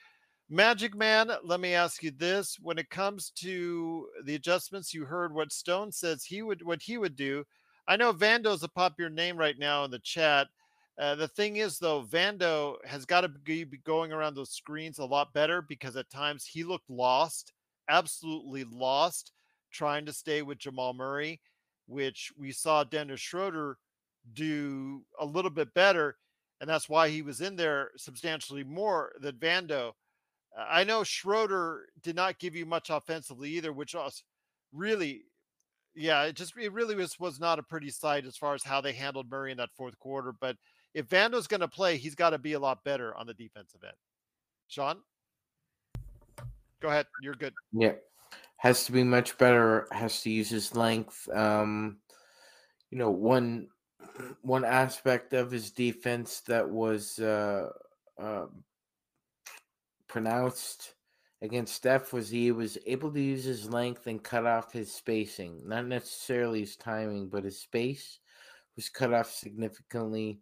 Magic 0.50 0.94
Man, 0.94 1.31
let 1.42 1.59
me 1.59 1.72
ask 1.72 2.03
you 2.03 2.11
this. 2.11 2.59
When 2.61 2.76
it 2.76 2.90
comes 2.90 3.31
to 3.37 4.09
the 4.26 4.35
adjustments, 4.35 4.92
you 4.92 5.07
heard 5.07 5.33
what 5.33 5.50
Stone 5.50 5.92
says 5.92 6.22
he 6.22 6.42
would 6.42 6.62
what 6.62 6.83
he 6.83 6.98
would 6.98 7.16
do. 7.16 7.44
I 7.88 7.96
know 7.96 8.12
Vando's 8.12 8.62
a 8.62 8.68
popular 8.68 9.09
name 9.09 9.38
right 9.38 9.59
now 9.59 9.85
in 9.85 9.90
the 9.90 10.00
chat. 10.00 10.48
Uh, 11.00 11.14
the 11.14 11.28
thing 11.28 11.56
is, 11.56 11.78
though, 11.78 12.02
Vando 12.02 12.76
has 12.84 13.06
got 13.06 13.22
to 13.22 13.28
be 13.28 13.64
going 13.84 14.12
around 14.12 14.34
those 14.34 14.50
screens 14.50 14.98
a 14.98 15.04
lot 15.04 15.32
better 15.32 15.62
because 15.62 15.96
at 15.96 16.10
times 16.10 16.44
he 16.44 16.62
looked 16.62 16.90
lost, 16.90 17.54
absolutely 17.88 18.64
lost, 18.64 19.32
trying 19.72 20.04
to 20.04 20.12
stay 20.12 20.42
with 20.42 20.58
Jamal 20.58 20.92
Murray, 20.92 21.40
which 21.86 22.30
we 22.36 22.52
saw 22.52 22.84
Dennis 22.84 23.18
Schroeder 23.18 23.78
do 24.34 25.02
a 25.18 25.24
little 25.24 25.50
bit 25.50 25.72
better. 25.72 26.18
And 26.60 26.68
that's 26.68 26.90
why 26.90 27.08
he 27.08 27.22
was 27.22 27.40
in 27.40 27.56
there 27.56 27.92
substantially 27.96 28.62
more 28.62 29.12
than 29.22 29.36
Vando. 29.36 29.92
I 30.54 30.84
know 30.84 31.02
Schroeder 31.02 31.86
did 32.02 32.14
not 32.16 32.38
give 32.38 32.54
you 32.54 32.66
much 32.66 32.90
offensively 32.90 33.48
either, 33.52 33.72
which 33.72 33.94
was 33.94 34.22
really, 34.70 35.22
yeah, 35.94 36.24
it 36.24 36.36
just 36.36 36.52
it 36.58 36.72
really 36.72 36.94
was 36.94 37.18
was 37.18 37.40
not 37.40 37.58
a 37.58 37.62
pretty 37.62 37.88
sight 37.88 38.26
as 38.26 38.36
far 38.36 38.52
as 38.52 38.62
how 38.62 38.82
they 38.82 38.92
handled 38.92 39.30
Murray 39.30 39.52
in 39.52 39.56
that 39.56 39.70
fourth 39.74 39.98
quarter. 39.98 40.34
But 40.38 40.56
if 40.94 41.09
Vando's 41.09 41.46
going 41.46 41.61
to 41.61 41.68
play, 41.68 41.96
he's 41.96 42.14
got 42.14 42.31
to 42.31 42.38
be 42.38 42.55
a 42.55 42.59
lot 42.59 42.85
better 42.85 43.14
on 43.16 43.26
the 43.26 43.35
defensive 43.35 43.83
end. 43.85 43.96
Sean, 44.68 44.98
go 46.81 46.88
ahead. 46.88 47.07
You're 47.22 47.35
good. 47.35 47.55
Yeah. 47.72 47.92
Has 48.57 48.85
to 48.85 48.92
be 48.92 49.03
much 49.03 49.38
better, 49.38 49.87
has 49.90 50.20
to 50.22 50.31
use 50.31 50.50
his 50.50 50.74
length. 50.74 51.29
Um, 51.33 51.98
you 52.90 52.98
know, 52.98 53.11
one 53.11 53.68
one 54.42 54.64
aspect 54.64 55.33
of 55.33 55.50
his 55.50 55.70
defense 55.70 56.40
that 56.40 56.68
was 56.68 57.18
uh, 57.18 57.70
uh, 58.20 58.46
pronounced 60.09 60.94
against 61.42 61.74
Steph 61.74 62.12
was 62.12 62.29
he 62.29 62.53
was 62.53 62.76
able 62.87 63.11
to 63.12 63.20
use 63.20 63.44
his 63.44 63.70
length 63.70 64.07
and 64.07 64.22
cut 64.22 64.46
off 64.46 64.72
his 64.72 64.92
spacing. 64.92 65.62
Not 65.64 65.87
necessarily 65.87 66.61
his 66.61 66.76
timing, 66.76 67.29
but 67.29 67.44
his 67.44 67.61
space 67.61 68.18
was 68.76 68.88
cut 68.88 69.14
off 69.14 69.31
significantly. 69.31 70.40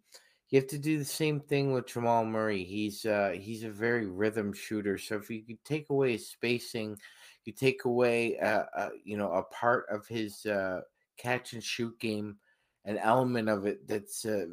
You 0.49 0.59
have 0.59 0.69
to 0.69 0.79
do 0.79 0.97
the 0.97 1.05
same 1.05 1.39
thing 1.39 1.73
with 1.73 1.87
Jamal 1.87 2.25
Murray. 2.25 2.63
He's 2.63 3.05
uh, 3.05 3.35
he's 3.39 3.63
a 3.63 3.69
very 3.69 4.07
rhythm 4.07 4.51
shooter. 4.51 4.97
So 4.97 5.15
if 5.15 5.29
you 5.29 5.43
take 5.63 5.89
away 5.89 6.13
his 6.13 6.27
spacing, 6.27 6.97
you 7.45 7.53
take 7.53 7.85
away 7.85 8.39
uh, 8.39 8.63
uh, 8.75 8.89
you 9.03 9.15
know 9.15 9.31
a 9.31 9.43
part 9.43 9.85
of 9.91 10.07
his 10.07 10.45
uh, 10.47 10.81
catch 11.17 11.53
and 11.53 11.63
shoot 11.63 11.97
game, 11.99 12.37
an 12.85 12.97
element 12.97 13.47
of 13.47 13.67
it 13.67 13.87
that's 13.87 14.25
uh, 14.25 14.45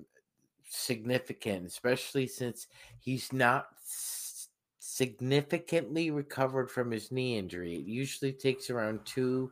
significant, 0.68 1.66
especially 1.66 2.26
since 2.26 2.66
he's 2.98 3.32
not 3.32 3.68
significantly 4.78 6.10
recovered 6.10 6.70
from 6.70 6.90
his 6.90 7.10
knee 7.12 7.38
injury. 7.38 7.74
It 7.74 7.86
usually 7.86 8.32
takes 8.32 8.70
around 8.70 9.00
two, 9.04 9.50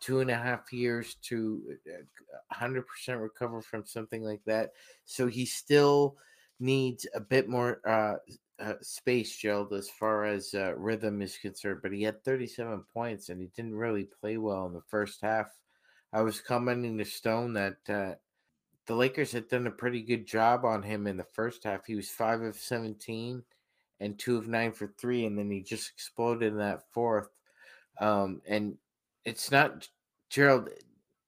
two 0.00 0.20
and 0.20 0.30
a 0.30 0.36
half 0.36 0.72
years 0.72 1.16
to 1.22 1.62
uh, 1.88 2.54
100% 2.54 2.84
recover 3.20 3.60
from 3.60 3.84
something 3.84 4.22
like 4.22 4.42
that. 4.46 4.72
So 5.04 5.26
he 5.26 5.44
still 5.44 6.16
needs 6.60 7.06
a 7.14 7.20
bit 7.20 7.48
more 7.48 7.80
uh, 7.86 8.16
uh, 8.58 8.74
space, 8.80 9.36
Gerald, 9.36 9.72
as 9.72 9.88
far 9.88 10.24
as 10.24 10.54
uh, 10.54 10.74
rhythm 10.76 11.22
is 11.22 11.36
concerned. 11.36 11.80
But 11.82 11.92
he 11.92 12.02
had 12.02 12.24
37 12.24 12.84
points 12.92 13.28
and 13.28 13.40
he 13.40 13.48
didn't 13.56 13.74
really 13.74 14.08
play 14.20 14.36
well 14.36 14.66
in 14.66 14.72
the 14.72 14.82
first 14.88 15.20
half. 15.22 15.48
I 16.12 16.22
was 16.22 16.40
commenting 16.40 16.98
to 16.98 17.04
Stone 17.04 17.54
that 17.54 17.76
uh, 17.88 18.14
the 18.86 18.94
Lakers 18.94 19.32
had 19.32 19.48
done 19.48 19.66
a 19.66 19.72
pretty 19.72 20.02
good 20.02 20.26
job 20.26 20.64
on 20.64 20.82
him 20.82 21.06
in 21.06 21.16
the 21.16 21.26
first 21.32 21.64
half. 21.64 21.84
He 21.86 21.94
was 21.94 22.08
five 22.08 22.40
of 22.42 22.56
17 22.56 23.42
and 24.00 24.18
two 24.18 24.36
of 24.36 24.48
nine 24.48 24.72
for 24.72 24.86
three, 24.98 25.26
and 25.26 25.38
then 25.38 25.50
he 25.50 25.62
just 25.62 25.90
exploded 25.90 26.52
in 26.52 26.58
that 26.58 26.82
fourth. 26.92 27.28
Um, 28.00 28.40
and 28.46 28.76
it's 29.26 29.50
not 29.50 29.88
Gerald. 30.30 30.70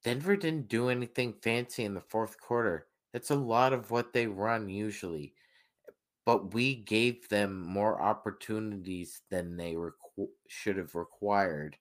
Denver 0.05 0.37
didn't 0.37 0.69
do 0.69 0.89
anything 0.89 1.35
fancy 1.43 1.85
in 1.85 1.93
the 1.93 2.01
fourth 2.01 2.41
quarter. 2.41 2.87
That's 3.13 3.31
a 3.31 3.35
lot 3.35 3.73
of 3.73 3.91
what 3.91 4.13
they 4.13 4.27
run 4.27 4.69
usually, 4.69 5.35
but 6.25 6.55
we 6.55 6.77
gave 6.77 7.29
them 7.29 7.61
more 7.61 8.01
opportunities 8.01 9.23
than 9.31 9.57
they 9.57 9.75
requ- 9.75 10.29
should 10.47 10.77
have 10.77 10.95
required, 10.95 11.77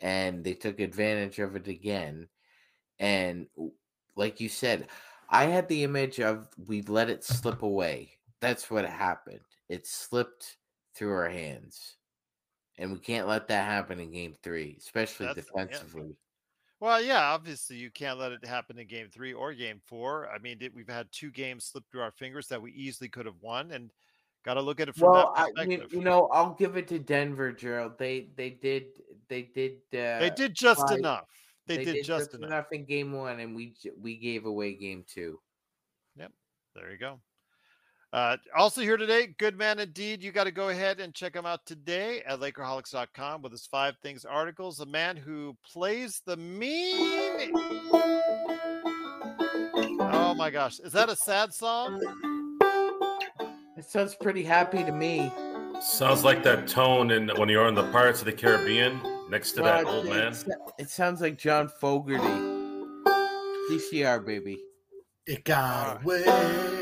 and 0.00 0.42
they 0.42 0.54
took 0.54 0.80
advantage 0.80 1.38
of 1.38 1.56
it 1.56 1.68
again. 1.68 2.28
And 2.98 3.46
like 4.16 4.40
you 4.40 4.48
said, 4.48 4.88
I 5.30 5.44
had 5.44 5.68
the 5.68 5.84
image 5.84 6.20
of 6.20 6.48
we 6.66 6.82
let 6.82 7.08
it 7.08 7.24
slip 7.24 7.62
away. 7.62 8.10
That's 8.40 8.70
what 8.70 8.84
happened. 8.84 9.40
It 9.68 9.86
slipped 9.86 10.56
through 10.94 11.12
our 11.12 11.28
hands. 11.28 11.96
And 12.78 12.92
we 12.92 12.98
can't 12.98 13.28
let 13.28 13.48
that 13.48 13.66
happen 13.66 14.00
in 14.00 14.10
game 14.12 14.34
three, 14.42 14.76
especially 14.78 15.26
That's- 15.26 15.46
yeah. 15.54 15.64
defensively. 15.64 16.16
Well, 16.80 17.00
yeah, 17.00 17.30
obviously 17.30 17.76
you 17.76 17.92
can't 17.92 18.18
let 18.18 18.32
it 18.32 18.44
happen 18.44 18.76
in 18.76 18.88
game 18.88 19.08
three 19.08 19.32
or 19.32 19.52
game 19.54 19.80
four. 19.86 20.28
I 20.28 20.38
mean, 20.40 20.58
we've 20.74 20.88
had 20.88 21.06
two 21.12 21.30
games 21.30 21.64
slip 21.66 21.84
through 21.90 22.00
our 22.00 22.10
fingers 22.10 22.48
that 22.48 22.60
we 22.60 22.72
easily 22.72 23.08
could 23.08 23.24
have 23.26 23.40
won, 23.40 23.70
and 23.70 23.92
got 24.44 24.54
to 24.54 24.60
look 24.60 24.80
at 24.80 24.88
it 24.88 24.96
from 24.96 25.12
Well, 25.12 25.32
that 25.36 25.42
I, 25.42 25.50
perspective. 25.52 25.92
you, 25.92 25.98
you 26.00 26.04
know, 26.04 26.26
I'll 26.32 26.54
give 26.54 26.76
it 26.76 26.88
to 26.88 26.98
Denver, 26.98 27.52
Gerald. 27.52 27.98
They 27.98 28.30
they 28.34 28.50
did 28.50 28.86
they 29.28 29.42
did 29.42 29.74
uh, 29.94 30.18
they 30.18 30.32
did 30.34 30.54
just 30.54 30.80
try- 30.88 30.96
enough. 30.96 31.28
They, 31.68 31.84
did, 31.84 32.04
just 32.04 32.34
enough. 32.34 32.48
enough 32.48 32.72
in 32.72 32.84
game 32.84 33.12
one, 33.12 33.38
and 33.38 33.54
we 33.54 33.76
we 34.00 34.16
gave 34.16 34.46
away 34.46 34.74
game 34.74 35.04
two. 35.06 35.38
Yep, 36.16 36.32
There 36.74 36.90
you 36.90 36.98
go. 36.98 37.20
Uh, 38.12 38.36
also 38.54 38.82
here 38.82 38.98
today, 38.98 39.28
good 39.38 39.56
man 39.56 39.78
indeed. 39.78 40.22
You 40.22 40.32
got 40.32 40.44
to 40.44 40.50
go 40.50 40.68
ahead 40.68 41.00
and 41.00 41.14
check 41.14 41.34
him 41.34 41.46
out 41.46 41.64
today 41.64 42.22
at 42.26 42.40
Lakerholics.com 42.40 43.40
with 43.40 43.52
his 43.52 43.66
five 43.66 43.94
things 44.02 44.26
articles. 44.26 44.80
A 44.80 44.86
man 44.86 45.16
who 45.16 45.56
plays 45.64 46.20
the 46.26 46.36
mean. 46.36 47.52
Oh 49.98 50.34
my 50.36 50.50
gosh, 50.50 50.78
is 50.80 50.92
that 50.92 51.08
a 51.08 51.16
sad 51.16 51.54
song? 51.54 52.00
It 53.78 53.86
sounds 53.86 54.14
pretty 54.14 54.42
happy 54.42 54.84
to 54.84 54.92
me. 54.92 55.32
Sounds 55.80 56.22
like 56.22 56.42
that 56.42 56.68
tone 56.68 57.10
in 57.10 57.30
when 57.36 57.48
you're 57.48 57.66
on 57.66 57.74
the 57.74 57.90
Pirates 57.90 58.20
of 58.20 58.26
the 58.26 58.32
Caribbean 58.32 59.00
next 59.30 59.52
to 59.52 59.62
that 59.62 59.86
old 59.86 60.06
it- 60.06 60.10
man. 60.10 60.36
It 60.78 60.90
sounds 60.90 61.22
like 61.22 61.38
John 61.38 61.68
Fogerty. 61.80 62.22
CCR 63.70 64.24
baby. 64.24 64.58
It 65.26 65.44
got 65.44 66.02
away. 66.02 66.80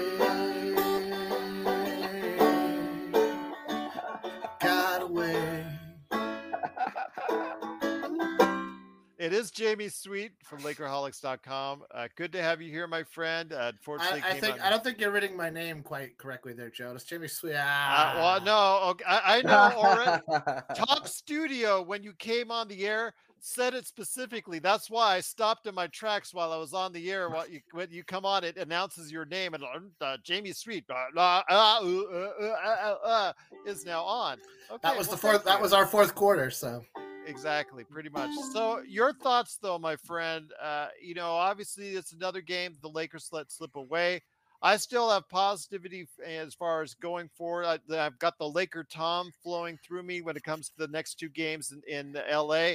Is 9.41 9.51
Jamie 9.51 9.88
Sweet 9.88 10.32
from 10.45 10.61
Lakerholics.com. 10.61 11.82
Uh, 11.95 12.09
good 12.14 12.30
to 12.32 12.43
have 12.43 12.61
you 12.61 12.70
here, 12.70 12.86
my 12.86 13.03
friend. 13.03 13.53
Uh, 13.53 13.57
I, 13.57 13.68
unfortunately, 13.70 14.22
I 14.22 14.32
came 14.32 14.41
think 14.41 14.55
on- 14.57 14.61
I 14.61 14.70
don't 14.70 14.84
think 14.84 15.01
you're 15.01 15.11
reading 15.11 15.34
my 15.36 15.49
name 15.49 15.82
quite 15.82 16.18
correctly 16.18 16.53
there, 16.53 16.68
Joe. 16.68 16.93
It's 16.95 17.05
Jimmy 17.05 17.26
Sweet. 17.26 17.55
Uh, 17.55 17.62
Ah. 17.64 18.12
well, 18.16 18.41
no, 18.43 18.91
okay, 18.91 19.05
I, 19.09 19.38
I 19.38 19.43
know 19.43 19.76
already. 19.76 20.22
Talk 20.74 21.09
Studio, 21.09 21.80
when 21.82 22.03
you 22.03 22.12
came 22.18 22.51
on 22.51 22.68
the 22.68 22.86
air, 22.86 23.14
said 23.41 23.72
it 23.72 23.86
specifically. 23.86 24.59
That's 24.59 24.91
why 24.91 25.16
I 25.16 25.20
stopped 25.20 25.66
in 25.66 25.74
my 25.74 25.86
tracks 25.86 26.34
while 26.34 26.53
I 26.53 26.59
was 26.59 26.74
on 26.74 26.93
the 26.93 27.11
air. 27.11 27.30
While 27.30 27.49
you, 27.49 27.61
when 27.72 27.88
you 27.91 28.05
come 28.05 28.26
on, 28.26 28.45
it 28.45 28.59
announces 28.59 29.11
your 29.11 29.24
name 29.24 29.55
and 29.55 29.64
uh, 30.03 30.18
Jamie 30.22 30.53
Sweet 30.53 30.84
uh, 30.91 30.95
uh, 31.18 31.43
uh, 31.49 31.80
uh, 31.82 32.95
uh, 33.03 33.32
is 33.66 33.86
now 33.86 34.03
on. 34.05 34.36
Okay, 34.70 34.80
That 34.82 34.99
was 34.99 35.07
well, 35.09 35.16
the 35.16 35.20
fourth. 35.22 35.45
That 35.45 35.61
was 35.62 35.72
our 35.72 35.86
fourth 35.86 36.14
quarter. 36.14 36.51
So 36.51 36.84
Exactly, 37.31 37.85
pretty 37.85 38.09
much. 38.09 38.31
So, 38.53 38.83
your 38.87 39.12
thoughts, 39.12 39.59
though, 39.62 39.78
my 39.78 39.95
friend? 39.95 40.53
Uh, 40.61 40.89
you 41.01 41.14
know, 41.14 41.31
obviously, 41.31 41.91
it's 41.91 42.12
another 42.12 42.41
game 42.41 42.76
the 42.83 42.89
Lakers 42.89 43.28
let 43.31 43.51
slip 43.53 43.76
away. 43.76 44.22
I 44.62 44.76
still 44.76 45.11
have 45.11 45.28
positivity 45.28 46.07
as 46.26 46.55
far 46.55 46.83
as 46.83 46.95
going 46.95 47.28
forward. 47.28 47.64
I, 47.64 47.78
I've 47.97 48.18
got 48.18 48.37
the 48.37 48.49
Laker 48.49 48.85
Tom 48.85 49.31
flowing 49.43 49.78
through 49.78 50.03
me 50.03 50.20
when 50.20 50.37
it 50.37 50.43
comes 50.43 50.68
to 50.70 50.76
the 50.76 50.89
next 50.89 51.14
two 51.14 51.28
games 51.31 51.72
in, 51.72 52.14
in 52.14 52.20
LA, 52.31 52.72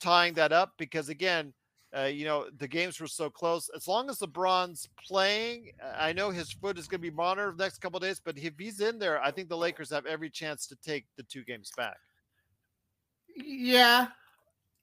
tying 0.00 0.32
that 0.34 0.52
up 0.52 0.72
because, 0.78 1.08
again, 1.08 1.52
uh, 1.94 2.04
you 2.04 2.24
know, 2.24 2.46
the 2.56 2.68
games 2.68 3.00
were 3.00 3.06
so 3.08 3.28
close. 3.28 3.68
As 3.76 3.86
long 3.88 4.08
as 4.08 4.20
LeBron's 4.20 4.88
playing, 5.06 5.72
uh, 5.82 5.96
I 5.98 6.12
know 6.12 6.30
his 6.30 6.52
foot 6.52 6.78
is 6.78 6.86
going 6.86 7.00
to 7.02 7.10
be 7.10 7.14
monitored 7.14 7.58
the 7.58 7.64
next 7.64 7.80
couple 7.80 7.98
of 7.98 8.02
days, 8.02 8.20
but 8.24 8.38
if 8.38 8.54
he's 8.58 8.80
in 8.80 8.98
there, 8.98 9.20
I 9.20 9.32
think 9.32 9.48
the 9.48 9.56
Lakers 9.56 9.90
have 9.90 10.06
every 10.06 10.30
chance 10.30 10.66
to 10.68 10.76
take 10.76 11.04
the 11.16 11.24
two 11.24 11.44
games 11.44 11.72
back. 11.76 11.98
Yeah, 13.36 14.08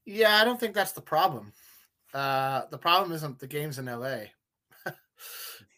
yeah. 0.06 0.38
I 0.38 0.44
don't 0.44 0.60
think 0.60 0.74
that's 0.74 0.94
the 0.94 1.02
problem. 1.02 1.54
Uh, 2.14 2.64
the 2.72 2.78
problem 2.78 3.12
isn't 3.12 3.40
the 3.40 3.48
games 3.48 3.80
in 3.80 3.86
LA. 3.86 4.18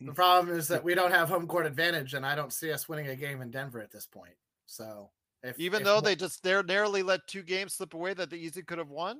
the 0.01 0.13
problem 0.13 0.55
is 0.55 0.67
that 0.69 0.83
we 0.83 0.95
don't 0.95 1.11
have 1.11 1.29
home 1.29 1.47
court 1.47 1.65
advantage, 1.65 2.13
and 2.13 2.25
I 2.25 2.35
don't 2.35 2.53
see 2.53 2.71
us 2.71 2.87
winning 2.87 3.07
a 3.07 3.15
game 3.15 3.41
in 3.41 3.51
Denver 3.51 3.81
at 3.81 3.91
this 3.91 4.05
point. 4.05 4.35
So, 4.65 5.09
if, 5.43 5.59
Even 5.59 5.81
if 5.81 5.85
though 5.85 6.01
they 6.01 6.15
just 6.15 6.43
they're 6.43 6.63
narrowly 6.63 7.03
let 7.03 7.27
two 7.27 7.43
games 7.43 7.73
slip 7.73 7.93
away 7.93 8.13
that 8.13 8.29
they 8.29 8.37
easily 8.37 8.63
could 8.63 8.77
have 8.77 8.89
won. 8.89 9.19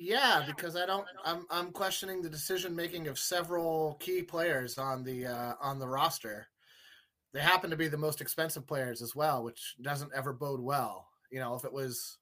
Yeah, 0.00 0.44
because 0.46 0.76
I 0.76 0.86
don't. 0.86 1.06
I'm 1.24 1.44
I'm 1.50 1.72
questioning 1.72 2.22
the 2.22 2.28
decision 2.28 2.74
making 2.74 3.08
of 3.08 3.18
several 3.18 3.96
key 3.98 4.22
players 4.22 4.78
on 4.78 5.02
the 5.02 5.26
uh, 5.26 5.54
on 5.60 5.80
the 5.80 5.88
roster. 5.88 6.46
They 7.32 7.40
happen 7.40 7.68
to 7.70 7.76
be 7.76 7.88
the 7.88 7.96
most 7.96 8.20
expensive 8.20 8.66
players 8.66 9.02
as 9.02 9.14
well, 9.14 9.42
which 9.42 9.74
doesn't 9.82 10.12
ever 10.14 10.32
bode 10.32 10.60
well. 10.60 11.08
You 11.30 11.40
know, 11.40 11.56
if 11.56 11.64
it 11.64 11.72
was 11.72 12.18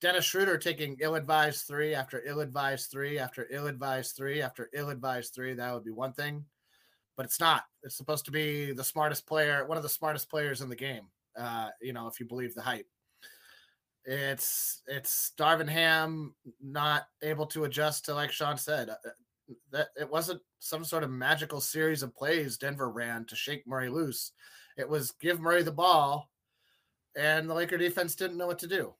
Dennis 0.00 0.24
Schroeder 0.24 0.58
taking 0.58 0.96
ill-advised 1.00 1.66
three 1.66 1.94
after 1.94 2.22
ill-advised 2.24 2.90
three 2.90 3.18
after 3.18 3.48
ill-advised 3.50 4.16
three 4.16 4.40
after 4.40 4.70
ill-advised 4.72 5.34
three, 5.34 5.54
that 5.54 5.74
would 5.74 5.84
be 5.84 5.90
one 5.90 6.12
thing. 6.12 6.44
But 7.16 7.26
it's 7.26 7.40
not. 7.40 7.64
It's 7.82 7.96
supposed 7.96 8.24
to 8.26 8.30
be 8.30 8.72
the 8.72 8.84
smartest 8.84 9.26
player, 9.26 9.66
one 9.66 9.76
of 9.76 9.82
the 9.82 9.88
smartest 9.88 10.30
players 10.30 10.60
in 10.60 10.68
the 10.68 10.76
game. 10.76 11.06
Uh, 11.36 11.70
you 11.82 11.92
know, 11.92 12.06
if 12.06 12.20
you 12.20 12.26
believe 12.26 12.54
the 12.54 12.62
hype. 12.62 12.86
It's 14.04 14.82
it's 14.86 15.32
Darvin 15.36 15.68
Ham 15.68 16.34
not 16.62 17.08
able 17.22 17.46
to 17.46 17.64
adjust 17.64 18.04
to 18.04 18.14
like 18.14 18.32
Sean 18.32 18.56
said. 18.56 18.88
uh, 18.88 18.94
That 19.70 19.88
it 19.96 20.10
wasn't 20.10 20.40
some 20.60 20.84
sort 20.84 21.04
of 21.04 21.10
magical 21.10 21.60
series 21.60 22.02
of 22.02 22.14
plays 22.14 22.56
Denver 22.56 22.90
ran 22.90 23.24
to 23.26 23.36
shake 23.36 23.66
Murray 23.66 23.88
loose. 23.88 24.32
It 24.76 24.88
was 24.88 25.10
give 25.10 25.40
Murray 25.40 25.62
the 25.62 25.72
ball, 25.72 26.30
and 27.16 27.50
the 27.50 27.54
Laker 27.54 27.76
defense 27.76 28.14
didn't 28.14 28.38
know 28.38 28.46
what 28.46 28.60
to 28.60 28.66
do. 28.66 28.94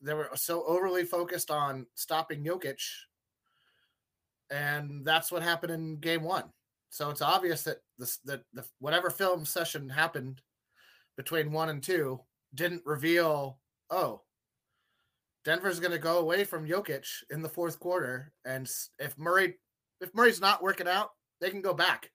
They 0.00 0.14
were 0.14 0.30
so 0.34 0.64
overly 0.64 1.04
focused 1.04 1.50
on 1.50 1.86
stopping 1.94 2.44
Jokic, 2.44 2.80
and 4.50 5.04
that's 5.04 5.32
what 5.32 5.42
happened 5.42 5.72
in 5.72 5.96
Game 5.96 6.22
One. 6.22 6.44
So 6.90 7.10
it's 7.10 7.22
obvious 7.22 7.64
that 7.64 7.78
this 7.98 8.18
that 8.24 8.42
the 8.52 8.64
whatever 8.78 9.10
film 9.10 9.44
session 9.44 9.88
happened 9.88 10.40
between 11.16 11.52
one 11.52 11.68
and 11.68 11.82
two 11.82 12.20
didn't 12.54 12.82
reveal 12.86 13.58
oh, 13.90 14.22
Denver's 15.44 15.80
going 15.80 15.92
to 15.92 15.98
go 15.98 16.18
away 16.18 16.44
from 16.44 16.66
Jokic 16.66 17.06
in 17.30 17.42
the 17.42 17.48
fourth 17.48 17.80
quarter, 17.80 18.32
and 18.44 18.68
if 18.98 19.18
Murray 19.18 19.56
if 20.00 20.14
Murray's 20.14 20.40
not 20.40 20.62
working 20.62 20.88
out, 20.88 21.10
they 21.40 21.50
can 21.50 21.62
go 21.62 21.74
back. 21.74 22.10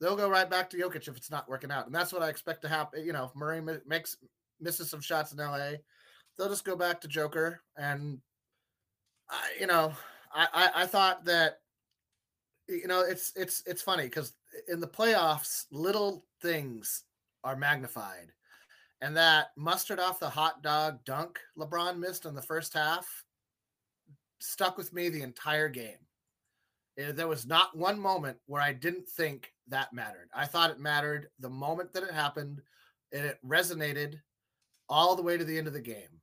They'll 0.00 0.16
go 0.16 0.28
right 0.28 0.48
back 0.48 0.70
to 0.70 0.76
Jokic 0.76 1.08
if 1.08 1.16
it's 1.16 1.30
not 1.30 1.48
working 1.48 1.70
out, 1.70 1.86
and 1.86 1.94
that's 1.94 2.12
what 2.12 2.22
I 2.22 2.28
expect 2.28 2.62
to 2.62 2.68
happen. 2.68 3.04
You 3.04 3.12
know, 3.12 3.24
if 3.24 3.34
Murray 3.34 3.62
makes 3.86 4.16
misses 4.60 4.90
some 4.90 5.00
shots 5.00 5.32
in 5.32 5.38
LA, 5.38 5.72
they'll 6.36 6.48
just 6.48 6.64
go 6.64 6.76
back 6.76 7.00
to 7.00 7.08
Joker, 7.08 7.62
and 7.76 8.18
I, 9.28 9.40
you 9.60 9.66
know, 9.66 9.92
I, 10.32 10.46
I 10.52 10.82
I 10.82 10.86
thought 10.86 11.24
that 11.24 11.60
you 12.68 12.86
know 12.86 13.00
it's 13.00 13.32
it's 13.36 13.62
it's 13.66 13.82
funny 13.82 14.04
because 14.04 14.34
in 14.68 14.80
the 14.80 14.86
playoffs, 14.88 15.64
little 15.70 16.26
things 16.40 17.04
are 17.42 17.56
magnified 17.56 18.32
and 19.00 19.14
that 19.14 19.48
mustard 19.56 20.00
off 20.00 20.18
the 20.18 20.28
hot 20.28 20.62
dog 20.62 20.98
dunk 21.04 21.38
LeBron 21.58 21.98
missed 21.98 22.24
in 22.24 22.34
the 22.34 22.40
first 22.40 22.72
half 22.72 23.06
stuck 24.40 24.76
with 24.76 24.92
me 24.92 25.08
the 25.08 25.22
entire 25.22 25.68
game. 25.68 25.98
Eh, 26.98 27.12
There 27.12 27.28
was 27.28 27.46
not 27.46 27.76
one 27.76 27.98
moment 27.98 28.38
where 28.46 28.62
I 28.62 28.72
didn't 28.72 29.08
think 29.08 29.52
that 29.68 29.92
mattered. 29.92 30.28
I 30.34 30.46
thought 30.46 30.70
it 30.70 30.80
mattered 30.80 31.28
the 31.38 31.50
moment 31.50 31.92
that 31.92 32.02
it 32.02 32.12
happened, 32.12 32.60
and 33.12 33.24
it 33.26 33.38
resonated 33.44 34.20
all 34.88 35.16
the 35.16 35.22
way 35.22 35.36
to 35.36 35.44
the 35.44 35.56
end 35.56 35.66
of 35.66 35.72
the 35.72 35.80
game. 35.80 36.20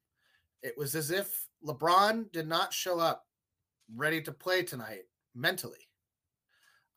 It 0.64 0.78
was 0.78 0.95
as 0.95 1.12
if 1.12 1.47
LeBron 1.66 2.32
did 2.32 2.47
not 2.47 2.74
show 2.74 2.99
up 2.99 3.26
ready 3.95 4.22
to 4.22 4.32
play 4.32 4.64
tonight 4.64 5.03
mentally. 5.36 5.89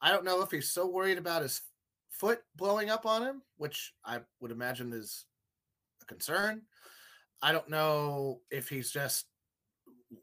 I 0.00 0.10
don't 0.10 0.24
know 0.24 0.42
if 0.42 0.50
he's 0.50 0.70
so 0.70 0.86
worried 0.86 1.18
about 1.18 1.42
his 1.42 1.62
foot 2.10 2.42
blowing 2.56 2.90
up 2.90 3.06
on 3.06 3.22
him, 3.22 3.42
which 3.56 3.94
I 4.04 4.20
would 4.40 4.50
imagine 4.50 4.92
is 4.92 5.24
a 6.02 6.04
concern. 6.04 6.62
I 7.42 7.52
don't 7.52 7.68
know 7.68 8.40
if 8.50 8.68
he's 8.68 8.90
just 8.90 9.26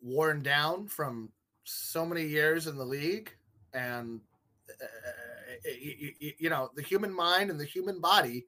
worn 0.02 0.42
down 0.42 0.88
from 0.88 1.32
so 1.64 2.06
many 2.06 2.26
years 2.26 2.68
in 2.68 2.78
the 2.78 2.86
league 2.86 3.32
and 3.74 4.22
uh, 4.70 4.86
y- 5.66 6.14
y- 6.22 6.36
you 6.40 6.50
know 6.50 6.70
the 6.76 6.82
human 6.82 7.14
mind 7.14 7.50
and 7.50 7.60
the 7.60 7.66
human 7.66 8.00
body 8.00 8.46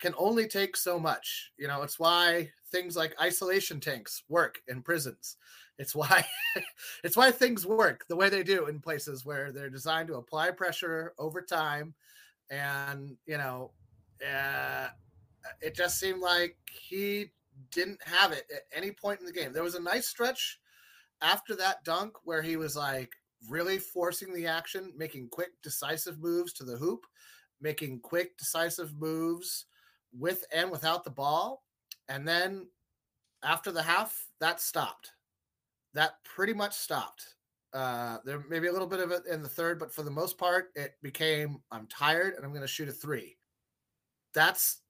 can 0.00 0.14
only 0.18 0.46
take 0.46 0.76
so 0.76 0.98
much 0.98 1.52
you 1.56 1.68
know 1.68 1.82
it's 1.82 1.98
why 1.98 2.48
things 2.70 2.96
like 2.96 3.14
isolation 3.20 3.80
tanks 3.80 4.22
work 4.28 4.60
in 4.68 4.82
prisons 4.82 5.36
it's 5.78 5.94
why 5.94 6.24
it's 7.04 7.16
why 7.16 7.30
things 7.30 7.66
work 7.66 8.04
the 8.08 8.16
way 8.16 8.28
they 8.28 8.42
do 8.42 8.66
in 8.66 8.80
places 8.80 9.24
where 9.24 9.52
they're 9.52 9.70
designed 9.70 10.08
to 10.08 10.16
apply 10.16 10.50
pressure 10.50 11.14
over 11.18 11.40
time 11.40 11.94
and 12.50 13.16
you 13.26 13.38
know 13.38 13.70
uh, 14.24 14.88
it 15.60 15.74
just 15.74 15.98
seemed 15.98 16.20
like 16.20 16.56
he 16.70 17.30
didn't 17.70 18.00
have 18.04 18.32
it 18.32 18.44
at 18.54 18.62
any 18.72 18.90
point 18.90 19.20
in 19.20 19.26
the 19.26 19.32
game. 19.32 19.52
There 19.52 19.62
was 19.62 19.74
a 19.74 19.82
nice 19.82 20.08
stretch 20.08 20.60
after 21.22 21.54
that 21.56 21.84
dunk 21.84 22.14
where 22.24 22.42
he 22.42 22.56
was 22.56 22.76
like 22.76 23.12
really 23.48 23.78
forcing 23.78 24.32
the 24.32 24.46
action, 24.46 24.92
making 24.96 25.28
quick, 25.30 25.50
decisive 25.62 26.18
moves 26.18 26.52
to 26.54 26.64
the 26.64 26.76
hoop, 26.76 27.06
making 27.60 28.00
quick, 28.00 28.36
decisive 28.36 28.94
moves 28.98 29.66
with 30.18 30.44
and 30.52 30.70
without 30.70 31.04
the 31.04 31.10
ball. 31.10 31.64
And 32.08 32.26
then 32.26 32.68
after 33.42 33.72
the 33.72 33.82
half, 33.82 34.26
that 34.40 34.60
stopped. 34.60 35.12
That 35.94 36.14
pretty 36.24 36.52
much 36.54 36.74
stopped. 36.76 37.34
Uh, 37.72 38.18
there 38.24 38.42
may 38.48 38.60
be 38.60 38.68
a 38.68 38.72
little 38.72 38.86
bit 38.86 39.00
of 39.00 39.10
it 39.10 39.22
in 39.30 39.42
the 39.42 39.48
third, 39.48 39.78
but 39.78 39.92
for 39.92 40.02
the 40.02 40.10
most 40.10 40.38
part, 40.38 40.70
it 40.76 40.94
became 41.02 41.58
I'm 41.70 41.86
tired 41.88 42.34
and 42.34 42.44
I'm 42.44 42.50
going 42.50 42.62
to 42.62 42.68
shoot 42.68 42.88
a 42.88 42.92
three. 42.92 43.36
That's 44.32 44.80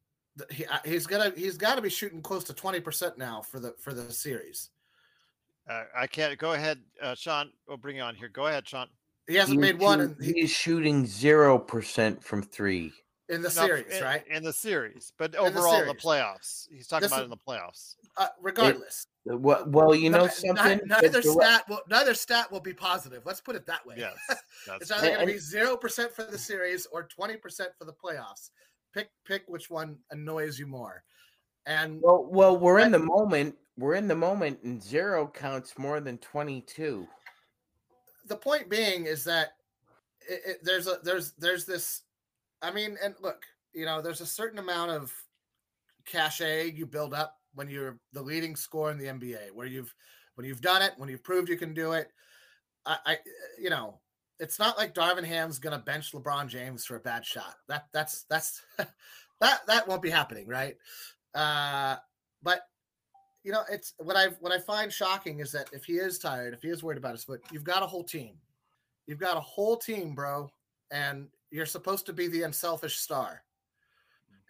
he, 0.50 0.66
uh, 0.66 0.78
he's 0.84 1.06
gonna 1.06 1.32
he's 1.36 1.56
got 1.56 1.76
to 1.76 1.82
be 1.82 1.88
shooting 1.90 2.20
close 2.20 2.44
to 2.44 2.52
20% 2.54 3.16
now 3.18 3.40
for 3.42 3.60
the 3.60 3.74
for 3.78 3.94
the 3.94 4.10
series. 4.12 4.70
Uh, 5.68 5.84
I 5.96 6.06
can't 6.06 6.36
go 6.38 6.52
ahead, 6.52 6.78
uh, 7.02 7.14
Sean. 7.14 7.50
We'll 7.68 7.76
bring 7.78 7.96
you 7.96 8.02
on 8.02 8.14
here. 8.14 8.28
Go 8.28 8.46
ahead, 8.48 8.68
Sean. 8.68 8.88
He 9.26 9.36
hasn't 9.36 9.58
He's 9.58 9.72
made 9.72 9.78
one 9.80 10.00
shoot- 10.00 10.18
in, 10.18 10.24
he- 10.34 10.40
he's 10.42 10.50
shooting 10.50 11.06
zero 11.06 11.58
percent 11.58 12.22
from 12.22 12.42
three. 12.42 12.92
In 13.28 13.40
the 13.42 13.48
No, 13.48 13.66
series, 13.66 13.86
in, 13.96 14.02
right? 14.04 14.26
In 14.28 14.44
the 14.44 14.52
series, 14.52 15.12
but 15.18 15.34
overall 15.36 15.80
in 15.80 15.86
the 15.86 15.98
series. 15.98 16.02
playoffs, 16.02 16.68
he's 16.70 16.86
talking 16.86 17.02
This 17.04 17.12
about 17.12 17.20
is- 17.22 17.24
in 17.24 17.30
the 17.30 17.36
playoffs. 17.36 17.96
Uh, 18.16 18.28
regardless, 18.40 19.06
Well, 19.24 19.64
well, 19.66 19.94
you 19.94 20.10
know 20.10 20.26
Ni- 20.26 20.30
something. 20.30 20.78
ni- 20.78 20.82
neither 20.84 21.08
The- 21.08 21.20
the- 21.22 21.32
stat 21.32 21.68
will 21.68 21.80
neither 21.88 22.14
stat 22.14 22.52
will 22.52 22.60
be 22.60 22.74
positive. 22.74 23.24
Let's 23.24 23.40
put 23.40 23.56
it 23.56 23.64
that 23.66 23.84
way. 23.86 23.96
Yes, 23.98 24.16
it's 24.80 24.90
either 24.90 25.08
going 25.08 25.26
to 25.26 25.32
be 25.32 25.38
zero 25.38 25.76
percent 25.76 26.12
for 26.12 26.24
the 26.24 26.38
series 26.38 26.86
or 26.86 27.08
20% 27.08 27.74
for 27.78 27.84
the 27.86 27.92
playoffs. 27.94 28.50
Pick 28.92 29.10
pick 29.24 29.44
which 29.48 29.70
one 29.70 29.98
annoys 30.10 30.58
you 30.58 30.66
more. 30.66 31.02
And 31.66 32.00
Well, 32.02 32.24
well, 32.30 32.56
we're 32.58 32.78
in 32.80 32.92
the 32.92 32.98
moment. 32.98 33.56
We're 33.78 33.94
in 33.94 34.06
the 34.06 34.14
moment, 34.14 34.62
and 34.62 34.80
zero 34.82 35.26
counts 35.26 35.76
more 35.78 35.98
than 36.00 36.18
twenty-two. 36.18 37.08
the 38.26 38.36
point 38.36 38.68
being 38.68 39.06
is 39.06 39.24
that 39.24 39.56
it, 40.28 40.40
it, 40.46 40.58
there's 40.62 40.86
a 40.86 40.98
there's 41.02 41.32
there's 41.32 41.64
this 41.66 42.02
i 42.64 42.70
mean 42.70 42.96
and 43.02 43.14
look 43.20 43.42
you 43.72 43.84
know 43.84 44.00
there's 44.00 44.20
a 44.20 44.26
certain 44.26 44.58
amount 44.58 44.90
of 44.90 45.12
cachet 46.04 46.72
you 46.72 46.86
build 46.86 47.14
up 47.14 47.36
when 47.54 47.68
you're 47.68 47.98
the 48.12 48.22
leading 48.22 48.56
scorer 48.56 48.90
in 48.90 48.98
the 48.98 49.06
nba 49.06 49.50
where 49.52 49.66
you've 49.66 49.94
when 50.34 50.46
you've 50.46 50.60
done 50.60 50.82
it 50.82 50.92
when 50.96 51.08
you've 51.08 51.22
proved 51.22 51.48
you 51.48 51.56
can 51.56 51.74
do 51.74 51.92
it. 51.92 52.08
I, 52.86 52.98
I 53.06 53.18
you 53.58 53.70
know 53.70 54.00
it's 54.40 54.58
not 54.58 54.76
like 54.76 54.94
darvin 54.94 55.24
ham's 55.24 55.58
gonna 55.58 55.78
bench 55.78 56.12
lebron 56.12 56.48
james 56.48 56.84
for 56.84 56.96
a 56.96 57.00
bad 57.00 57.24
shot. 57.24 57.54
That 57.68 57.86
that's 57.92 58.24
that's 58.28 58.62
that 59.40 59.60
that 59.66 59.88
won't 59.88 60.02
be 60.02 60.10
happening 60.10 60.46
right? 60.48 60.76
Uh 61.34 61.96
but 62.42 62.68
you 63.44 63.52
know, 63.52 63.62
it's 63.70 63.92
what 63.98 64.16
I 64.16 64.28
what 64.40 64.52
I 64.52 64.58
find 64.58 64.92
shocking 64.92 65.40
is 65.40 65.52
that 65.52 65.68
if 65.72 65.84
he 65.84 65.94
is 65.94 66.18
tired, 66.18 66.54
if 66.54 66.62
he 66.62 66.68
is 66.68 66.82
worried 66.82 66.98
about 66.98 67.12
his 67.12 67.24
foot, 67.24 67.42
you've 67.52 67.64
got 67.64 67.82
a 67.82 67.86
whole 67.86 68.02
team. 68.02 68.36
You've 69.06 69.18
got 69.18 69.36
a 69.36 69.40
whole 69.40 69.76
team, 69.76 70.14
bro, 70.14 70.50
and 70.90 71.28
you're 71.54 71.66
supposed 71.66 72.04
to 72.04 72.12
be 72.12 72.26
the 72.26 72.42
unselfish 72.42 72.98
star. 72.98 73.44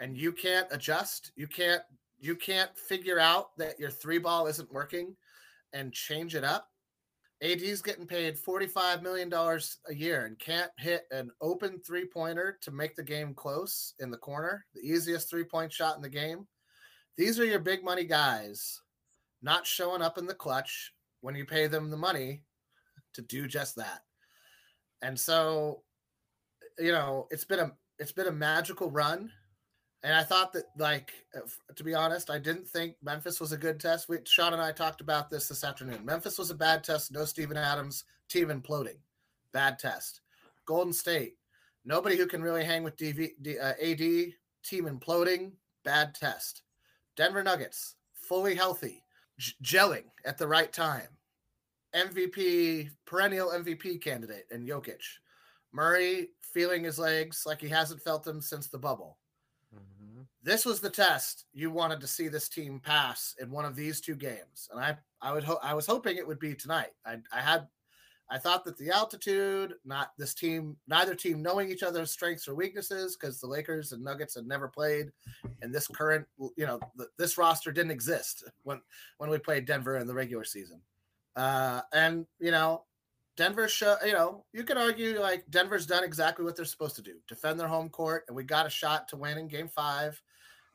And 0.01 0.17
you 0.17 0.33
can't 0.33 0.67
adjust. 0.71 1.33
You 1.37 1.47
can't 1.47 1.83
you 2.19 2.35
can't 2.35 2.75
figure 2.79 3.21
out 3.21 3.55
that 3.59 3.79
your 3.79 3.91
three 3.91 4.17
ball 4.17 4.47
isn't 4.47 4.73
working 4.73 5.15
and 5.75 5.93
change 5.93 6.35
it 6.35 6.45
up. 6.45 6.71
AD's 7.43 7.83
getting 7.83 8.07
paid 8.07 8.39
$45 8.39 9.03
million 9.03 9.31
a 9.31 9.95
year 9.95 10.25
and 10.25 10.39
can't 10.39 10.71
hit 10.79 11.05
an 11.11 11.31
open 11.43 11.79
three 11.87 12.07
pointer 12.07 12.57
to 12.63 12.71
make 12.71 12.97
the 12.97 13.03
game 13.03 13.35
close 13.35 13.93
in 13.99 14.11
the 14.11 14.17
corner, 14.17 14.65
the 14.75 14.81
easiest 14.81 15.29
three 15.29 15.45
point 15.45 15.71
shot 15.71 15.97
in 15.97 16.03
the 16.03 16.09
game. 16.09 16.47
These 17.19 17.39
are 17.39 17.45
your 17.45 17.59
big 17.59 17.85
money 17.85 18.05
guys 18.05 18.81
not 19.43 19.67
showing 19.67 20.01
up 20.01 20.17
in 20.17 20.25
the 20.25 20.33
clutch 20.33 20.95
when 21.21 21.35
you 21.35 21.45
pay 21.45 21.67
them 21.67 21.91
the 21.91 21.99
money 21.99 22.45
to 23.13 23.21
do 23.21 23.47
just 23.47 23.77
that. 23.77 24.01
And 25.03 25.21
so, 25.21 25.83
you 26.79 26.93
know, 26.93 27.27
it's 27.31 27.45
been 27.45 27.61
a 27.61 27.73
it's 27.99 28.13
been 28.13 28.27
a 28.27 28.33
magical 28.33 28.91
run. 28.91 29.31
And 30.03 30.15
I 30.15 30.23
thought 30.23 30.53
that, 30.53 30.65
like, 30.77 31.13
to 31.75 31.83
be 31.83 31.95
honest, 31.95 32.29
I 32.29 32.39
didn't 32.39 32.69
think 32.69 32.97
Memphis 33.03 33.41
was 33.41 33.53
a 33.53 33.57
good 33.57 33.81
test. 33.81 34.07
We, 34.07 34.19
Sean 34.25 34.53
and 34.53 34.61
I 34.61 34.71
talked 34.71 35.01
about 35.01 35.31
this 35.31 35.49
this 35.49 35.65
afternoon. 35.65 36.05
Memphis 36.05 36.37
was 36.39 36.51
a 36.51 36.55
bad 36.55 36.85
test. 36.85 37.11
No 37.11 37.25
Steven 37.25 37.57
Adams, 37.57 38.05
team 38.29 38.49
imploding. 38.49 38.99
Bad 39.53 39.79
test. 39.79 40.21
Golden 40.67 40.93
State, 40.93 41.37
nobody 41.87 42.17
who 42.17 42.27
can 42.27 42.43
really 42.43 42.65
hang 42.65 42.83
with 42.85 42.99
DV, 42.99 43.31
D, 43.41 43.59
uh, 43.59 43.73
AD, 43.83 44.35
team 44.63 44.85
imploding. 44.85 45.53
Bad 45.85 46.15
test. 46.15 46.63
Denver 47.17 47.43
Nuggets, 47.43 47.95
fully 48.13 48.55
healthy, 48.55 49.03
j- 49.39 49.53
gelling 49.63 50.05
at 50.27 50.37
the 50.37 50.47
right 50.47 50.73
time. 50.73 51.09
MVP, 51.95 52.91
perennial 53.07 53.51
MVP 53.51 54.03
candidate, 54.03 54.47
and 54.51 54.69
Jokic. 54.69 55.01
Murray 55.75 56.31
feeling 56.41 56.85
his 56.85 56.99
legs 56.99 57.43
like 57.45 57.61
he 57.61 57.69
hasn't 57.69 58.01
felt 58.01 58.23
them 58.23 58.41
since 58.41 58.69
the 58.69 58.79
bubble. 58.79 59.19
Mm-hmm. 59.75 60.23
This 60.43 60.65
was 60.65 60.81
the 60.81 60.89
test 60.89 61.47
you 61.53 61.71
wanted 61.71 62.01
to 62.01 62.07
see 62.07 62.29
this 62.29 62.49
team 62.49 62.81
pass 62.81 63.35
in 63.41 63.51
one 63.51 63.65
of 63.65 63.75
these 63.75 64.01
two 64.01 64.15
games, 64.15 64.69
and 64.71 64.81
I 64.81 64.97
I 65.21 65.33
would 65.33 65.45
ho- 65.45 65.59
I 65.63 65.75
was 65.75 65.87
hoping 65.87 66.17
it 66.17 66.27
would 66.27 66.39
be 66.39 66.55
tonight. 66.55 66.93
I 67.05 67.17
I 67.33 67.41
had 67.41 67.67
I 68.31 68.39
thought 68.39 68.65
that 68.65 68.79
the 68.79 68.91
altitude, 68.91 69.75
not 69.85 70.13
this 70.17 70.33
team, 70.33 70.77
neither 70.89 71.15
team 71.15 71.43
knowing 71.43 71.71
each 71.71 71.83
other's 71.83 72.11
strengths 72.11 72.49
or 72.49 72.55
weaknesses, 72.55 73.17
because 73.17 73.39
the 73.39 73.47
Lakers 73.47 73.93
and 73.93 74.03
Nuggets 74.03 74.35
had 74.35 74.47
never 74.47 74.67
played, 74.67 75.11
and 75.61 75.75
this 75.75 75.87
current, 75.89 76.27
you 76.57 76.67
know, 76.67 76.81
the, 76.97 77.09
this 77.19 77.37
roster 77.37 77.71
didn't 77.71 77.91
exist 77.91 78.45
when 78.63 78.81
when 79.19 79.29
we 79.29 79.39
played 79.39 79.67
Denver 79.67 79.99
in 79.99 80.07
the 80.07 80.15
regular 80.15 80.45
season. 80.45 80.81
Uh, 81.37 81.81
and 81.93 82.27
you 82.39 82.51
know, 82.51 82.85
Denver 83.37 83.69
show, 83.69 83.97
you 84.05 84.13
know, 84.13 84.45
you 84.53 84.63
could 84.63 84.79
argue 84.79 85.21
like 85.21 85.45
Denver's 85.51 85.87
done 85.87 86.05
exactly 86.05 86.45
what 86.45 86.57
they're 86.57 86.65
supposed 86.65 86.97
to 86.97 87.03
do, 87.03 87.15
defend 87.29 87.59
their 87.59 87.69
home 87.69 87.89
court, 87.89 88.25
and 88.29 88.37
we 88.37 88.45
got 88.45 88.67
a 88.67 88.71
shot 88.71 89.09
to 89.09 89.17
win 89.17 89.39
in 89.39 89.49
Game 89.49 89.69
Five. 89.69 90.21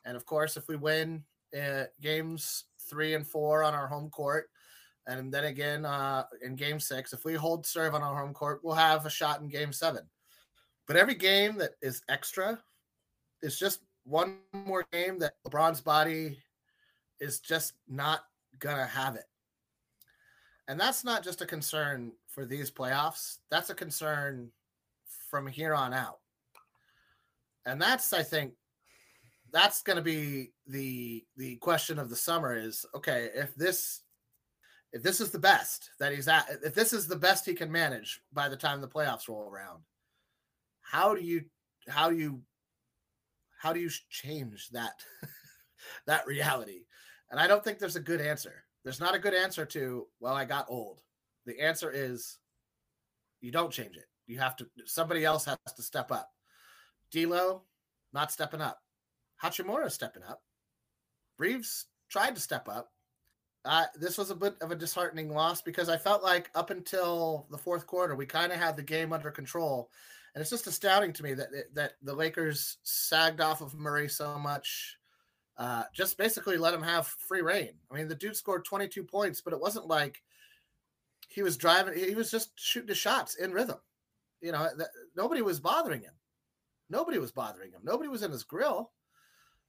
And 0.04 0.16
of 0.16 0.26
course, 0.26 0.56
if 0.56 0.68
we 0.68 0.76
win 0.76 1.24
uh, 1.58 1.84
games 2.00 2.64
three 2.88 3.14
and 3.14 3.26
four 3.26 3.62
on 3.62 3.74
our 3.74 3.86
home 3.86 4.10
court 4.10 4.48
and 5.06 5.32
then 5.32 5.44
again, 5.44 5.84
uh, 5.84 6.24
in 6.42 6.56
game 6.56 6.78
six, 6.78 7.12
if 7.12 7.24
we 7.24 7.34
hold 7.34 7.66
serve 7.66 7.94
on 7.94 8.02
our 8.02 8.16
home 8.16 8.34
court, 8.34 8.60
we'll 8.62 8.74
have 8.74 9.06
a 9.06 9.10
shot 9.10 9.40
in 9.40 9.48
game 9.48 9.72
seven. 9.72 10.02
But 10.86 10.96
every 10.96 11.14
game 11.14 11.56
that 11.58 11.72
is 11.82 12.02
extra 12.08 12.60
is 13.42 13.58
just 13.58 13.80
one 14.04 14.38
more 14.52 14.84
game 14.92 15.18
that 15.18 15.34
LeBron's 15.46 15.80
body 15.80 16.38
is 17.18 17.40
just 17.40 17.74
not 17.88 18.20
going 18.58 18.76
to 18.76 18.84
have 18.84 19.16
it. 19.16 19.24
And 20.68 20.78
that's 20.78 21.04
not 21.04 21.24
just 21.24 21.42
a 21.42 21.46
concern 21.46 22.12
for 22.40 22.46
these 22.46 22.70
playoffs, 22.70 23.36
that's 23.50 23.68
a 23.68 23.74
concern 23.74 24.50
from 25.28 25.46
here 25.46 25.74
on 25.74 25.92
out. 25.92 26.20
And 27.66 27.80
that's, 27.80 28.14
I 28.14 28.22
think, 28.22 28.54
that's 29.52 29.82
going 29.82 29.96
to 29.96 30.02
be 30.02 30.52
the 30.66 31.22
the 31.36 31.56
question 31.56 31.98
of 31.98 32.08
the 32.08 32.16
summer 32.16 32.56
is 32.56 32.86
okay 32.94 33.30
if 33.34 33.52
this 33.56 34.02
if 34.92 35.02
this 35.02 35.20
is 35.20 35.30
the 35.30 35.38
best 35.38 35.90
that 35.98 36.12
he's 36.14 36.28
at, 36.28 36.46
if 36.64 36.72
this 36.72 36.92
is 36.92 37.06
the 37.06 37.16
best 37.16 37.44
he 37.44 37.52
can 37.52 37.70
manage 37.70 38.20
by 38.32 38.48
the 38.48 38.56
time 38.56 38.80
the 38.80 38.88
playoffs 38.88 39.28
roll 39.28 39.42
around, 39.42 39.82
how 40.80 41.14
do 41.14 41.20
you, 41.20 41.42
how 41.88 42.08
do 42.08 42.16
you, 42.16 42.40
how 43.58 43.72
do 43.72 43.80
you 43.80 43.90
change 44.08 44.68
that, 44.70 44.94
that 46.06 46.26
reality? 46.26 46.80
And 47.30 47.38
I 47.38 47.46
don't 47.46 47.62
think 47.62 47.78
there's 47.78 47.96
a 47.96 48.00
good 48.00 48.20
answer. 48.20 48.64
There's 48.82 48.98
not 48.98 49.14
a 49.14 49.20
good 49.20 49.34
answer 49.34 49.64
to, 49.66 50.06
well, 50.18 50.34
I 50.34 50.44
got 50.44 50.66
old. 50.68 51.02
The 51.46 51.60
answer 51.60 51.90
is 51.90 52.38
you 53.40 53.50
don't 53.50 53.72
change 53.72 53.96
it. 53.96 54.06
You 54.26 54.38
have 54.38 54.56
to, 54.56 54.66
somebody 54.84 55.24
else 55.24 55.44
has 55.44 55.58
to 55.76 55.82
step 55.82 56.12
up. 56.12 56.30
D'Lo, 57.10 57.62
not 58.12 58.30
stepping 58.30 58.60
up. 58.60 58.78
Hachimura 59.42 59.90
stepping 59.90 60.22
up. 60.22 60.42
Reaves 61.38 61.86
tried 62.08 62.34
to 62.34 62.40
step 62.40 62.68
up 62.68 62.90
uh, 63.64 63.84
this 63.94 64.16
was 64.16 64.30
a 64.30 64.34
bit 64.34 64.56
of 64.62 64.70
a 64.70 64.76
disheartening 64.76 65.30
loss 65.30 65.60
because 65.60 65.88
I 65.88 65.98
felt 65.98 66.22
like 66.22 66.50
up 66.54 66.70
until 66.70 67.46
the 67.50 67.58
fourth 67.58 67.86
quarter, 67.86 68.14
we 68.14 68.26
kind 68.26 68.52
of 68.52 68.58
had 68.58 68.76
the 68.76 68.82
game 68.82 69.12
under 69.12 69.30
control. 69.30 69.90
And 70.34 70.40
it's 70.40 70.50
just 70.50 70.66
astounding 70.66 71.12
to 71.14 71.22
me 71.22 71.34
that 71.34 71.48
that 71.74 71.92
the 72.02 72.14
Lakers 72.14 72.78
sagged 72.84 73.40
off 73.40 73.60
of 73.60 73.74
Murray 73.74 74.08
so 74.08 74.38
much, 74.38 74.96
uh, 75.58 75.84
just 75.92 76.16
basically 76.16 76.56
let 76.56 76.72
him 76.72 76.82
have 76.82 77.06
free 77.06 77.42
reign. 77.42 77.72
I 77.90 77.96
mean, 77.96 78.08
the 78.08 78.14
dude 78.14 78.36
scored 78.36 78.64
22 78.64 79.02
points, 79.04 79.40
but 79.40 79.52
it 79.52 79.60
wasn't 79.60 79.88
like 79.88 80.22
he 81.30 81.42
was 81.42 81.56
driving; 81.56 81.96
he 81.96 82.14
was 82.14 82.30
just 82.30 82.58
shooting 82.58 82.88
his 82.88 82.98
shots 82.98 83.36
in 83.36 83.52
rhythm. 83.52 83.78
You 84.40 84.52
know, 84.52 84.68
that, 84.76 84.88
nobody 85.16 85.42
was 85.42 85.60
bothering 85.60 86.02
him. 86.02 86.14
Nobody 86.88 87.18
was 87.18 87.30
bothering 87.30 87.70
him. 87.70 87.80
Nobody 87.84 88.08
was 88.08 88.22
in 88.22 88.32
his 88.32 88.42
grill, 88.42 88.90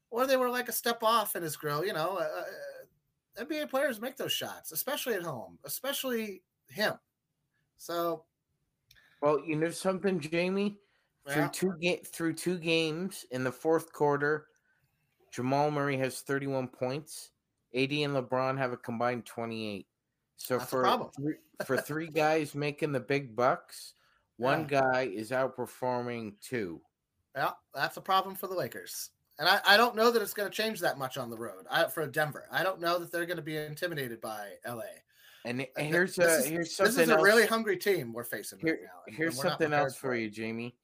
or 0.09 0.25
they 0.25 0.37
were 0.37 0.49
like 0.49 0.69
a 0.69 0.73
step 0.73 1.03
off 1.03 1.35
in 1.35 1.43
his 1.43 1.55
grill. 1.55 1.85
You 1.85 1.93
know, 1.93 2.17
uh, 2.17 3.43
NBA 3.43 3.69
players 3.69 4.01
make 4.01 4.17
those 4.17 4.33
shots, 4.33 4.71
especially 4.71 5.13
at 5.13 5.23
home, 5.23 5.59
especially 5.63 6.41
him. 6.67 6.93
So, 7.77 8.25
well, 9.21 9.41
you 9.45 9.55
know 9.55 9.71
something, 9.71 10.19
Jamie. 10.19 10.77
Yeah. 11.27 11.33
Through 11.33 11.49
two 11.49 11.73
ga- 11.79 12.03
through 12.03 12.33
two 12.33 12.57
games 12.57 13.25
in 13.29 13.43
the 13.43 13.51
fourth 13.51 13.93
quarter, 13.93 14.47
Jamal 15.31 15.69
Murray 15.69 15.97
has 15.97 16.21
31 16.21 16.67
points. 16.67 17.29
AD 17.73 17.91
and 17.91 18.15
LeBron 18.15 18.57
have 18.57 18.73
a 18.73 18.77
combined 18.77 19.25
28. 19.25 19.85
So 20.41 20.57
That's 20.57 20.69
for 20.69 21.09
three, 21.15 21.35
for 21.65 21.77
three 21.77 22.07
guys 22.07 22.55
making 22.55 22.91
the 22.91 22.99
big 22.99 23.35
bucks, 23.35 23.93
one 24.37 24.61
yeah. 24.71 24.81
guy 24.81 25.01
is 25.13 25.29
outperforming 25.29 26.33
two. 26.41 26.81
Yeah, 27.35 27.51
that's 27.75 27.97
a 27.97 28.01
problem 28.01 28.35
for 28.35 28.47
the 28.47 28.55
Lakers. 28.55 29.11
And 29.37 29.47
I, 29.47 29.59
I 29.65 29.77
don't 29.77 29.95
know 29.95 30.11
that 30.11 30.21
it's 30.21 30.33
going 30.33 30.49
to 30.49 30.55
change 30.55 30.79
that 30.81 30.97
much 30.97 31.17
on 31.17 31.29
the 31.29 31.37
road 31.37 31.65
I, 31.69 31.85
for 31.85 32.05
Denver. 32.07 32.45
I 32.51 32.63
don't 32.63 32.81
know 32.81 32.97
that 32.99 33.11
they're 33.11 33.25
going 33.25 33.37
to 33.37 33.43
be 33.43 33.57
intimidated 33.57 34.19
by 34.19 34.49
LA. 34.67 34.81
And, 35.45 35.61
and 35.61 35.67
uh, 35.77 35.81
here's 35.81 36.17
a, 36.17 36.23
uh, 36.23 36.37
is, 36.37 36.45
here's 36.45 36.75
something 36.75 36.95
This 36.95 37.03
is 37.03 37.09
a 37.09 37.13
else. 37.13 37.23
really 37.23 37.45
hungry 37.45 37.77
team 37.77 38.13
we're 38.13 38.23
facing 38.23 38.59
Here, 38.59 38.73
right 38.73 38.81
now. 38.83 39.01
and- 39.07 39.15
here's 39.15 39.39
and 39.39 39.49
something 39.49 39.73
else 39.73 39.95
for 39.95 40.15
you, 40.15 40.29
Jamie. 40.29 40.75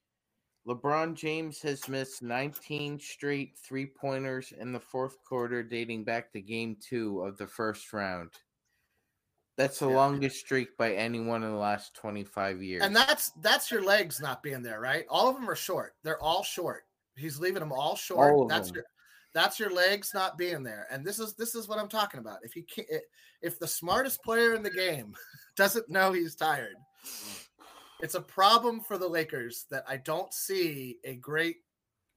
LeBron 0.68 1.16
James 1.16 1.62
has 1.62 1.88
missed 1.88 2.22
19 2.22 3.00
straight 3.00 3.58
three 3.58 3.86
pointers 3.86 4.54
in 4.60 4.74
the 4.74 4.80
fourth 4.80 5.24
quarter, 5.24 5.64
dating 5.64 6.04
back 6.04 6.32
to 6.34 6.42
game 6.42 6.76
two 6.82 7.22
of 7.22 7.38
the 7.38 7.48
first 7.48 7.94
round. 7.94 8.32
That's 9.58 9.80
the 9.80 9.90
Yeah. 9.90 9.96
longest 9.96 10.40
streak 10.40 10.78
by 10.78 10.94
anyone 10.94 11.44
in 11.44 11.52
the 11.52 11.58
last 11.58 11.96
25 11.96 12.62
years. 12.62 12.84
And 12.84 12.96
that's 12.96 13.32
that's 13.42 13.72
your 13.72 13.84
legs 13.84 14.20
not 14.22 14.44
being 14.44 14.62
there, 14.62 14.80
right? 14.80 15.06
All 15.10 15.28
of 15.28 15.36
them 15.36 15.50
are 15.50 15.56
short. 15.56 15.96
They're 16.04 16.22
all 16.22 16.44
short. 16.44 16.86
He's 17.16 17.40
leaving 17.40 17.60
them 17.62 17.74
all 17.74 17.96
short. 17.96 18.34
All 18.34 18.48
that's 18.48 18.68
them. 18.68 18.76
your 18.76 18.86
that's 19.34 19.60
your 19.60 19.72
legs 19.72 20.14
not 20.14 20.38
being 20.38 20.64
there. 20.64 20.88
And 20.92 21.04
this 21.06 21.20
is 21.20 21.34
this 21.36 21.56
is 21.56 21.68
what 21.68 21.80
I'm 21.80 21.90
talking 21.90 22.20
about. 22.20 22.40
If 22.44 22.54
he 22.54 22.62
can't, 22.62 22.88
if 23.42 23.58
the 23.60 23.68
smartest 23.68 24.24
player 24.24 24.54
in 24.54 24.62
the 24.62 24.70
game 24.70 25.16
doesn't 25.56 25.90
know 25.90 26.12
he's 26.12 26.36
tired, 26.36 26.76
it's 28.00 28.16
a 28.16 28.22
problem 28.22 28.80
for 28.82 29.00
the 29.00 29.08
Lakers 29.08 29.66
that 29.72 29.84
I 29.88 29.98
don't 29.98 30.34
see 30.34 31.00
a 31.04 31.16
great 31.16 31.58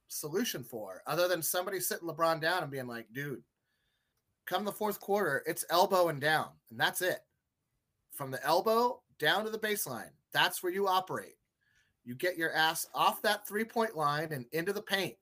solution 0.09 0.63
for, 0.63 1.03
other 1.07 1.27
than 1.27 1.41
somebody 1.43 1.81
sitting 1.81 2.07
LeBron 2.09 2.41
down 2.41 2.63
and 2.63 2.71
being 2.73 2.87
like, 2.87 3.07
"Dude, 3.15 3.43
come 4.47 4.65
the 4.67 4.73
fourth 4.73 5.01
quarter, 5.01 5.43
it's 5.47 5.65
elbow 5.71 6.09
and 6.09 6.21
down, 6.21 6.51
and 6.71 6.79
that's 6.79 7.01
it. 7.01 7.21
From 8.21 8.31
the 8.31 8.47
elbow 8.47 9.01
down 9.19 9.45
to 9.45 9.51
the 9.51 9.59
baseline, 9.59 10.11
that's 10.31 10.63
where 10.63 10.71
you 10.71 10.87
operate. 10.87 11.37
You 12.05 12.15
get 12.15 12.37
your 12.37 12.53
ass 12.53 12.87
off 12.95 13.23
that 13.23 13.49
three 13.49 13.65
point 13.65 13.97
line 13.97 14.31
and 14.33 14.45
into 14.53 14.75
the 14.75 14.83
paint. 14.83 15.15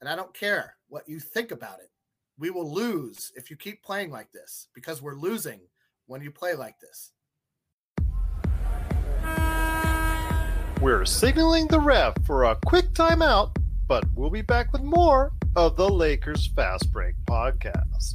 And 0.00 0.08
I 0.08 0.16
don't 0.16 0.32
care 0.32 0.76
what 0.88 1.06
you 1.06 1.20
think 1.20 1.50
about 1.50 1.78
it. 1.80 1.90
We 2.38 2.48
will 2.48 2.72
lose 2.72 3.32
if 3.36 3.50
you 3.50 3.56
keep 3.56 3.82
playing 3.82 4.10
like 4.10 4.32
this 4.32 4.68
because 4.74 5.02
we're 5.02 5.14
losing 5.14 5.60
when 6.06 6.22
you 6.22 6.30
play 6.30 6.54
like 6.54 6.76
this. 6.80 7.12
We're 10.80 11.04
signaling 11.04 11.66
the 11.66 11.80
ref 11.80 12.14
for 12.24 12.44
a 12.44 12.56
quick 12.64 12.94
timeout, 12.94 13.54
but 13.86 14.06
we'll 14.14 14.30
be 14.30 14.40
back 14.40 14.72
with 14.72 14.82
more 14.82 15.32
of 15.54 15.76
the 15.76 15.86
Lakers 15.86 16.46
Fast 16.56 16.90
Break 16.90 17.14
podcast. 17.28 18.14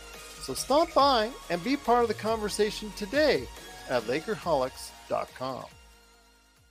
So 0.41 0.53
stop 0.55 0.93
by 0.93 1.29
and 1.49 1.63
be 1.63 1.77
part 1.77 2.01
of 2.01 2.07
the 2.07 2.15
conversation 2.15 2.91
today 2.95 3.47
at 3.89 4.01
Lakerholics.com. 4.03 5.65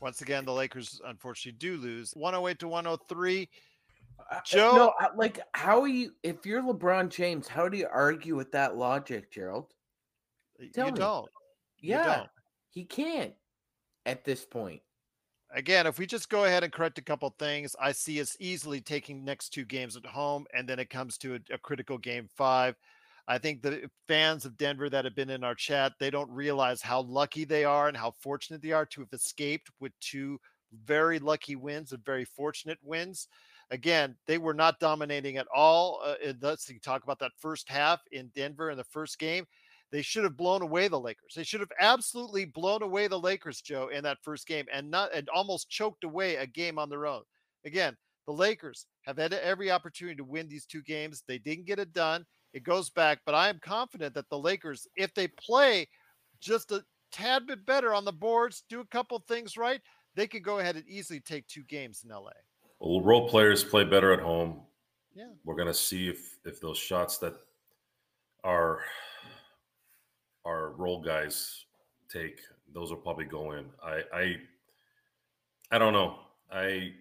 Once 0.01 0.23
again, 0.23 0.45
the 0.45 0.53
Lakers 0.53 1.01
unfortunately 1.07 1.57
do 1.59 1.77
lose 1.77 2.13
108 2.13 2.59
to 2.59 2.69
103. 2.69 3.49
Uh, 4.19 4.23
uh, 4.35 4.41
Joe, 4.45 4.73
no, 4.75 4.93
uh, 5.01 5.09
like 5.17 5.41
how 5.53 5.81
are 5.83 5.89
you? 5.89 6.13
If 6.23 6.45
you're 6.45 6.63
LeBron 6.63 7.11
James, 7.11 7.47
how 7.47 7.69
do 7.69 7.77
you 7.77 7.87
argue 7.91 8.35
with 8.35 8.51
that 8.53 8.77
logic, 8.77 9.31
Gerald? 9.31 9.73
Tell 10.75 10.87
you 10.87 10.93
me. 10.93 10.99
don't. 10.99 11.29
You 11.79 11.91
Yeah, 11.91 12.17
don't. 12.17 12.29
he 12.71 12.85
can't 12.85 13.35
at 14.05 14.25
this 14.25 14.45
point. 14.45 14.83
again, 15.55 15.87
if 15.87 15.99
we 15.99 16.07
just 16.07 16.29
go 16.29 16.45
ahead 16.45 16.65
and 16.65 16.73
correct 16.73 16.99
a 16.99 17.03
couple 17.03 17.33
things, 17.39 17.77
I 17.81 17.93
see 17.93 18.21
us 18.21 18.37
easily 18.41 18.81
taking 18.81 19.25
next 19.25 19.51
two 19.51 19.65
games 19.65 19.97
at 19.97 20.07
home, 20.07 20.47
and 20.55 20.69
then 20.69 20.79
it 20.79 20.91
comes 20.91 21.19
to 21.19 21.35
a, 21.37 21.55
a 21.55 21.59
critical 21.59 21.99
game 21.99 22.29
five. 22.37 22.75
I 23.31 23.39
think 23.39 23.63
the 23.63 23.89
fans 24.09 24.45
of 24.45 24.57
Denver 24.57 24.91
that 24.91 25.05
have 25.05 25.15
been 25.15 25.31
in 25.31 25.45
our 25.45 25.55
chat, 25.55 25.93
they 26.01 26.11
don't 26.11 26.29
realize 26.33 26.83
how 26.83 27.03
lucky 27.03 27.45
they 27.45 27.65
are 27.65 27.87
and 27.87 27.97
how 27.97 28.11
fortunate 28.19 28.61
they 28.61 28.73
are 28.73 28.87
to 28.87 29.03
have 29.03 29.13
escaped 29.13 29.71
with 29.79 29.93
two 30.01 30.41
very 30.85 31.21
lucky 31.21 31.55
wins 31.55 31.93
and 31.93 32.05
very 32.05 32.25
fortunate 32.25 32.79
wins. 32.83 33.29
Again, 33.71 34.17
they 34.27 34.39
were 34.39 34.53
not 34.53 34.81
dominating 34.81 35.37
at 35.37 35.47
all. 35.55 36.01
Uh, 36.05 36.33
let's 36.43 36.69
talk 36.83 37.05
about 37.05 37.21
that 37.21 37.31
first 37.39 37.69
half 37.69 38.01
in 38.11 38.33
Denver 38.35 38.69
in 38.69 38.77
the 38.77 38.83
first 38.83 39.17
game. 39.21 39.45
They 39.93 40.03
should 40.03 40.25
have 40.25 40.37
blown 40.37 40.63
away 40.63 40.89
the 40.89 40.99
Lakers. 40.99 41.35
They 41.37 41.45
should 41.45 41.61
have 41.61 41.71
absolutely 41.79 42.47
blown 42.47 42.83
away 42.83 43.07
the 43.07 43.21
Lakers, 43.21 43.61
Joe, 43.61 43.91
in 43.95 44.03
that 44.03 44.19
first 44.25 44.49
game, 44.49 44.67
and 44.73 44.91
not 44.91 45.15
and 45.15 45.29
almost 45.29 45.71
choked 45.71 46.03
away 46.03 46.35
a 46.35 46.49
game 46.49 46.81
on 46.81 46.89
their 46.89 47.07
own. 47.07 47.23
Again, 47.65 47.97
the 48.27 48.33
Lakers 48.33 48.87
have 49.03 49.19
had 49.19 49.33
every 49.35 49.71
opportunity 49.71 50.17
to 50.17 50.25
win 50.25 50.49
these 50.49 50.67
two 50.67 50.83
games. 50.83 51.23
They 51.29 51.39
didn't 51.39 51.67
get 51.67 51.79
it 51.79 51.93
done. 51.93 52.27
It 52.53 52.65
goes 52.65 52.91
back, 52.91 53.21
but 53.25 53.35
I 53.35 53.49
am 53.49 53.61
confident 53.63 54.15
that 54.15 54.29
the 54.29 54.39
Lakers, 54.39 54.89
if 54.97 55.15
they 55.15 55.29
play 55.29 55.89
just 56.41 56.73
a 56.73 56.83
tad 57.13 57.47
bit 57.47 57.65
better 57.65 57.95
on 57.95 58.05
the 58.05 58.13
boards, 58.13 58.65
do 58.69 58.81
a 58.81 58.87
couple 58.87 59.19
things 59.21 59.57
right, 59.57 59.81
they 60.17 60.27
could 60.27 60.43
go 60.43 60.59
ahead 60.59 60.77
and 60.77 60.85
easily 60.89 61.21
take 61.21 61.47
two 61.47 61.63
games 61.65 62.05
in 62.05 62.11
LA. 62.11 62.31
Well, 62.81 63.01
role 63.03 63.29
players 63.29 63.63
play 63.63 63.85
better 63.85 64.13
at 64.13 64.21
home. 64.21 64.63
Yeah. 65.15 65.29
We're 65.45 65.57
gonna 65.57 65.75
see 65.75 66.09
if 66.09 66.39
if 66.45 66.61
those 66.61 66.79
shots 66.79 67.19
that 67.19 67.35
our 68.45 68.81
our 70.45 70.71
role 70.73 71.01
guys 71.01 71.67
take, 72.09 72.41
those 72.73 72.91
will 72.91 72.99
probably 72.99 73.27
go 73.27 73.53
in. 73.53 73.67
I 73.83 74.03
I 74.13 74.37
I 75.73 75.79
don't 75.79 75.93
know. 75.93 76.19
I 76.51 76.93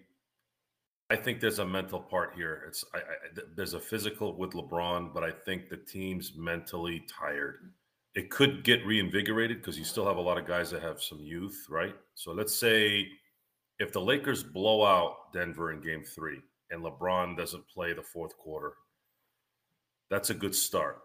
I 1.10 1.16
think 1.16 1.40
there's 1.40 1.58
a 1.58 1.66
mental 1.66 1.98
part 1.98 2.34
here. 2.36 2.64
It's 2.68 2.84
I, 2.94 2.98
I 2.98 3.02
there's 3.56 3.74
a 3.74 3.80
physical 3.80 4.36
with 4.36 4.52
LeBron, 4.52 5.12
but 5.12 5.24
I 5.24 5.32
think 5.32 5.68
the 5.68 5.76
team's 5.76 6.32
mentally 6.36 7.04
tired. 7.08 7.72
It 8.14 8.30
could 8.30 8.62
get 8.62 8.86
reinvigorated 8.86 9.58
because 9.58 9.78
you 9.78 9.84
still 9.84 10.06
have 10.06 10.16
a 10.16 10.20
lot 10.20 10.38
of 10.38 10.46
guys 10.46 10.70
that 10.70 10.82
have 10.82 11.02
some 11.02 11.20
youth, 11.20 11.66
right? 11.68 11.94
So 12.14 12.32
let's 12.32 12.54
say 12.54 13.08
if 13.80 13.92
the 13.92 14.00
Lakers 14.00 14.44
blow 14.44 14.84
out 14.84 15.32
Denver 15.32 15.72
in 15.72 15.80
game 15.80 16.04
three 16.04 16.40
and 16.70 16.82
LeBron 16.82 17.36
doesn't 17.36 17.68
play 17.68 17.92
the 17.92 18.02
fourth 18.02 18.36
quarter, 18.36 18.74
that's 20.10 20.30
a 20.30 20.34
good 20.34 20.54
start. 20.54 20.98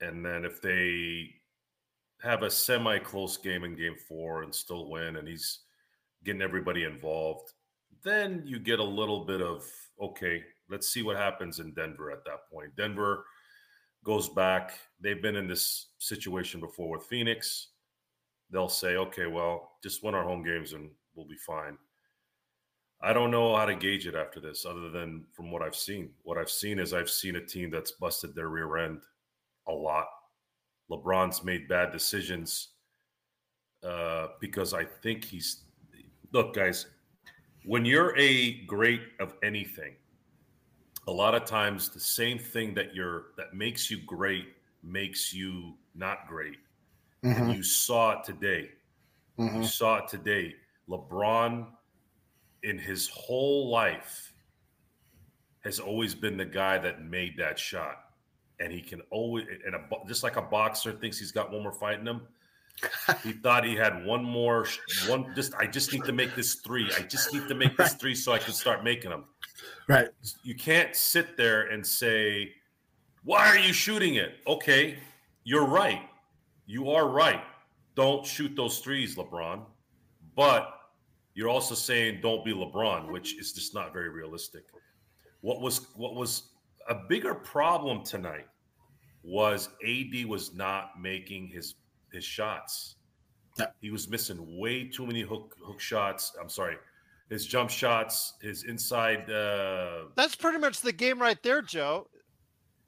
And 0.00 0.24
then 0.24 0.44
if 0.44 0.60
they 0.60 1.30
have 2.20 2.42
a 2.42 2.50
semi 2.50 2.98
close 2.98 3.36
game 3.36 3.62
in 3.62 3.76
game 3.76 3.96
four 4.08 4.42
and 4.42 4.52
still 4.52 4.90
win 4.90 5.16
and 5.16 5.28
he's 5.28 5.60
getting 6.24 6.42
everybody 6.42 6.84
involved, 6.84 7.52
then 8.04 8.42
you 8.44 8.58
get 8.58 8.78
a 8.78 8.84
little 8.84 9.24
bit 9.24 9.40
of, 9.40 9.64
okay, 10.00 10.42
let's 10.70 10.88
see 10.88 11.02
what 11.02 11.16
happens 11.16 11.58
in 11.58 11.74
Denver 11.74 12.10
at 12.10 12.24
that 12.24 12.48
point. 12.52 12.76
Denver 12.76 13.24
goes 14.04 14.28
back. 14.28 14.78
They've 15.00 15.20
been 15.20 15.36
in 15.36 15.48
this 15.48 15.88
situation 15.98 16.60
before 16.60 16.90
with 16.90 17.06
Phoenix. 17.06 17.68
They'll 18.50 18.68
say, 18.68 18.96
okay, 18.96 19.26
well, 19.26 19.72
just 19.82 20.04
win 20.04 20.14
our 20.14 20.24
home 20.24 20.44
games 20.44 20.74
and 20.74 20.90
we'll 21.14 21.26
be 21.26 21.38
fine. 21.46 21.78
I 23.02 23.12
don't 23.12 23.30
know 23.30 23.56
how 23.56 23.64
to 23.64 23.74
gauge 23.74 24.06
it 24.06 24.14
after 24.14 24.40
this, 24.40 24.64
other 24.64 24.90
than 24.90 25.24
from 25.32 25.50
what 25.50 25.62
I've 25.62 25.76
seen. 25.76 26.10
What 26.22 26.38
I've 26.38 26.50
seen 26.50 26.78
is 26.78 26.94
I've 26.94 27.10
seen 27.10 27.36
a 27.36 27.44
team 27.44 27.70
that's 27.70 27.92
busted 27.92 28.34
their 28.34 28.48
rear 28.48 28.78
end 28.78 29.02
a 29.68 29.72
lot. 29.72 30.06
LeBron's 30.90 31.44
made 31.44 31.68
bad 31.68 31.92
decisions 31.92 32.68
uh, 33.82 34.28
because 34.40 34.72
I 34.72 34.84
think 34.84 35.24
he's. 35.24 35.64
Look, 36.32 36.54
guys, 36.54 36.86
when 37.64 37.84
you're 37.84 38.16
a 38.18 38.64
great 38.66 39.02
of 39.20 39.34
anything, 39.42 39.96
a 41.06 41.12
lot 41.12 41.34
of 41.34 41.44
times 41.44 41.90
the 41.90 42.00
same 42.00 42.38
thing 42.38 42.74
that 42.74 42.94
you're 42.94 43.32
that 43.36 43.54
makes 43.54 43.90
you 43.90 43.98
great 44.06 44.54
makes 44.82 45.32
you 45.32 45.78
not 45.94 46.26
great. 46.28 46.58
And 47.34 47.48
Mhm. 47.48 47.50
you 47.50 47.62
saw 47.62 48.18
it 48.20 48.24
today. 48.24 48.72
You 49.50 49.62
Mhm. 49.62 49.64
saw 49.64 49.98
it 50.04 50.08
today. 50.08 50.56
LeBron, 50.88 51.76
in 52.62 52.78
his 52.78 53.08
whole 53.08 53.70
life, 53.70 54.34
has 55.64 55.80
always 55.80 56.14
been 56.14 56.36
the 56.36 56.44
guy 56.44 56.78
that 56.78 57.02
made 57.02 57.36
that 57.38 57.58
shot, 57.58 58.14
and 58.60 58.72
he 58.72 58.82
can 58.82 59.00
always 59.10 59.46
and 59.64 59.74
a, 59.74 59.88
just 60.06 60.22
like 60.22 60.36
a 60.36 60.42
boxer 60.42 60.92
thinks 60.92 61.18
he's 61.18 61.32
got 61.32 61.50
one 61.50 61.62
more 61.62 61.72
fight 61.72 61.98
in 62.00 62.06
him. 62.06 62.28
He 63.22 63.32
thought 63.32 63.64
he 63.64 63.74
had 63.74 64.04
one 64.04 64.24
more, 64.24 64.66
one. 65.06 65.32
Just 65.34 65.54
I 65.54 65.66
just 65.66 65.92
need 65.92 66.04
to 66.04 66.12
make 66.12 66.34
this 66.34 66.56
three. 66.56 66.90
I 66.98 67.02
just 67.02 67.32
need 67.32 67.48
to 67.48 67.54
make 67.54 67.76
this 67.76 67.94
three 67.94 68.14
so 68.14 68.32
I 68.32 68.38
can 68.38 68.52
start 68.52 68.84
making 68.84 69.10
them. 69.10 69.24
Right. 69.88 70.08
You 70.42 70.54
can't 70.54 70.94
sit 70.94 71.36
there 71.36 71.62
and 71.68 71.86
say, 71.86 72.52
"Why 73.22 73.48
are 73.48 73.58
you 73.58 73.72
shooting 73.72 74.14
it?" 74.16 74.36
Okay, 74.46 74.98
you're 75.44 75.66
right. 75.66 76.02
You 76.66 76.90
are 76.90 77.08
right. 77.08 77.42
Don't 77.94 78.26
shoot 78.26 78.56
those 78.56 78.78
threes, 78.80 79.16
LeBron. 79.16 79.64
But 80.34 80.74
you're 81.34 81.48
also 81.48 81.74
saying 81.74 82.20
don't 82.22 82.44
be 82.44 82.52
LeBron, 82.52 83.10
which 83.10 83.38
is 83.38 83.52
just 83.52 83.74
not 83.74 83.92
very 83.92 84.08
realistic. 84.08 84.64
What 85.40 85.60
was 85.60 85.88
what 85.94 86.14
was 86.14 86.50
a 86.88 86.94
bigger 87.08 87.34
problem 87.34 88.04
tonight 88.04 88.46
was 89.22 89.70
AD 89.86 90.26
was 90.26 90.54
not 90.54 91.00
making 91.00 91.48
his 91.48 91.74
his 92.14 92.24
shots. 92.24 92.96
He 93.80 93.90
was 93.90 94.08
missing 94.08 94.58
way 94.58 94.84
too 94.88 95.06
many 95.06 95.20
hook 95.20 95.54
hook 95.64 95.78
shots. 95.80 96.32
I'm 96.40 96.48
sorry, 96.48 96.76
his 97.28 97.46
jump 97.46 97.70
shots, 97.70 98.34
his 98.42 98.64
inside. 98.64 99.30
Uh, 99.30 100.06
That's 100.16 100.34
pretty 100.34 100.58
much 100.58 100.80
the 100.80 100.92
game 100.92 101.20
right 101.20 101.40
there, 101.42 101.62
Joe. 101.62 102.08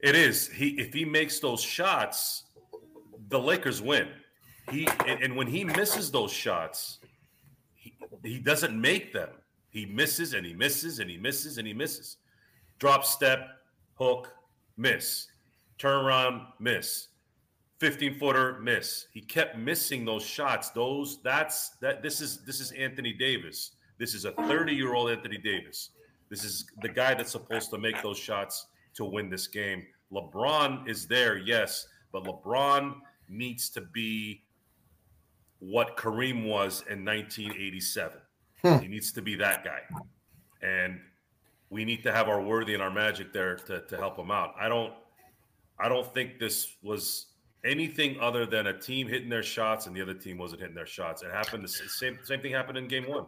it 0.01 0.15
is. 0.17 0.49
He 0.49 0.71
if 0.81 0.93
he 0.93 1.05
makes 1.05 1.39
those 1.39 1.63
shots, 1.63 2.45
the 3.29 3.39
Lakers 3.39 3.81
win. 3.81 4.09
He 4.71 4.89
and, 5.07 5.23
and 5.23 5.37
when 5.37 5.47
he 5.47 5.63
misses 5.63 6.11
those 6.11 6.33
shots, 6.33 6.99
he, 7.75 7.95
he 8.25 8.39
doesn't 8.41 8.79
make 8.81 9.13
them. 9.13 9.29
He 9.71 9.87
misses 9.87 10.35
and 10.35 10.45
he 10.45 10.53
misses 10.55 10.99
and 10.99 11.09
he 11.09 11.17
misses 11.19 11.59
and 11.59 11.67
he 11.67 11.75
misses. 11.75 12.17
Drop 12.81 13.05
step, 13.05 13.47
hook, 13.95 14.33
miss. 14.77 15.29
Turn 15.79 16.05
around, 16.05 16.43
miss. 16.59 17.09
15 17.79 18.19
footer, 18.19 18.59
miss. 18.61 19.07
He 19.13 19.21
kept 19.21 19.59
missing 19.59 20.05
those 20.05 20.25
shots. 20.25 20.71
Those 20.71 21.21
that's 21.23 21.71
that 21.81 22.03
this 22.03 22.21
is 22.21 22.45
this 22.45 22.61
is 22.61 22.73
Anthony 22.73 23.13
Davis. 23.13 23.73
This 23.99 24.15
is 24.15 24.25
a 24.25 24.33
30-year-old 24.33 25.11
Anthony 25.11 25.39
Davis. 25.39 25.91
This 26.29 26.45
is 26.45 26.67
the 26.83 26.89
guy 26.89 27.15
that's 27.15 27.33
supposed 27.33 27.71
to 27.71 27.79
make 27.79 28.03
those 28.03 28.19
shots 28.19 28.67
to 28.95 29.05
win 29.05 29.31
this 29.31 29.47
game. 29.47 29.87
LeBron 30.13 30.89
is 30.89 31.07
there, 31.07 31.39
yes, 31.39 31.89
but 32.13 32.25
LeBron 32.25 32.97
needs 33.29 33.71
to 33.71 33.81
be 33.81 34.43
what 35.59 35.97
Kareem 35.97 36.45
was 36.47 36.85
in 36.91 37.05
1987. 37.05 38.19
Hmm. 38.63 38.79
He 38.79 38.89
needs 38.89 39.13
to 39.13 39.23
be 39.23 39.35
that 39.37 39.65
guy. 39.65 39.81
And 40.63 41.01
we 41.71 41.85
need 41.85 42.03
to 42.03 42.13
have 42.13 42.29
our 42.29 42.41
worthy 42.41 42.75
and 42.75 42.83
our 42.83 42.91
magic 42.91 43.33
there 43.33 43.57
to, 43.57 43.81
to 43.81 43.97
help 43.97 44.19
him 44.19 44.31
out. 44.31 44.55
I 44.59 44.69
don't 44.69 44.93
I 45.79 45.89
don't 45.89 46.13
think 46.15 46.39
this 46.39 46.75
was 46.83 47.27
anything 47.67 48.19
other 48.21 48.47
than 48.47 48.69
a 48.69 48.79
team 48.79 49.09
hitting 49.09 49.29
their 49.29 49.43
shots 49.43 49.87
and 49.87 49.97
the 49.97 50.01
other 50.01 50.15
team 50.15 50.39
wasn't 50.39 50.61
hitting 50.61 50.75
their 50.75 50.87
shots. 50.87 51.23
It 51.23 51.31
happened 51.31 51.65
the 51.65 51.69
same 51.69 52.19
same 52.23 52.41
thing 52.41 52.53
happened 52.53 52.79
in 52.79 52.89
game 52.89 53.09
one. 53.09 53.27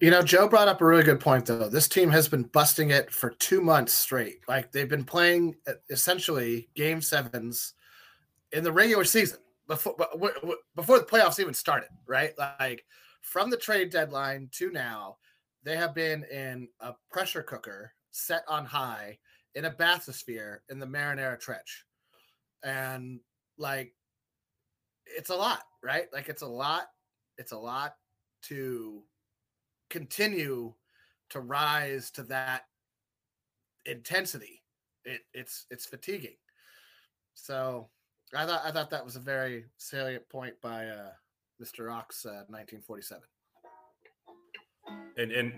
You 0.00 0.12
know, 0.12 0.22
Joe 0.22 0.46
brought 0.46 0.68
up 0.68 0.80
a 0.80 0.84
really 0.84 1.02
good 1.02 1.18
point, 1.18 1.46
though. 1.46 1.68
This 1.68 1.88
team 1.88 2.08
has 2.10 2.28
been 2.28 2.44
busting 2.44 2.90
it 2.90 3.10
for 3.10 3.30
two 3.30 3.60
months 3.60 3.92
straight. 3.92 4.40
Like 4.46 4.70
they've 4.70 4.88
been 4.88 5.04
playing 5.04 5.56
uh, 5.66 5.72
essentially 5.90 6.68
game 6.76 7.00
sevens 7.00 7.74
in 8.52 8.62
the 8.62 8.70
regular 8.70 9.04
season 9.04 9.40
before 9.66 9.96
before 10.76 10.98
the 10.98 11.04
playoffs 11.04 11.40
even 11.40 11.54
started, 11.54 11.88
right? 12.06 12.32
Like 12.38 12.84
from 13.22 13.50
the 13.50 13.56
trade 13.56 13.90
deadline 13.90 14.48
to 14.52 14.70
now, 14.70 15.16
they 15.64 15.76
have 15.76 15.94
been 15.94 16.24
in 16.24 16.68
a 16.80 16.94
pressure 17.10 17.42
cooker 17.42 17.92
set 18.12 18.42
on 18.48 18.64
high 18.64 19.18
in 19.54 19.64
a 19.64 19.70
bathysphere 19.70 20.58
in 20.70 20.78
the 20.78 20.86
Marinara 20.86 21.38
Trench. 21.40 21.84
And 22.62 23.20
like 23.58 23.94
it's 25.04 25.30
a 25.30 25.36
lot, 25.36 25.62
right? 25.82 26.06
Like 26.12 26.28
it's 26.28 26.42
a 26.42 26.46
lot. 26.46 26.84
It's 27.36 27.52
a 27.52 27.58
lot 27.58 27.94
to 28.44 29.02
continue 29.90 30.74
to 31.30 31.40
rise 31.40 32.10
to 32.12 32.22
that 32.24 32.62
intensity. 33.86 34.62
It, 35.04 35.20
it's 35.34 35.66
it's 35.70 35.86
fatiguing. 35.86 36.36
So 37.34 37.88
I 38.34 38.46
thought 38.46 38.62
I 38.64 38.70
thought 38.70 38.90
that 38.90 39.04
was 39.04 39.16
a 39.16 39.20
very 39.20 39.64
salient 39.78 40.28
point 40.28 40.54
by 40.60 40.86
uh, 40.86 41.10
Mr. 41.62 41.92
Ox, 41.92 42.24
uh, 42.26 42.44
1947. 42.48 43.22
And 45.16 45.32
and 45.32 45.52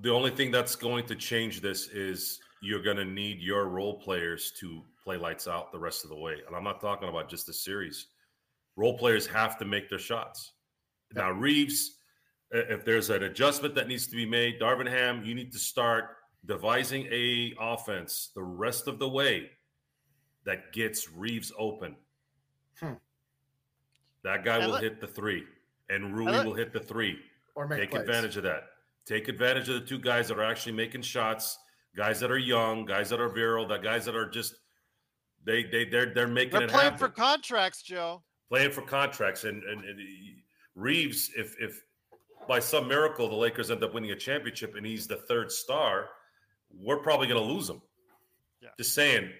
the 0.00 0.10
only 0.10 0.30
thing 0.30 0.50
that's 0.50 0.74
going 0.74 1.06
to 1.06 1.14
change 1.14 1.60
this 1.60 1.88
is 1.88 2.40
you're 2.62 2.82
going 2.82 2.96
to 2.96 3.04
need 3.04 3.40
your 3.40 3.68
role 3.68 3.98
players 3.98 4.52
to 4.60 4.82
play 5.02 5.16
lights 5.16 5.48
out 5.48 5.72
the 5.72 5.78
rest 5.78 6.04
of 6.04 6.10
the 6.10 6.16
way. 6.16 6.36
And 6.46 6.54
I'm 6.54 6.62
not 6.62 6.80
talking 6.80 7.08
about 7.08 7.28
just 7.28 7.46
the 7.46 7.52
series. 7.52 8.06
Role 8.76 8.96
players 8.96 9.26
have 9.26 9.58
to 9.58 9.64
make 9.64 9.90
their 9.90 9.98
shots. 9.98 10.52
Now 11.12 11.32
Reaves, 11.32 11.98
if 12.52 12.84
there's 12.84 13.10
an 13.10 13.24
adjustment 13.24 13.74
that 13.74 13.88
needs 13.88 14.06
to 14.06 14.16
be 14.16 14.24
made, 14.24 14.60
Darvin 14.60 14.88
Ham, 14.88 15.22
you 15.24 15.34
need 15.34 15.52
to 15.52 15.58
start 15.58 16.16
devising 16.46 17.06
a 17.10 17.52
offense 17.60 18.30
the 18.34 18.42
rest 18.42 18.86
of 18.86 18.98
the 18.98 19.08
way 19.08 19.50
that 20.44 20.72
gets 20.72 21.10
Reaves 21.10 21.52
open. 21.58 21.96
Hmm. 22.78 22.92
That 24.22 24.44
guy 24.44 24.64
will 24.64 24.76
hit 24.76 25.00
the 25.00 25.06
three, 25.06 25.44
and 25.90 26.16
Rui 26.16 26.44
will 26.44 26.54
hit 26.54 26.72
the 26.72 26.80
three. 26.80 27.18
Or 27.54 27.66
take 27.66 27.90
plays. 27.90 28.02
advantage 28.02 28.36
of 28.36 28.44
that. 28.44 28.62
Take 29.04 29.28
advantage 29.28 29.68
of 29.68 29.74
the 29.80 29.86
two 29.86 29.98
guys 29.98 30.28
that 30.28 30.38
are 30.38 30.44
actually 30.44 30.72
making 30.72 31.02
shots, 31.02 31.58
guys 31.96 32.20
that 32.20 32.30
are 32.30 32.38
young, 32.38 32.84
guys 32.84 33.10
that 33.10 33.20
are 33.20 33.28
virile, 33.28 33.66
that 33.68 33.82
guys 33.82 34.04
that 34.04 34.14
are 34.14 34.28
just 34.28 34.54
they 35.44 35.64
they 35.64 35.84
they're 35.84 36.12
they're 36.14 36.28
making 36.28 36.52
they're 36.52 36.62
it 36.64 36.70
playing 36.70 36.92
happen. 36.92 36.98
for 36.98 37.08
contracts, 37.08 37.82
Joe. 37.82 38.22
Playing 38.50 38.70
for 38.70 38.82
contracts, 38.82 39.44
and, 39.44 39.62
and 39.64 39.84
and 39.84 39.98
Reaves, 40.74 41.30
if 41.36 41.54
if 41.60 41.80
by 42.48 42.58
some 42.58 42.88
miracle 42.88 43.28
the 43.28 43.34
Lakers 43.34 43.70
end 43.70 43.82
up 43.84 43.94
winning 43.94 44.10
a 44.10 44.16
championship 44.16 44.74
and 44.76 44.84
he's 44.84 45.06
the 45.06 45.16
third 45.16 45.50
star, 45.50 46.08
we're 46.74 46.98
probably 46.98 47.26
going 47.26 47.40
to 47.40 47.52
lose 47.52 47.68
him. 47.68 47.80
Yeah. 48.60 48.70
Just 48.78 48.94
saying. 48.94 49.30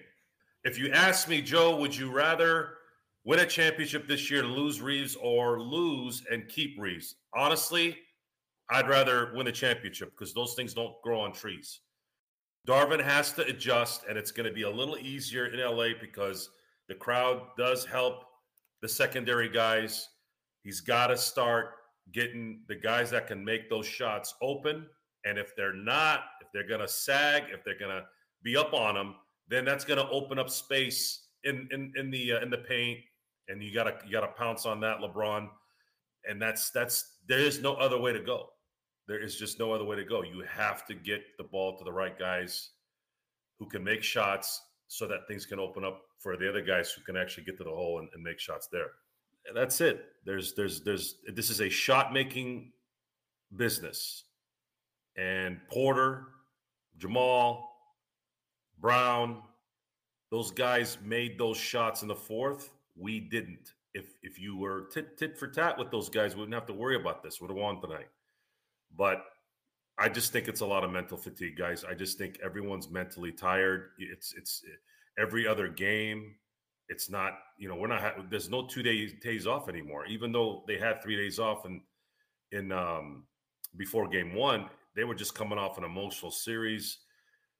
If 0.65 0.79
you 0.79 0.91
ask 0.93 1.27
me, 1.27 1.41
Joe, 1.41 1.75
would 1.75 1.93
you 1.93 2.09
rather 2.09 2.75
win 3.25 3.39
a 3.39 3.45
championship 3.45 4.07
this 4.07 4.31
year 4.31 4.45
and 4.45 4.53
lose 4.53 4.81
Reaves 4.81 5.17
or 5.17 5.59
lose 5.59 6.23
and 6.31 6.47
keep 6.47 6.79
Reaves? 6.79 7.15
Honestly, 7.35 7.97
I'd 8.69 8.87
rather 8.87 9.33
win 9.35 9.47
a 9.47 9.51
championship 9.51 10.11
because 10.11 10.33
those 10.33 10.53
things 10.53 10.73
don't 10.73 10.93
grow 11.03 11.19
on 11.19 11.33
trees. 11.33 11.81
Darvin 12.67 13.03
has 13.03 13.33
to 13.33 13.45
adjust, 13.45 14.03
and 14.07 14.17
it's 14.17 14.31
going 14.31 14.47
to 14.47 14.53
be 14.53 14.63
a 14.63 14.69
little 14.69 14.97
easier 14.97 15.47
in 15.47 15.59
LA 15.59 15.89
because 15.99 16.49
the 16.87 16.95
crowd 16.95 17.41
does 17.57 17.85
help 17.85 18.23
the 18.81 18.87
secondary 18.87 19.49
guys. 19.49 20.09
He's 20.63 20.79
got 20.79 21.07
to 21.07 21.17
start 21.17 21.71
getting 22.13 22.61
the 22.67 22.75
guys 22.75 23.09
that 23.11 23.27
can 23.27 23.43
make 23.43 23.69
those 23.69 23.85
shots 23.85 24.35
open. 24.41 24.85
And 25.25 25.37
if 25.37 25.55
they're 25.55 25.75
not, 25.75 26.21
if 26.41 26.47
they're 26.53 26.67
going 26.67 26.81
to 26.81 26.87
sag, 26.87 27.43
if 27.51 27.63
they're 27.63 27.79
going 27.79 27.95
to 27.95 28.05
be 28.43 28.57
up 28.57 28.73
on 28.73 28.95
them, 28.95 29.15
then 29.47 29.65
that's 29.65 29.85
going 29.85 29.99
to 29.99 30.09
open 30.09 30.39
up 30.39 30.49
space 30.49 31.27
in 31.43 31.67
in, 31.71 31.91
in 31.97 32.09
the 32.09 32.33
uh, 32.33 32.41
in 32.41 32.49
the 32.49 32.57
paint, 32.57 32.99
and 33.49 33.61
you 33.61 33.73
got 33.73 33.83
to 33.83 33.95
you 34.05 34.11
got 34.11 34.21
to 34.21 34.27
pounce 34.27 34.65
on 34.65 34.79
that, 34.81 34.99
LeBron. 34.99 35.49
And 36.29 36.41
that's 36.41 36.71
that's 36.71 37.17
there 37.27 37.39
is 37.39 37.61
no 37.61 37.75
other 37.75 37.99
way 37.99 38.13
to 38.13 38.19
go. 38.21 38.49
There 39.07 39.19
is 39.19 39.35
just 39.35 39.59
no 39.59 39.71
other 39.71 39.83
way 39.83 39.95
to 39.97 40.05
go. 40.05 40.23
You 40.23 40.43
have 40.49 40.85
to 40.87 40.93
get 40.93 41.21
the 41.37 41.43
ball 41.43 41.77
to 41.77 41.83
the 41.83 41.91
right 41.91 42.17
guys 42.17 42.69
who 43.59 43.67
can 43.67 43.83
make 43.83 44.03
shots 44.03 44.61
so 44.87 45.07
that 45.07 45.27
things 45.27 45.45
can 45.45 45.59
open 45.59 45.83
up 45.83 46.01
for 46.19 46.37
the 46.37 46.47
other 46.47 46.61
guys 46.61 46.91
who 46.91 47.03
can 47.03 47.17
actually 47.17 47.43
get 47.43 47.57
to 47.57 47.63
the 47.63 47.69
hole 47.69 47.99
and, 47.99 48.07
and 48.13 48.23
make 48.23 48.39
shots 48.39 48.67
there. 48.71 48.91
And 49.45 49.57
that's 49.57 49.81
it. 49.81 50.05
There's 50.25 50.53
there's 50.53 50.81
there's 50.81 51.15
this 51.33 51.49
is 51.49 51.59
a 51.59 51.69
shot 51.69 52.13
making 52.13 52.71
business. 53.55 54.23
And 55.17 55.59
Porter, 55.69 56.27
Jamal, 56.97 57.69
Brown, 58.79 59.41
those 60.31 60.49
guys 60.49 60.97
made 61.03 61.37
those 61.37 61.57
shots 61.57 62.01
in 62.01 62.07
the 62.07 62.15
fourth. 62.15 62.71
We 62.95 63.19
didn't. 63.19 63.73
If 63.93 64.05
if 64.23 64.39
you 64.39 64.57
were 64.57 64.87
tit 64.93 65.17
tit 65.17 65.37
for 65.37 65.47
tat 65.47 65.77
with 65.77 65.91
those 65.91 66.09
guys, 66.09 66.35
we 66.35 66.39
wouldn't 66.39 66.55
have 66.55 66.65
to 66.67 66.73
worry 66.73 66.95
about 66.95 67.21
this. 67.21 67.41
Would 67.41 67.49
have 67.49 67.57
won 67.57 67.81
tonight. 67.81 68.07
But 68.97 69.23
I 69.97 70.09
just 70.09 70.31
think 70.31 70.47
it's 70.47 70.61
a 70.61 70.65
lot 70.65 70.83
of 70.83 70.91
mental 70.91 71.17
fatigue, 71.17 71.57
guys. 71.57 71.83
I 71.83 71.93
just 71.93 72.17
think 72.17 72.39
everyone's 72.43 72.89
mentally 72.89 73.31
tired. 73.31 73.91
It's 73.97 74.33
it's 74.37 74.63
every 75.19 75.47
other 75.47 75.67
game. 75.67 76.35
It's 76.89 77.09
not, 77.09 77.33
you 77.57 77.69
know, 77.69 77.75
we're 77.75 77.87
not. 77.87 78.01
Ha- 78.01 78.23
there's 78.29 78.49
no 78.49 78.67
two 78.67 78.83
days 78.83 79.13
days 79.21 79.47
off 79.47 79.69
anymore. 79.69 80.05
Even 80.05 80.31
though 80.31 80.63
they 80.67 80.77
had 80.77 81.01
three 81.01 81.15
days 81.15 81.39
off 81.39 81.65
in 81.65 81.81
in 82.51 82.71
um, 82.71 83.25
before 83.77 84.07
game 84.07 84.33
one, 84.33 84.69
they 84.95 85.03
were 85.03 85.15
just 85.15 85.35
coming 85.35 85.57
off 85.57 85.77
an 85.77 85.83
emotional 85.83 86.31
series. 86.31 86.99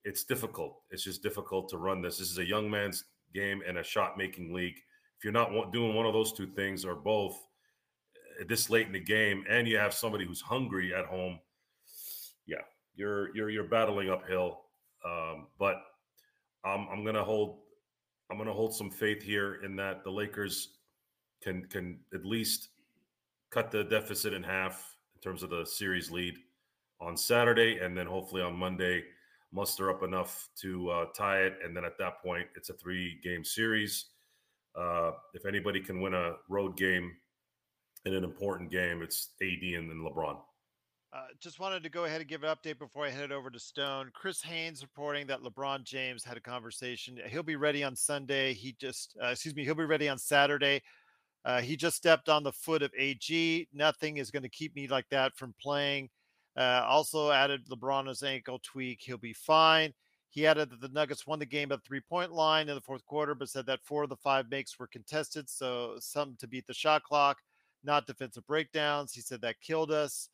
It's 0.06 0.24
difficult. 0.24 0.82
It's 0.92 1.04
just 1.04 1.24
difficult 1.24 1.70
to 1.70 1.78
run 1.78 2.02
this. 2.02 2.18
This 2.18 2.30
is 2.30 2.38
a 2.40 2.46
young 2.46 2.70
man's 2.70 3.06
game 3.34 3.62
and 3.68 3.78
a 3.78 3.84
shot 3.84 4.18
making 4.18 4.54
league. 4.54 4.78
If 5.18 5.24
you're 5.24 5.34
not 5.34 5.72
doing 5.72 5.96
one 5.96 6.06
of 6.06 6.14
those 6.14 6.34
two 6.34 6.48
things 6.48 6.84
or 6.84 6.96
both 6.96 7.40
this 8.48 8.70
late 8.70 8.88
in 8.88 8.94
the 8.94 9.00
game, 9.00 9.44
and 9.50 9.68
you 9.68 9.78
have 9.78 9.94
somebody 9.94 10.26
who's 10.26 10.42
hungry 10.42 10.94
at 10.94 11.06
home, 11.06 11.40
yeah, 12.46 12.62
you're 12.96 13.36
you're 13.36 13.50
you're 13.50 13.64
battling 13.64 14.10
uphill. 14.10 14.62
Um, 15.06 15.48
but 15.60 15.76
I'm 16.66 16.88
I'm 16.92 17.04
gonna 17.06 17.24
hold 17.24 17.60
I'm 18.32 18.38
gonna 18.38 18.54
hold 18.54 18.74
some 18.74 18.90
faith 18.90 19.22
here 19.22 19.60
in 19.64 19.76
that 19.78 20.04
the 20.04 20.12
Lakers 20.12 20.78
can 21.42 21.66
can 21.66 22.00
at 22.14 22.26
least 22.26 22.70
cut 23.50 23.70
the 23.70 23.84
deficit 23.84 24.34
in 24.34 24.44
half 24.44 24.96
in 25.16 25.22
terms 25.22 25.44
of 25.44 25.50
the 25.50 25.66
series 25.66 26.10
lead 26.10 26.36
on 27.00 27.18
Saturday, 27.18 27.80
and 27.80 27.98
then 27.98 28.08
hopefully 28.08 28.42
on 28.42 28.56
Monday 28.56 29.04
muster 29.52 29.92
up 29.92 30.02
enough 30.02 30.50
to 30.56 30.90
uh, 30.90 31.06
tie 31.16 31.42
it, 31.42 31.58
and 31.64 31.76
then 31.76 31.86
at 31.86 31.98
that 32.00 32.22
point 32.24 32.48
it's 32.56 32.70
a 32.70 32.74
three 32.74 33.20
game 33.24 33.44
series. 33.44 34.06
Uh, 34.76 35.12
if 35.36 35.46
anybody 35.46 35.80
can 35.80 36.02
win 36.02 36.16
a 36.16 36.34
road 36.50 36.76
game 36.76 37.12
in 38.06 38.14
an 38.14 38.24
important 38.24 38.70
game, 38.72 39.02
it's 39.02 39.30
AD 39.42 39.62
and 39.62 39.90
then 39.90 40.06
LeBron. 40.06 40.38
Uh, 41.14 41.28
just 41.40 41.60
wanted 41.60 41.84
to 41.84 41.90
go 41.90 42.06
ahead 42.06 42.22
and 42.22 42.30
give 42.30 42.44
an 42.44 42.56
update 42.56 42.80
before 42.80 43.06
I 43.06 43.12
head 43.12 43.32
over 43.32 43.52
to 43.52 43.60
Stone. 43.60 44.10
Chris 44.16 44.42
Haynes 44.42 44.82
reporting 44.82 45.28
that 45.28 45.42
LeBron 45.42 45.84
James 45.84 46.24
had 46.24 46.38
a 46.38 46.42
conversation. 46.42 47.20
He'll 47.28 47.44
be 47.44 47.56
ready 47.56 47.84
on 47.84 47.96
Sunday. 47.96 48.54
He 48.54 48.76
just, 48.80 49.16
uh, 49.24 49.28
excuse 49.28 49.56
me, 49.56 49.64
he'll 49.64 49.76
be 49.76 49.86
ready 49.86 50.10
on 50.10 50.18
Saturday. 50.18 50.82
Uh, 51.46 51.62
he 51.62 51.76
just 51.76 51.98
stepped 51.98 52.30
on 52.30 52.42
the 52.42 52.52
foot 52.52 52.82
of 52.82 52.92
AG. 52.98 53.68
Nothing 53.74 54.18
is 54.18 54.32
going 54.32 54.44
to 54.44 54.50
keep 54.50 54.76
me 54.76 54.88
like 54.88 55.06
that 55.12 55.36
from 55.36 55.54
playing. 55.62 56.10
Uh, 56.58 56.84
also 56.88 57.32
added 57.32 57.68
LeBron's 57.68 58.24
ankle 58.24 58.60
tweak. 58.64 59.00
He'll 59.02 59.18
be 59.18 59.34
fine. 59.34 59.94
He 60.30 60.48
added 60.48 60.72
that 60.72 60.82
the 60.82 60.88
Nuggets 60.88 61.28
won 61.28 61.38
the 61.38 61.46
game 61.46 61.72
at 61.72 61.84
three 61.84 62.02
point 62.02 62.32
line 62.32 62.70
in 62.70 62.74
the 62.74 62.82
fourth 62.82 63.06
quarter, 63.06 63.36
but 63.36 63.50
said 63.50 63.68
that 63.68 63.84
four 63.84 64.04
of 64.04 64.10
the 64.10 64.16
five 64.16 64.50
makes 64.50 64.80
were 64.80 64.88
contested. 64.88 65.48
So 65.48 65.98
some 66.00 66.36
to 66.40 66.48
beat 66.48 66.66
the 66.66 66.74
shot 66.74 67.04
clock, 67.04 67.38
not 67.84 68.08
defensive 68.08 68.46
breakdowns. 68.48 69.14
He 69.14 69.22
said 69.22 69.42
that 69.42 69.62
killed 69.62 69.92
us. 69.92 70.30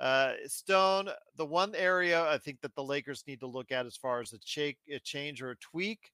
Uh, 0.00 0.32
Stone, 0.46 1.10
the 1.36 1.44
one 1.44 1.74
area 1.74 2.26
I 2.26 2.38
think 2.38 2.60
that 2.62 2.74
the 2.74 2.82
Lakers 2.82 3.24
need 3.26 3.40
to 3.40 3.46
look 3.46 3.70
at 3.70 3.86
as 3.86 3.96
far 3.96 4.20
as 4.20 4.32
a, 4.32 4.76
a 4.90 4.98
change 5.00 5.42
or 5.42 5.50
a 5.50 5.56
tweak, 5.56 6.12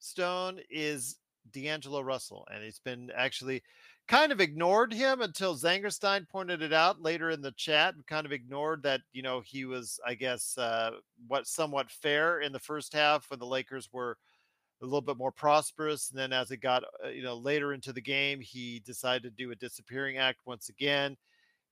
Stone, 0.00 0.60
is 0.68 1.18
D'Angelo 1.52 2.00
Russell. 2.00 2.46
And 2.52 2.64
it's 2.64 2.80
been 2.80 3.10
actually 3.16 3.62
kind 4.08 4.32
of 4.32 4.40
ignored 4.40 4.92
him 4.92 5.20
until 5.20 5.54
Zangerstein 5.54 6.28
pointed 6.28 6.62
it 6.62 6.72
out 6.72 7.00
later 7.00 7.30
in 7.30 7.42
the 7.42 7.52
chat 7.52 7.94
and 7.94 8.06
kind 8.06 8.26
of 8.26 8.32
ignored 8.32 8.82
that, 8.82 9.02
you 9.12 9.22
know, 9.22 9.42
he 9.44 9.66
was, 9.66 10.00
I 10.04 10.14
guess, 10.14 10.56
uh, 10.58 10.92
what 11.28 11.46
somewhat 11.46 11.90
fair 11.90 12.40
in 12.40 12.52
the 12.52 12.58
first 12.58 12.92
half 12.92 13.30
when 13.30 13.38
the 13.38 13.46
Lakers 13.46 13.88
were 13.92 14.16
a 14.80 14.84
little 14.84 15.00
bit 15.00 15.16
more 15.16 15.32
prosperous. 15.32 16.10
And 16.10 16.18
then 16.18 16.32
as 16.32 16.50
it 16.50 16.58
got, 16.58 16.84
uh, 17.04 17.08
you 17.08 17.22
know, 17.22 17.36
later 17.36 17.72
into 17.72 17.92
the 17.92 18.00
game, 18.00 18.40
he 18.40 18.80
decided 18.80 19.22
to 19.24 19.30
do 19.30 19.50
a 19.50 19.56
disappearing 19.56 20.18
act 20.18 20.40
once 20.46 20.68
again. 20.68 21.16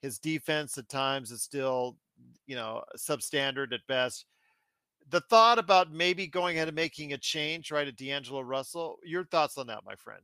His 0.03 0.19
defense 0.19 0.77
at 0.79 0.89
times 0.89 1.31
is 1.31 1.43
still, 1.43 1.97
you 2.47 2.57
know, 2.57 2.83
substandard 2.97 3.73
at 3.73 3.87
best. 3.87 4.27
The 5.11 5.21
thought 5.21 5.59
about 5.59 5.93
maybe 5.93 6.27
going 6.27 6.57
ahead 6.57 6.69
and 6.69 6.75
making 6.75 7.13
a 7.13 7.19
change, 7.19 7.71
right, 7.71 7.87
at 7.87 7.97
D'Angelo 7.97 8.41
Russell. 8.41 8.99
Your 9.05 9.25
thoughts 9.25 9.57
on 9.57 9.69
that, 9.69 9.85
my 9.85 9.95
friend? 9.95 10.23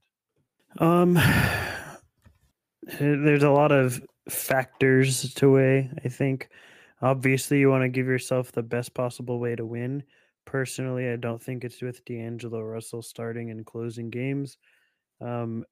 Um, 0.78 1.14
there's 3.00 3.44
a 3.44 3.50
lot 3.50 3.70
of 3.70 4.02
factors 4.28 5.32
to 5.34 5.52
weigh. 5.52 5.90
I 6.04 6.08
think, 6.08 6.48
obviously, 7.00 7.60
you 7.60 7.70
want 7.70 7.82
to 7.82 7.88
give 7.88 8.06
yourself 8.06 8.50
the 8.50 8.62
best 8.62 8.92
possible 8.92 9.38
way 9.38 9.54
to 9.54 9.64
win. 9.64 10.02
Personally, 10.44 11.08
I 11.08 11.16
don't 11.16 11.42
think 11.42 11.64
it's 11.64 11.80
with 11.80 12.04
D'Angelo 12.04 12.60
Russell 12.60 13.02
starting 13.02 13.50
and 13.50 13.64
closing 13.64 14.10
games. 14.10 14.58
Um, 15.20 15.64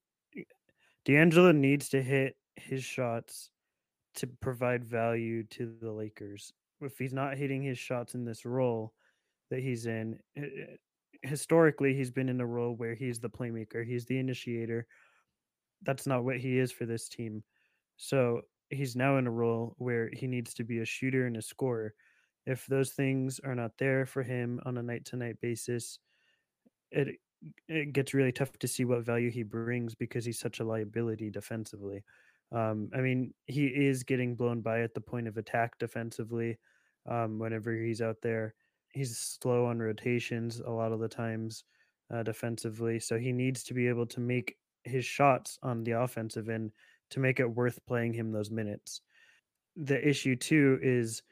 D'Angelo 1.04 1.52
needs 1.52 1.88
to 1.90 2.02
hit 2.02 2.36
his 2.56 2.84
shots 2.84 3.50
to 4.14 4.26
provide 4.26 4.84
value 4.84 5.44
to 5.44 5.74
the 5.80 5.90
Lakers. 5.90 6.52
If 6.80 6.98
he's 6.98 7.12
not 7.12 7.36
hitting 7.36 7.62
his 7.62 7.78
shots 7.78 8.14
in 8.14 8.24
this 8.24 8.44
role 8.44 8.92
that 9.50 9.60
he's 9.60 9.86
in, 9.86 10.18
historically 11.22 11.94
he's 11.94 12.10
been 12.10 12.28
in 12.28 12.40
a 12.40 12.46
role 12.46 12.74
where 12.74 12.94
he's 12.94 13.20
the 13.20 13.30
playmaker, 13.30 13.84
he's 13.84 14.06
the 14.06 14.18
initiator. 14.18 14.86
That's 15.82 16.06
not 16.06 16.24
what 16.24 16.38
he 16.38 16.58
is 16.58 16.72
for 16.72 16.86
this 16.86 17.08
team. 17.08 17.42
So 17.96 18.42
he's 18.70 18.96
now 18.96 19.18
in 19.18 19.26
a 19.26 19.30
role 19.30 19.74
where 19.78 20.10
he 20.12 20.26
needs 20.26 20.54
to 20.54 20.64
be 20.64 20.78
a 20.78 20.84
shooter 20.84 21.26
and 21.26 21.36
a 21.36 21.42
scorer. 21.42 21.94
If 22.46 22.66
those 22.66 22.92
things 22.92 23.40
are 23.40 23.54
not 23.54 23.78
there 23.78 24.06
for 24.06 24.22
him 24.22 24.60
on 24.64 24.78
a 24.78 24.82
night 24.82 25.04
to 25.06 25.16
night 25.16 25.40
basis, 25.40 25.98
it 26.90 27.18
it 27.68 27.92
gets 27.92 28.12
really 28.12 28.32
tough 28.32 28.58
to 28.58 28.68
see 28.68 28.84
what 28.84 29.02
value 29.04 29.30
he 29.30 29.42
brings 29.42 29.94
because 29.94 30.24
he's 30.24 30.38
such 30.38 30.60
a 30.60 30.64
liability 30.64 31.30
defensively. 31.30 32.04
Um, 32.52 32.90
I 32.94 33.00
mean, 33.00 33.32
he 33.46 33.66
is 33.68 34.02
getting 34.02 34.36
blown 34.36 34.60
by 34.60 34.82
at 34.82 34.92
the 34.94 35.00
point 35.00 35.28
of 35.28 35.36
attack 35.38 35.78
defensively 35.78 36.58
um, 37.06 37.38
whenever 37.38 37.72
he's 37.74 38.02
out 38.02 38.20
there. 38.22 38.54
He's 38.92 39.16
slow 39.16 39.66
on 39.66 39.78
rotations 39.78 40.60
a 40.60 40.70
lot 40.70 40.92
of 40.92 41.00
the 41.00 41.08
times 41.08 41.64
uh, 42.12 42.24
defensively. 42.24 42.98
So 42.98 43.18
he 43.18 43.32
needs 43.32 43.62
to 43.64 43.74
be 43.74 43.88
able 43.88 44.06
to 44.08 44.20
make 44.20 44.58
his 44.84 45.04
shots 45.04 45.58
on 45.62 45.84
the 45.84 45.92
offensive 45.92 46.48
end 46.48 46.72
to 47.10 47.20
make 47.20 47.40
it 47.40 47.46
worth 47.46 47.84
playing 47.86 48.14
him 48.14 48.32
those 48.32 48.50
minutes. 48.50 49.00
The 49.76 50.06
issue, 50.06 50.36
too, 50.36 50.78
is 50.82 51.22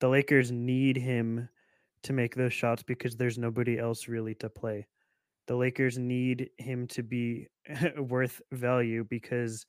the 0.00 0.08
Lakers 0.08 0.50
need 0.50 0.96
him 0.96 1.48
to 2.02 2.12
make 2.12 2.34
those 2.34 2.52
shots 2.52 2.82
because 2.82 3.16
there's 3.16 3.38
nobody 3.38 3.78
else 3.78 4.08
really 4.08 4.34
to 4.36 4.48
play. 4.48 4.86
The 5.46 5.56
Lakers 5.56 5.98
need 5.98 6.50
him 6.58 6.86
to 6.88 7.02
be 7.02 7.48
worth 7.98 8.40
value 8.52 9.04
because 9.04 9.66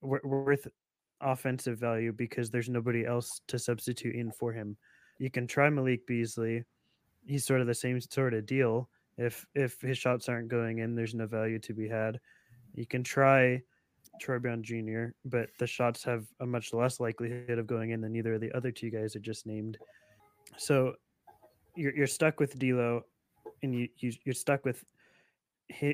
worth 0.00 0.66
offensive 1.20 1.78
value 1.78 2.12
because 2.12 2.50
there's 2.50 2.68
nobody 2.68 3.04
else 3.04 3.40
to 3.48 3.58
substitute 3.58 4.14
in 4.14 4.30
for 4.30 4.52
him. 4.52 4.76
You 5.18 5.30
can 5.30 5.46
try 5.46 5.68
Malik 5.70 6.06
Beasley. 6.06 6.64
He's 7.26 7.44
sort 7.44 7.60
of 7.60 7.66
the 7.66 7.74
same 7.74 8.00
sort 8.00 8.34
of 8.34 8.46
deal. 8.46 8.88
If 9.16 9.44
if 9.54 9.80
his 9.80 9.98
shots 9.98 10.28
aren't 10.28 10.48
going 10.48 10.78
in, 10.78 10.94
there's 10.94 11.14
no 11.14 11.26
value 11.26 11.58
to 11.60 11.74
be 11.74 11.88
had. 11.88 12.20
You 12.74 12.86
can 12.86 13.02
try 13.02 13.62
Troy 14.20 14.38
Brown 14.38 14.62
Jr., 14.62 15.06
but 15.24 15.50
the 15.58 15.66
shots 15.66 16.04
have 16.04 16.26
a 16.40 16.46
much 16.46 16.72
less 16.72 17.00
likelihood 17.00 17.58
of 17.58 17.66
going 17.66 17.90
in 17.90 18.00
than 18.00 18.16
either 18.16 18.34
of 18.34 18.40
the 18.40 18.52
other 18.52 18.70
two 18.70 18.90
guys 18.90 19.16
I 19.16 19.20
just 19.20 19.46
named. 19.46 19.78
So 20.56 20.94
you're 21.76 21.94
you're 21.94 22.06
stuck 22.06 22.40
with 22.40 22.58
D'Lo, 22.58 23.02
and 23.62 23.74
you, 23.74 23.88
you 23.98 24.12
you're 24.24 24.34
stuck 24.34 24.64
with 24.64 24.84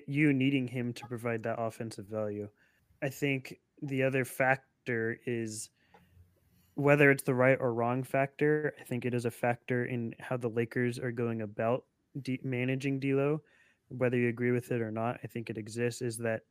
you 0.06 0.32
needing 0.32 0.68
him 0.68 0.92
to 0.94 1.06
provide 1.06 1.42
that 1.42 1.60
offensive 1.60 2.06
value. 2.06 2.48
I 3.02 3.08
think 3.08 3.58
the 3.82 4.02
other 4.02 4.24
factor 4.24 5.18
is 5.26 5.70
whether 6.74 7.10
it's 7.10 7.22
the 7.22 7.34
right 7.34 7.58
or 7.60 7.72
wrong 7.74 8.02
factor. 8.02 8.74
I 8.80 8.84
think 8.84 9.04
it 9.04 9.14
is 9.14 9.24
a 9.24 9.30
factor 9.30 9.84
in 9.84 10.14
how 10.20 10.36
the 10.36 10.48
Lakers 10.48 10.98
are 10.98 11.12
going 11.12 11.42
about 11.42 11.84
de- 12.22 12.40
managing 12.42 12.98
D'Lo. 13.00 13.42
Whether 13.88 14.16
you 14.16 14.28
agree 14.28 14.50
with 14.50 14.72
it 14.72 14.80
or 14.80 14.90
not, 14.90 15.18
I 15.22 15.26
think 15.26 15.50
it 15.50 15.58
exists. 15.58 16.02
Is 16.02 16.16
that 16.18 16.42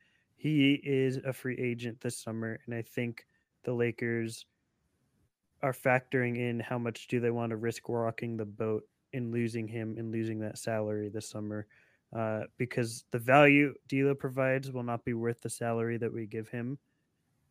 he 0.43 0.73
is 0.83 1.17
a 1.17 1.33
free 1.33 1.57
agent 1.57 2.01
this 2.01 2.17
summer, 2.17 2.59
and 2.65 2.75
I 2.75 2.81
think 2.81 3.25
the 3.63 3.73
Lakers 3.73 4.45
are 5.61 5.73
factoring 5.73 6.37
in 6.37 6.59
how 6.59 6.77
much 6.77 7.07
do 7.07 7.19
they 7.19 7.31
want 7.31 7.51
to 7.51 7.55
risk 7.55 7.87
rocking 7.87 8.35
the 8.35 8.45
boat 8.45 8.83
in 9.13 9.31
losing 9.31 9.67
him 9.67 9.95
and 9.97 10.11
losing 10.11 10.39
that 10.39 10.57
salary 10.57 11.09
this 11.09 11.29
summer. 11.29 11.65
Uh, 12.15 12.41
because 12.57 13.05
the 13.11 13.17
value 13.17 13.73
D'Lo 13.87 14.13
provides 14.13 14.71
will 14.71 14.83
not 14.83 15.03
be 15.03 15.13
worth 15.13 15.41
the 15.41 15.49
salary 15.49 15.97
that 15.97 16.13
we 16.13 16.27
give 16.27 16.47
him 16.49 16.77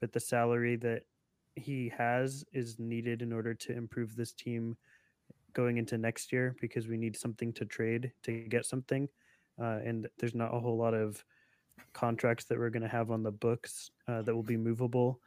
but 0.02 0.12
the 0.12 0.20
salary 0.20 0.74
that 0.74 1.04
he 1.54 1.90
has 1.96 2.44
is 2.52 2.78
needed 2.80 3.22
in 3.22 3.32
order 3.32 3.54
to 3.54 3.72
improve 3.72 4.16
this 4.16 4.32
team 4.32 4.76
going 5.52 5.78
into 5.78 5.96
next 5.96 6.32
year 6.32 6.56
because 6.60 6.88
we 6.88 6.96
need 6.96 7.16
something 7.16 7.52
to 7.52 7.64
trade 7.64 8.10
to 8.24 8.32
get 8.48 8.66
something. 8.66 9.08
Uh, 9.62 9.78
and 9.84 10.08
there's 10.18 10.34
not 10.34 10.52
a 10.52 10.58
whole 10.58 10.76
lot 10.76 10.92
of 10.92 11.24
contracts 11.92 12.44
that 12.46 12.58
we're 12.58 12.70
going 12.70 12.82
to 12.82 12.88
have 12.88 13.10
on 13.10 13.22
the 13.22 13.30
books 13.30 13.90
uh, 14.08 14.22
that 14.22 14.34
will 14.34 14.42
be 14.42 14.56
movable 14.56 15.20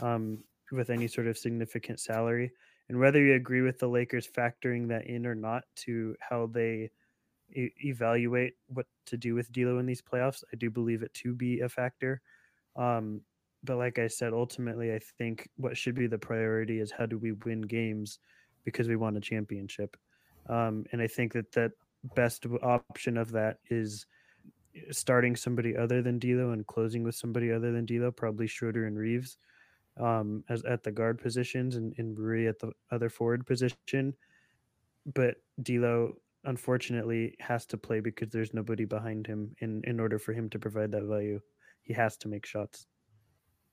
um, 0.00 0.38
with 0.72 0.90
any 0.90 1.08
sort 1.08 1.26
of 1.26 1.38
significant 1.38 2.00
salary. 2.00 2.50
And 2.88 2.98
whether 2.98 3.22
you 3.22 3.34
agree 3.34 3.62
with 3.62 3.78
the 3.78 3.88
Lakers 3.88 4.28
factoring 4.28 4.88
that 4.88 5.06
in 5.06 5.26
or 5.26 5.34
not 5.34 5.64
to 5.76 6.16
how 6.20 6.46
they 6.52 6.90
e- 7.54 7.70
evaluate 7.84 8.54
what 8.66 8.86
to 9.06 9.16
do 9.16 9.34
with 9.34 9.52
D'Lo 9.52 9.78
in 9.78 9.86
these 9.86 10.02
playoffs, 10.02 10.42
I 10.52 10.56
do 10.56 10.70
believe 10.70 11.02
it 11.02 11.14
to 11.14 11.34
be 11.34 11.60
a 11.60 11.68
factor. 11.68 12.20
Um, 12.76 13.20
but 13.62 13.76
like 13.76 13.98
I 13.98 14.08
said, 14.08 14.32
ultimately, 14.32 14.92
I 14.92 15.00
think 15.18 15.48
what 15.56 15.76
should 15.76 15.94
be 15.94 16.06
the 16.06 16.18
priority 16.18 16.80
is 16.80 16.90
how 16.90 17.06
do 17.06 17.18
we 17.18 17.32
win 17.32 17.60
games 17.62 18.18
because 18.64 18.88
we 18.88 18.96
want 18.96 19.16
a 19.16 19.20
championship. 19.20 19.96
Um, 20.48 20.84
and 20.92 21.00
I 21.00 21.06
think 21.06 21.32
that 21.34 21.52
that 21.52 21.72
best 22.14 22.46
option 22.62 23.16
of 23.16 23.32
that 23.32 23.58
is 23.68 24.06
starting 24.90 25.36
somebody 25.36 25.76
other 25.76 26.02
than 26.02 26.18
D'Lo 26.18 26.50
and 26.50 26.66
closing 26.66 27.02
with 27.02 27.14
somebody 27.14 27.52
other 27.52 27.72
than 27.72 27.86
D'Lo, 27.86 28.10
probably 28.10 28.46
Schroeder 28.46 28.86
and 28.86 28.96
Reaves, 28.96 29.38
um, 29.98 30.44
as 30.48 30.64
at 30.64 30.82
the 30.82 30.92
guard 30.92 31.20
positions 31.20 31.76
and, 31.76 31.94
and 31.98 32.18
Rui 32.18 32.46
at 32.46 32.58
the 32.58 32.72
other 32.90 33.08
forward 33.08 33.46
position. 33.46 34.14
But 35.14 35.36
D'Lo 35.62 36.14
unfortunately 36.44 37.36
has 37.40 37.66
to 37.66 37.76
play 37.76 38.00
because 38.00 38.30
there's 38.30 38.54
nobody 38.54 38.84
behind 38.84 39.26
him 39.26 39.54
in 39.58 39.82
in 39.84 40.00
order 40.00 40.18
for 40.18 40.32
him 40.32 40.48
to 40.50 40.58
provide 40.58 40.92
that 40.92 41.04
value. 41.04 41.40
He 41.82 41.92
has 41.94 42.16
to 42.18 42.28
make 42.28 42.46
shots. 42.46 42.86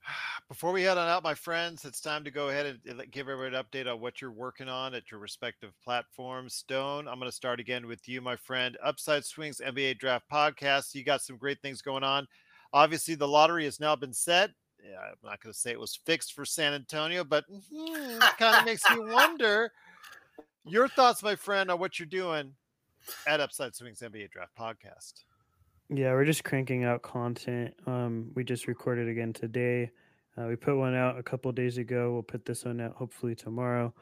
Before 0.48 0.72
we 0.72 0.84
head 0.84 0.98
on 0.98 1.08
out, 1.08 1.24
my 1.24 1.34
friends, 1.34 1.86
it's 1.86 2.02
time 2.02 2.24
to 2.24 2.32
go 2.32 2.50
ahead 2.50 2.80
and 2.86 3.12
give 3.12 3.30
everybody 3.30 3.56
an 3.56 3.64
update 3.64 3.92
on 3.92 4.00
what 4.00 4.22
you're 4.22 4.32
working 4.32 4.70
on 4.70 4.94
at 4.94 5.12
your 5.12 5.20
respective 5.20 5.72
platforms. 5.84 6.56
Stone, 6.56 7.08
I'm 7.08 7.20
going 7.20 7.30
to 7.30 7.36
start 7.36 7.60
again 7.60 7.88
with 7.88 8.08
you, 8.08 8.22
my 8.22 8.36
friend. 8.36 8.78
Upside 8.84 9.26
Swings 9.26 9.62
NBA 9.66 10.00
Draft 10.00 10.26
Podcast. 10.32 10.96
You 10.96 11.04
got 11.04 11.22
some 11.22 11.38
great 11.38 11.62
things 11.62 11.82
going 11.82 12.04
on. 12.04 12.28
Obviously, 12.74 13.16
the 13.16 13.28
lottery 13.28 13.66
has 13.66 13.80
now 13.80 13.96
been 13.96 14.14
set. 14.14 14.52
Yeah, 14.84 15.00
I'm 15.00 15.16
not 15.24 15.42
going 15.42 15.54
to 15.54 15.60
say 15.60 15.72
it 15.72 15.80
was 15.80 16.00
fixed 16.06 16.34
for 16.34 16.46
San 16.46 16.74
Antonio, 16.74 17.24
but 17.24 17.46
hmm, 17.50 18.20
kind 18.38 18.56
of 18.58 18.66
makes 18.66 18.84
me 18.90 19.00
wonder 19.14 19.72
your 20.66 20.88
thoughts, 20.88 21.24
my 21.24 21.36
friend, 21.36 21.72
on 21.72 21.80
what 21.80 22.00
you're 22.00 22.06
doing 22.06 22.54
at 23.26 23.40
Upside 23.40 23.76
Swings 23.76 24.00
NBA 24.00 24.32
Draft 24.32 24.52
Podcast. 24.58 25.24
Yeah, 25.90 26.12
we're 26.14 26.26
just 26.26 26.44
cranking 26.44 26.84
out 26.84 27.02
content. 27.02 27.74
Um, 27.88 28.32
we 28.36 28.44
just 28.44 28.68
recorded 28.68 29.08
again 29.08 29.32
today. 29.32 29.92
Uh, 30.38 30.46
we 30.48 30.56
put 30.56 30.76
one 30.76 30.94
out 30.94 31.18
a 31.18 31.24
couple 31.24 31.52
days 31.52 31.78
ago. 31.78 32.12
We'll 32.14 32.24
put 32.24 32.46
this 32.46 32.66
one 32.66 32.82
out 32.82 32.96
hopefully 32.96 33.36
tomorrow. 33.36 33.94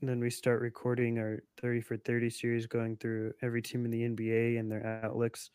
And 0.00 0.08
then 0.08 0.20
we 0.20 0.30
start 0.30 0.60
recording 0.60 1.18
our 1.18 1.40
30 1.60 1.80
for 1.80 1.96
30 1.96 2.30
series, 2.30 2.66
going 2.66 2.96
through 2.98 3.32
every 3.42 3.62
team 3.62 3.84
in 3.84 3.90
the 3.90 4.04
NBA 4.04 4.58
and 4.58 4.70
their 4.70 4.86
outlooks. 5.04 5.50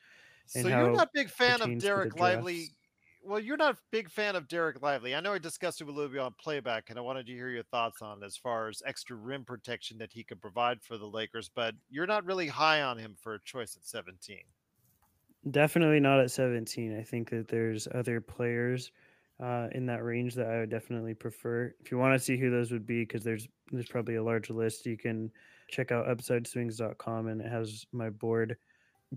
And 0.56 0.66
so 0.66 0.70
you're 0.70 0.90
not 0.90 1.08
a 1.08 1.12
big 1.14 1.30
fan 1.30 1.62
of 1.62 1.78
Dereck 1.78 2.16
Lively. 2.16 2.76
Well, 3.22 3.40
you're 3.40 3.58
not 3.58 3.76
a 3.76 3.80
big 3.92 4.10
fan 4.10 4.36
of 4.36 4.48
Dereck 4.48 4.82
Lively. 4.82 5.14
I 5.14 5.20
know 5.20 5.34
I 5.34 5.40
discussed 5.40 5.82
it 5.82 5.88
a 5.88 5.92
little 5.92 6.10
bit 6.10 6.20
on 6.20 6.34
playback, 6.40 6.90
and 6.90 6.98
I 6.98 7.02
wanted 7.02 7.26
to 7.28 7.34
hear 7.34 7.50
your 7.50 7.64
thoughts 7.64 8.02
on 8.02 8.24
as 8.24 8.38
far 8.38 8.70
as 8.70 8.82
extra 8.86 9.16
rim 9.16 9.46
protection 9.46 9.98
that 10.00 10.14
he 10.14 10.24
could 10.24 10.42
provide 10.42 10.82
for 10.82 10.98
the 10.98 11.08
Lakers. 11.08 11.50
But 11.50 11.76
you're 11.90 12.08
not 12.08 12.26
really 12.26 12.48
high 12.48 12.82
on 12.82 12.98
him 12.98 13.16
for 13.20 13.34
a 13.36 13.42
choice 13.44 13.76
at 13.76 13.86
17. 13.86 14.44
Definitely 15.52 16.00
not 16.00 16.20
at 16.20 16.32
17. 16.32 16.98
I 16.98 17.04
think 17.04 17.30
that 17.30 17.48
there's 17.48 17.88
other 17.94 18.20
players 18.20 18.92
uh, 19.42 19.68
in 19.72 19.86
that 19.86 20.04
range 20.04 20.36
that 20.36 20.48
I 20.48 20.60
would 20.60 20.70
definitely 20.70 21.14
prefer. 21.14 21.74
If 21.80 21.92
you 21.92 21.98
want 21.98 22.14
to 22.14 22.24
see 22.24 22.38
who 22.38 22.52
those 22.52 22.72
would 22.72 22.86
be, 22.86 23.02
because 23.02 23.24
there's 23.24 23.48
there's 23.72 23.88
probably 23.88 24.16
a 24.16 24.24
large 24.24 24.50
list, 24.50 24.86
you 24.86 24.98
can 24.98 25.32
check 25.70 25.92
out 25.92 26.08
upsideswings.com 26.08 27.28
and 27.28 27.42
it 27.42 27.50
has 27.50 27.86
my 27.92 28.10
board. 28.10 28.58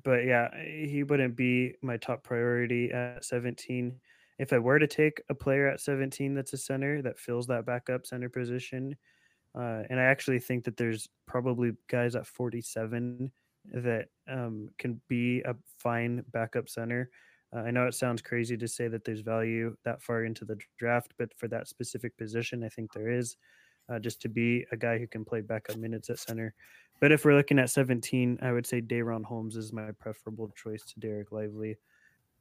But 0.04 0.24
yeah, 0.24 0.48
he 0.64 1.02
wouldn't 1.02 1.36
be 1.36 1.74
my 1.82 1.96
top 1.96 2.22
priority 2.22 2.92
at 2.92 3.24
17. 3.24 3.98
If 4.38 4.52
I 4.52 4.58
were 4.58 4.78
to 4.78 4.86
take 4.86 5.22
a 5.28 5.34
player 5.34 5.68
at 5.68 5.80
17 5.80 6.34
that's 6.34 6.52
a 6.52 6.56
center 6.58 7.02
that 7.02 7.18
fills 7.18 7.46
that 7.48 7.66
backup 7.66 8.06
center 8.06 8.28
position, 8.28 8.96
uh, 9.54 9.82
and 9.90 10.00
I 10.00 10.04
actually 10.04 10.38
think 10.38 10.64
that 10.64 10.76
there's 10.76 11.08
probably 11.26 11.72
guys 11.88 12.14
at 12.14 12.26
47 12.26 13.30
that 13.72 14.08
um, 14.28 14.70
can 14.78 15.00
be 15.08 15.40
a 15.42 15.54
fine 15.78 16.24
backup 16.32 16.68
center. 16.68 17.10
Uh, 17.54 17.60
I 17.60 17.70
know 17.70 17.86
it 17.86 17.94
sounds 17.94 18.22
crazy 18.22 18.56
to 18.56 18.66
say 18.66 18.88
that 18.88 19.04
there's 19.04 19.20
value 19.20 19.76
that 19.84 20.02
far 20.02 20.24
into 20.24 20.44
the 20.44 20.58
draft, 20.78 21.12
but 21.18 21.32
for 21.36 21.48
that 21.48 21.68
specific 21.68 22.16
position, 22.16 22.64
I 22.64 22.68
think 22.68 22.92
there 22.92 23.10
is. 23.10 23.36
Uh, 23.88 23.98
just 23.98 24.22
to 24.22 24.28
be 24.28 24.64
a 24.70 24.76
guy 24.76 24.96
who 24.96 25.08
can 25.08 25.24
play 25.24 25.40
backup 25.40 25.76
minutes 25.76 26.08
at 26.08 26.18
center. 26.18 26.54
But 27.00 27.10
if 27.10 27.24
we're 27.24 27.34
looking 27.34 27.58
at 27.58 27.68
17, 27.68 28.38
I 28.40 28.52
would 28.52 28.64
say 28.64 28.80
DaRon 28.80 29.24
Holmes 29.24 29.56
is 29.56 29.72
my 29.72 29.90
preferable 29.98 30.52
choice 30.54 30.84
to 30.84 31.00
Dereck 31.00 31.32
Lively. 31.32 31.76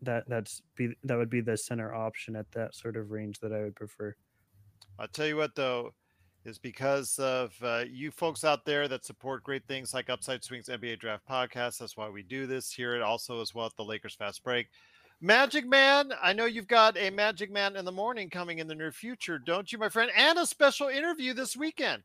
That 0.03 0.29
that's 0.29 0.61
be 0.75 0.95
that 1.03 1.17
would 1.17 1.31
be 1.31 1.41
the 1.41 1.57
center 1.57 1.95
option 1.95 2.35
at 2.35 2.51
that 2.51 2.75
sort 2.75 2.95
of 2.95 3.09
range 3.09 3.39
that 3.39 3.51
I 3.51 3.61
would 3.61 3.75
prefer. 3.75 4.15
I'll 4.99 5.07
tell 5.07 5.25
you 5.25 5.35
what 5.35 5.55
though, 5.55 5.95
is 6.45 6.57
because 6.57 7.19
of 7.19 7.53
uh, 7.61 7.83
you 7.89 8.11
folks 8.11 8.43
out 8.43 8.65
there 8.65 8.87
that 8.87 9.05
support 9.05 9.43
great 9.43 9.65
things 9.67 9.93
like 9.93 10.09
Upside 10.09 10.43
Swings 10.43 10.67
NBA 10.67 10.99
Draft 10.99 11.27
Podcast. 11.29 11.79
That's 11.79 11.95
why 11.95 12.09
we 12.09 12.23
do 12.23 12.47
this 12.47 12.71
here. 12.71 12.95
It 12.95 13.01
also, 13.01 13.41
as 13.41 13.53
well 13.53 13.67
at 13.67 13.75
the 13.75 13.83
Lakers 13.83 14.15
Fast 14.15 14.43
Break. 14.43 14.67
Magic 15.21 15.67
Man, 15.67 16.11
I 16.21 16.33
know 16.33 16.45
you've 16.45 16.67
got 16.67 16.97
a 16.97 17.11
Magic 17.11 17.51
Man 17.51 17.75
in 17.75 17.85
the 17.85 17.91
morning 17.91 18.29
coming 18.29 18.57
in 18.57 18.67
the 18.67 18.73
near 18.73 18.91
future, 18.91 19.37
don't 19.37 19.71
you, 19.71 19.77
my 19.77 19.89
friend? 19.89 20.09
And 20.17 20.39
a 20.39 20.47
special 20.47 20.87
interview 20.87 21.33
this 21.33 21.55
weekend. 21.55 22.01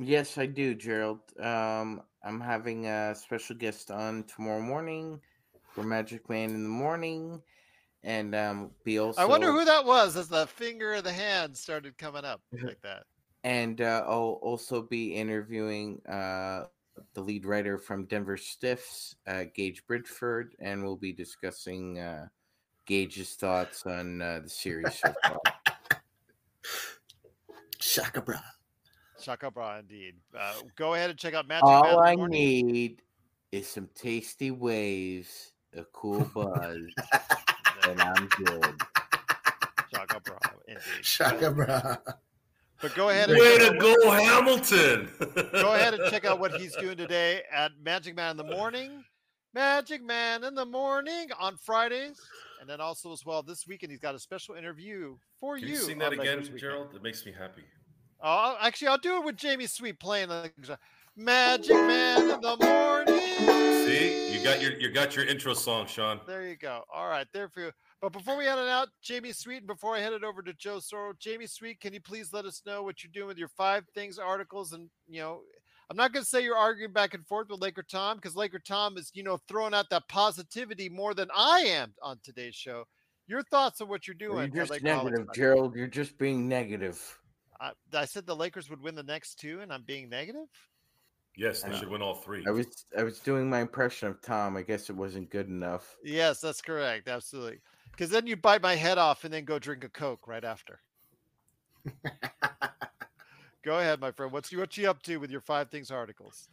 Yes, 0.00 0.38
I 0.38 0.46
do, 0.46 0.74
Gerald. 0.74 1.20
Um, 1.38 2.02
I'm 2.24 2.40
having 2.40 2.86
a 2.86 3.14
special 3.14 3.54
guest 3.54 3.92
on 3.92 4.24
tomorrow 4.24 4.60
morning 4.60 5.20
for 5.72 5.84
Magic 5.84 6.28
Man 6.28 6.50
in 6.50 6.64
the 6.64 6.68
morning, 6.68 7.40
and 8.02 8.34
um, 8.34 8.70
be 8.82 8.98
also. 8.98 9.20
I 9.20 9.24
wonder 9.24 9.52
who 9.52 9.64
that 9.64 9.84
was 9.84 10.16
as 10.16 10.26
the 10.26 10.48
finger 10.48 10.94
of 10.94 11.04
the 11.04 11.12
hand 11.12 11.56
started 11.56 11.96
coming 11.96 12.24
up 12.24 12.40
like 12.62 12.82
that. 12.82 13.04
And 13.44 13.80
uh, 13.80 14.04
I'll 14.06 14.38
also 14.42 14.82
be 14.82 15.14
interviewing 15.14 16.00
uh, 16.06 16.64
the 17.14 17.20
lead 17.20 17.44
writer 17.44 17.78
from 17.78 18.04
Denver 18.04 18.36
Stiffs, 18.36 19.16
uh, 19.26 19.44
Gage 19.54 19.84
Bridgeford, 19.86 20.50
and 20.60 20.82
we'll 20.82 20.96
be 20.96 21.12
discussing 21.12 21.98
uh, 21.98 22.26
Gage's 22.86 23.34
thoughts 23.34 23.84
on 23.86 24.22
uh, 24.22 24.40
the 24.44 24.48
series 24.48 25.00
so 25.00 25.12
far. 25.24 25.40
Shaka 27.80 28.22
bra. 28.22 28.40
Shaka 29.20 29.50
bra, 29.50 29.78
indeed. 29.78 30.14
Uh, 30.38 30.54
go 30.76 30.94
ahead 30.94 31.10
and 31.10 31.18
check 31.18 31.34
out 31.34 31.48
Magic 31.48 31.64
All 31.64 31.82
Man. 31.82 31.98
I 32.06 32.16
morning. 32.16 32.66
need 32.66 33.02
is 33.50 33.68
some 33.68 33.88
tasty 33.94 34.50
waves, 34.50 35.52
a 35.76 35.84
cool 35.92 36.30
buzz, 36.34 36.78
and 37.88 38.00
I'm 38.00 38.28
good. 38.28 38.80
Shaka 39.92 40.20
bra, 40.20 40.38
indeed. 40.66 40.82
Shaka 41.02 41.50
bra. 41.50 41.96
But 42.82 42.96
go 42.96 43.10
ahead 43.10 43.30
and 43.30 43.38
Way 43.38 43.58
to 43.58 43.78
go, 43.78 44.10
Hamilton! 44.10 45.08
go 45.52 45.72
ahead 45.72 45.94
and 45.94 46.10
check 46.10 46.24
out 46.24 46.40
what 46.40 46.52
he's 46.60 46.74
doing 46.80 46.96
today 46.96 47.42
at 47.52 47.70
Magic 47.80 48.16
Man 48.16 48.32
in 48.32 48.36
the 48.36 48.44
morning. 48.44 49.04
Magic 49.54 50.02
Man 50.02 50.42
in 50.42 50.56
the 50.56 50.66
morning 50.66 51.28
on 51.38 51.56
Fridays. 51.56 52.20
And 52.60 52.68
then 52.68 52.80
also 52.80 53.12
as 53.12 53.24
well 53.24 53.44
this 53.44 53.68
weekend 53.68 53.92
he's 53.92 54.00
got 54.00 54.16
a 54.16 54.18
special 54.18 54.56
interview 54.56 55.16
for 55.38 55.58
Can 55.58 55.68
you. 55.68 55.74
you 55.74 55.80
sing 55.80 55.98
that 55.98 56.12
again, 56.12 56.44
Gerald? 56.58 56.94
It 56.94 57.02
makes 57.04 57.24
me 57.24 57.32
happy. 57.32 57.62
Oh, 58.20 58.56
actually, 58.60 58.88
I'll 58.88 58.98
do 58.98 59.16
it 59.18 59.24
with 59.24 59.36
Jamie 59.36 59.66
Sweet 59.66 60.00
playing 60.00 60.28
Magic 61.16 61.74
Man 61.74 62.30
in 62.30 62.40
the 62.40 62.56
morning. 62.60 63.86
See, 63.86 64.32
you 64.32 64.42
got 64.42 64.60
your 64.60 64.72
you 64.72 64.90
got 64.90 65.14
your 65.14 65.24
intro 65.24 65.54
song, 65.54 65.86
Sean. 65.86 66.20
There 66.26 66.48
you 66.48 66.56
go. 66.56 66.82
All 66.92 67.08
right, 67.08 67.26
there 67.32 67.48
for 67.48 67.60
you. 67.60 67.72
But 68.02 68.12
before 68.12 68.36
we 68.36 68.46
head 68.46 68.58
it 68.58 68.68
out, 68.68 68.88
Jamie 69.00 69.30
Sweet, 69.30 69.58
and 69.58 69.66
before 69.68 69.94
I 69.94 70.00
head 70.00 70.12
it 70.12 70.24
over 70.24 70.42
to 70.42 70.52
Joe 70.54 70.78
Soro, 70.78 71.16
Jamie 71.20 71.46
Sweet, 71.46 71.80
can 71.80 71.94
you 71.94 72.00
please 72.00 72.32
let 72.32 72.44
us 72.44 72.60
know 72.66 72.82
what 72.82 73.04
you're 73.04 73.12
doing 73.12 73.28
with 73.28 73.38
your 73.38 73.48
five 73.48 73.84
things 73.94 74.18
articles? 74.18 74.72
And 74.72 74.90
you 75.08 75.20
know, 75.20 75.42
I'm 75.88 75.96
not 75.96 76.12
going 76.12 76.24
to 76.24 76.28
say 76.28 76.42
you're 76.42 76.56
arguing 76.56 76.92
back 76.92 77.14
and 77.14 77.24
forth 77.24 77.48
with 77.48 77.60
Laker 77.60 77.84
Tom 77.84 78.16
because 78.16 78.34
Laker 78.34 78.58
Tom 78.58 78.98
is, 78.98 79.12
you 79.14 79.22
know, 79.22 79.38
throwing 79.46 79.72
out 79.72 79.88
that 79.90 80.08
positivity 80.08 80.88
more 80.88 81.14
than 81.14 81.28
I 81.32 81.60
am 81.60 81.94
on 82.02 82.18
today's 82.24 82.56
show. 82.56 82.86
Your 83.28 83.44
thoughts 83.44 83.80
on 83.80 83.86
what 83.86 84.08
you're 84.08 84.14
doing? 84.16 84.50
You're 84.52 84.66
just 84.66 84.82
Lakerholics 84.82 85.04
negative, 85.04 85.26
Gerald. 85.32 85.76
You're 85.76 85.86
just 85.86 86.18
being 86.18 86.48
negative. 86.48 87.00
I, 87.60 87.70
I 87.94 88.04
said 88.04 88.26
the 88.26 88.34
Lakers 88.34 88.68
would 88.68 88.82
win 88.82 88.96
the 88.96 89.04
next 89.04 89.36
two, 89.36 89.60
and 89.60 89.72
I'm 89.72 89.84
being 89.84 90.08
negative. 90.08 90.48
Yes, 91.36 91.62
they 91.62 91.70
I- 91.70 91.78
should 91.78 91.88
win 91.88 92.02
all 92.02 92.16
three. 92.16 92.44
I 92.48 92.50
was 92.50 92.66
I 92.98 93.04
was 93.04 93.20
doing 93.20 93.48
my 93.48 93.60
impression 93.60 94.08
of 94.08 94.20
Tom. 94.22 94.56
I 94.56 94.62
guess 94.62 94.90
it 94.90 94.96
wasn't 94.96 95.30
good 95.30 95.46
enough. 95.46 95.96
Yes, 96.02 96.40
that's 96.40 96.60
correct. 96.60 97.06
Absolutely. 97.06 97.60
Because 97.92 98.10
then 98.10 98.26
you 98.26 98.36
bite 98.36 98.62
my 98.62 98.74
head 98.74 98.98
off 98.98 99.24
and 99.24 99.32
then 99.32 99.44
go 99.44 99.58
drink 99.58 99.84
a 99.84 99.88
Coke 99.88 100.26
right 100.26 100.44
after. 100.44 100.80
go 103.64 103.78
ahead, 103.78 104.00
my 104.00 104.10
friend. 104.10 104.32
What's 104.32 104.54
what 104.54 104.76
you 104.76 104.90
up 104.90 105.02
to 105.04 105.18
with 105.18 105.30
your 105.30 105.40
five 105.40 105.70
things 105.70 105.90
articles? 105.90 106.48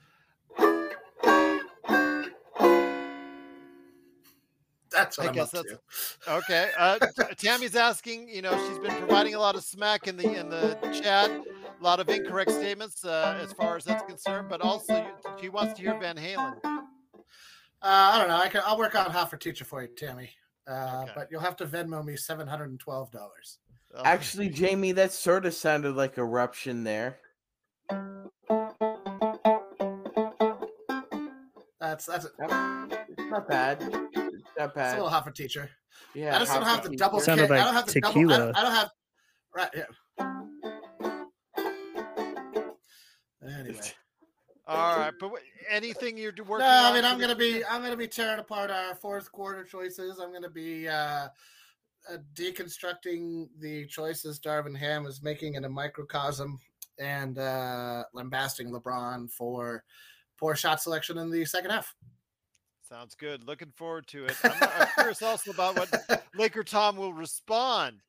That's 4.91 5.17
what 5.17 5.25
I 5.25 5.29
I'm 5.29 5.35
guess 5.35 5.53
up 5.53 5.65
that's 5.67 6.17
to. 6.25 6.31
okay. 6.33 6.71
Uh, 6.77 6.99
Tammy's 7.37 7.75
asking. 7.75 8.27
You 8.27 8.41
know, 8.41 8.51
she's 8.67 8.79
been 8.79 8.95
providing 8.97 9.35
a 9.35 9.39
lot 9.39 9.55
of 9.55 9.63
smack 9.63 10.07
in 10.07 10.17
the 10.17 10.39
in 10.39 10.49
the 10.49 10.77
chat, 11.01 11.29
a 11.29 11.83
lot 11.83 11.99
of 11.99 12.09
incorrect 12.09 12.51
statements 12.51 13.05
uh, 13.05 13.39
as 13.41 13.53
far 13.53 13.77
as 13.77 13.85
that's 13.85 14.03
concerned. 14.03 14.49
But 14.49 14.61
also, 14.61 15.05
she 15.39 15.49
wants 15.49 15.75
to 15.75 15.81
hear 15.83 15.97
Van 15.99 16.17
Halen. 16.17 16.57
Uh, 16.65 16.81
I 17.81 18.17
don't 18.17 18.27
know. 18.27 18.35
I 18.37 18.49
can. 18.49 18.61
I'll 18.65 18.77
work 18.77 18.95
out 18.95 19.11
Hot 19.11 19.29
for 19.29 19.37
Teacher 19.37 19.63
for 19.63 19.81
you, 19.81 19.87
Tammy. 19.95 20.31
Uh, 20.69 21.01
Okay. 21.03 21.11
But 21.15 21.27
you'll 21.31 21.41
have 21.41 21.55
to 21.57 21.65
Venmo 21.65 22.05
me 22.05 22.15
seven 22.15 22.47
hundred 22.47 22.69
and 22.69 22.79
twelve 22.79 23.11
dollars. 23.11 23.57
Uh, 23.93 24.03
Actually, 24.05 24.49
Jamie, 24.49 24.91
that 24.91 25.11
sort 25.11 25.45
of 25.47 25.53
sounded 25.55 25.95
like 25.95 26.17
eruption 26.17 26.83
there. 26.83 27.17
That's 31.79 32.05
that's 32.05 32.25
it's 32.25 32.33
It's 32.37 33.31
not 33.31 33.47
bad. 33.47 33.81
It's 33.81 34.43
not 34.59 34.75
a 34.77 34.91
little 34.93 35.09
Hot 35.09 35.23
for 35.23 35.31
Teacher. 35.31 35.69
Yeah, 36.13 36.35
I 36.35 36.39
just 36.39 36.53
don't 36.53 36.63
have 36.63 36.85
a 36.85 36.89
the 36.89 36.95
double. 36.97 37.19
teacher. 37.19 37.31
K. 37.35 37.37
Sounded 37.37 37.51
I 37.51 37.55
like 37.57 37.65
don't 37.65 37.73
have 37.73 37.85
the 37.87 38.01
double. 38.01 38.07
I 38.07 38.11
tequila. 38.13 38.37
don't, 38.37 38.55
I 38.55 38.61
don't 38.61 38.71
have. 38.73 38.89
Right. 39.55 39.69
Yeah. 39.75 39.85
Anyway. 43.59 43.79
All 44.69 44.97
right, 44.97 45.13
but 45.19 45.31
anything 45.69 46.17
you're 46.17 46.33
working 46.45 46.59
No, 46.59 46.67
I 46.67 46.93
mean 46.93 47.03
I'm 47.03 47.19
gonna 47.19 47.35
be 47.35 47.65
I'm 47.65 47.81
gonna 47.81 47.97
be 47.97 48.07
tearing 48.07 48.39
apart 48.39 48.69
our 48.69 48.93
fourth 48.93 49.31
quarter 49.31 49.63
choices. 49.63 50.19
I'm 50.19 50.31
gonna 50.31 50.49
be 50.49 50.87
uh, 50.87 51.27
uh, 52.11 52.17
deconstructing 52.35 53.47
the 53.59 53.87
choices 53.87 54.39
Darvin 54.39 54.77
Ham 54.77 55.05
is 55.07 55.23
making 55.23 55.55
in 55.55 55.65
a 55.65 55.69
microcosm 55.69 56.59
and 56.99 57.39
uh, 57.39 58.03
lambasting 58.13 58.71
LeBron 58.71 59.31
for 59.31 59.83
poor 60.37 60.55
shot 60.55 60.81
selection 60.81 61.17
in 61.17 61.31
the 61.31 61.45
second 61.45 61.71
half. 61.71 61.95
Sounds 62.87 63.15
good. 63.15 63.43
Looking 63.43 63.71
forward 63.75 64.07
to 64.07 64.25
it. 64.25 64.35
I'm, 64.43 64.51
I'm 64.61 64.87
curious 64.95 65.21
also 65.23 65.51
about 65.51 65.77
what 65.77 66.23
Laker 66.35 66.63
Tom 66.63 66.95
will 66.97 67.13
respond. 67.13 68.01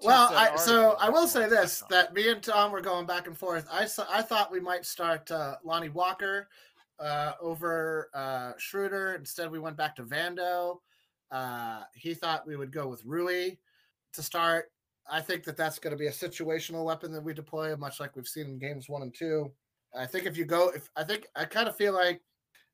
Well, 0.00 0.30
I, 0.32 0.56
so 0.56 0.96
I 1.00 1.10
will 1.10 1.26
say 1.26 1.48
this: 1.48 1.82
that 1.90 2.14
me 2.14 2.30
and 2.30 2.42
Tom 2.42 2.70
were 2.70 2.80
going 2.80 3.06
back 3.06 3.26
and 3.26 3.36
forth. 3.36 3.66
I 3.70 3.84
saw, 3.84 4.06
I 4.08 4.22
thought 4.22 4.52
we 4.52 4.60
might 4.60 4.86
start 4.86 5.30
uh, 5.30 5.56
Lonnie 5.64 5.88
Walker 5.88 6.48
uh, 7.00 7.32
over 7.40 8.08
uh, 8.14 8.52
Schroeder. 8.58 9.14
Instead, 9.14 9.50
we 9.50 9.58
went 9.58 9.76
back 9.76 9.96
to 9.96 10.04
Vando. 10.04 10.78
Uh, 11.30 11.82
he 11.94 12.14
thought 12.14 12.46
we 12.46 12.56
would 12.56 12.72
go 12.72 12.86
with 12.86 13.04
Rui 13.04 13.56
to 14.12 14.22
start. 14.22 14.70
I 15.10 15.20
think 15.20 15.44
that 15.44 15.56
that's 15.56 15.78
going 15.78 15.92
to 15.92 15.98
be 15.98 16.06
a 16.06 16.12
situational 16.12 16.84
weapon 16.84 17.12
that 17.12 17.24
we 17.24 17.34
deploy, 17.34 17.74
much 17.76 17.98
like 17.98 18.14
we've 18.14 18.28
seen 18.28 18.46
in 18.46 18.58
games 18.58 18.88
one 18.88 19.02
and 19.02 19.14
two. 19.14 19.50
I 19.96 20.06
think 20.06 20.26
if 20.26 20.36
you 20.36 20.44
go, 20.44 20.70
if 20.70 20.90
I 20.96 21.04
think 21.04 21.26
I 21.34 21.44
kind 21.44 21.68
of 21.68 21.76
feel 21.76 21.94
like 21.94 22.20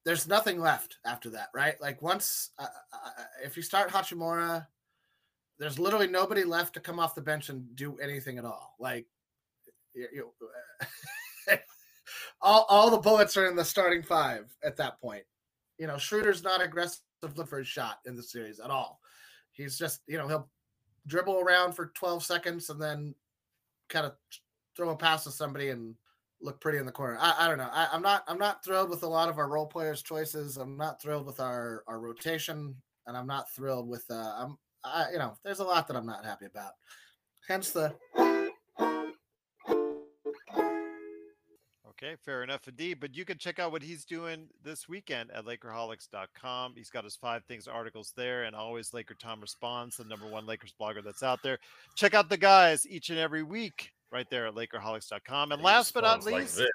there's 0.05 0.29
nothing 0.29 0.61
left 0.61 0.99
after 1.07 1.31
that, 1.31 1.49
right? 1.55 1.81
Like 1.81 2.03
once, 2.03 2.51
uh, 2.59 2.67
uh, 2.93 3.11
if 3.43 3.57
you 3.57 3.63
start 3.63 3.91
Hachimura, 3.91 4.67
there's 5.59 5.79
literally 5.79 6.09
nobody 6.09 6.45
left 6.45 6.75
to 6.75 6.81
come 6.81 6.99
off 6.99 7.15
the 7.15 7.21
bench 7.21 7.49
and 7.49 7.75
do 7.77 7.97
anything 7.99 8.39
at 8.39 8.45
all. 8.45 8.75
Like, 8.79 9.07
you, 9.95 10.09
you, 10.13 10.31
all 12.41 12.67
all 12.69 12.91
the 12.91 12.99
bullets 12.99 13.37
are 13.37 13.47
in 13.47 13.57
the 13.57 13.65
starting 13.65 14.03
five 14.03 14.47
at 14.65 14.77
that 14.77 15.01
point. 15.01 15.25
You 15.79 15.87
know, 15.87 15.97
Schroeder's 15.97 16.43
not 16.43 16.63
aggressive 16.63 17.01
for 17.49 17.59
his 17.59 17.69
shot 17.69 17.99
in 18.07 18.17
the 18.17 18.23
series 18.23 18.61
at 18.61 18.71
all. 18.71 19.01
He's 19.53 19.79
just, 19.79 20.03
you 20.07 20.19
know, 20.19 20.29
he'll 20.29 20.49
dribble 21.07 21.39
around 21.41 21.75
for 21.75 21.93
12 21.95 22.25
seconds 22.25 22.71
and 22.71 22.81
then 22.81 23.15
kind 23.89 24.07
of 24.07 24.13
throw 24.77 24.91
a 24.91 24.97
pass 24.97 25.25
to 25.25 25.31
somebody 25.31 25.71
and 25.71 25.95
look 26.41 26.61
pretty 26.61 26.79
in 26.79 26.87
the 26.87 26.93
corner. 26.93 27.19
I, 27.21 27.35
I 27.41 27.49
don't 27.49 27.59
know. 27.59 27.71
I, 27.73 27.89
I'm 27.93 28.03
not 28.03 28.25
I'm 28.29 28.39
not 28.39 28.65
thrilled 28.65 28.91
with 28.91 29.03
a 29.03 29.09
lot 29.09 29.29
of 29.29 29.39
our 29.39 29.49
role 29.49 29.67
players' 29.67 30.03
choices. 30.03 30.57
I'm 30.57 30.77
not 30.77 31.01
thrilled 31.01 31.27
with 31.27 31.41
our 31.41 31.85
our 31.87 32.01
rotation, 32.01 32.75
and 33.07 33.17
I'm 33.17 33.27
not 33.27 33.51
thrilled 33.51 33.89
with 33.89 34.05
uh 34.11 34.35
I'm 34.39 34.59
I 34.85 35.11
you 35.13 35.19
know, 35.19 35.37
there's 35.45 35.61
a 35.61 35.65
lot 35.65 35.89
that 35.89 35.97
I'm 35.97 36.07
not 36.07 36.25
happy 36.25 36.47
about. 36.47 36.73
Hence 37.49 37.71
the 37.71 37.95
Okay, 42.05 42.17
fair 42.25 42.43
enough 42.43 42.67
indeed. 42.69 42.99
But 43.01 43.17
you 43.17 43.25
can 43.25 43.39
check 43.39 43.59
out 43.59 43.73
what 43.73 43.83
he's 43.83 44.05
doing 44.05 44.49
this 44.63 44.89
weekend 44.89 45.31
at 45.31 45.47
Lakerholics.com. 45.47 46.75
He's 46.77 46.91
got 46.91 47.05
his 47.05 47.17
five 47.17 47.45
things 47.45 47.67
articles 47.67 48.13
there, 48.17 48.45
and 48.45 48.55
always 48.55 48.93
Laker 48.93 49.15
Tom 49.15 49.41
responds, 49.41 49.97
the 49.97 50.05
number 50.05 50.27
one 50.27 50.45
Lakers 50.45 50.75
blogger 50.79 51.03
that's 51.03 51.23
out 51.23 51.43
there. 51.43 51.59
Check 51.95 52.15
out 52.15 52.29
the 52.29 52.37
guys 52.37 52.87
each 52.87 53.11
and 53.11 53.19
every 53.19 53.43
week 53.43 53.91
right 54.13 54.29
there 54.29 54.47
at 54.47 54.55
Lakerholics.com. 54.55 55.53
And 55.53 55.63
last 55.63 55.95
but 55.95 56.03
not 56.03 56.17
responds 56.17 56.57
like 56.59 56.61
least, 56.61 56.73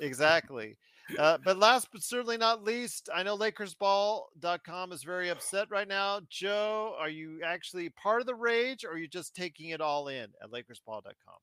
exactly. 0.00 0.76
Uh, 1.18 1.38
but 1.44 1.58
last 1.58 1.88
but 1.92 2.02
certainly 2.02 2.36
not 2.36 2.64
least, 2.64 3.08
I 3.14 3.22
know 3.22 3.36
LakersBall.com 3.36 4.92
is 4.92 5.02
very 5.02 5.28
upset 5.28 5.70
right 5.70 5.86
now. 5.86 6.20
Joe, 6.30 6.96
are 6.98 7.10
you 7.10 7.40
actually 7.44 7.90
part 7.90 8.20
of 8.20 8.26
the 8.26 8.34
rage, 8.34 8.84
or 8.84 8.92
are 8.92 8.98
you 8.98 9.08
just 9.08 9.34
taking 9.34 9.70
it 9.70 9.80
all 9.80 10.08
in 10.08 10.28
at 10.42 10.50
LakersBall.com? 10.50 11.36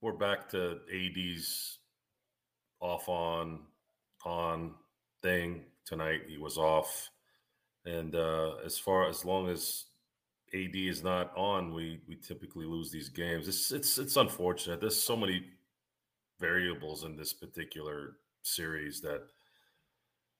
We're 0.00 0.12
back 0.12 0.48
to 0.50 0.80
AD's 0.92 1.78
off 2.80 3.08
on 3.08 3.60
on 4.24 4.74
thing 5.22 5.62
tonight. 5.84 6.22
He 6.28 6.36
was 6.36 6.58
off, 6.58 7.10
and 7.84 8.14
uh, 8.14 8.56
as 8.64 8.76
far 8.78 9.08
as 9.08 9.24
long 9.24 9.48
as 9.48 9.84
AD 10.52 10.74
is 10.74 11.02
not 11.02 11.32
on, 11.36 11.72
we 11.72 12.00
we 12.08 12.16
typically 12.16 12.66
lose 12.66 12.90
these 12.90 13.08
games. 13.08 13.46
It's 13.46 13.70
it's 13.70 13.98
it's 13.98 14.16
unfortunate. 14.16 14.80
There's 14.80 15.00
so 15.00 15.16
many 15.16 15.44
variables 16.40 17.04
in 17.04 17.16
this 17.16 17.32
particular 17.32 18.16
series 18.46 19.00
that 19.02 19.22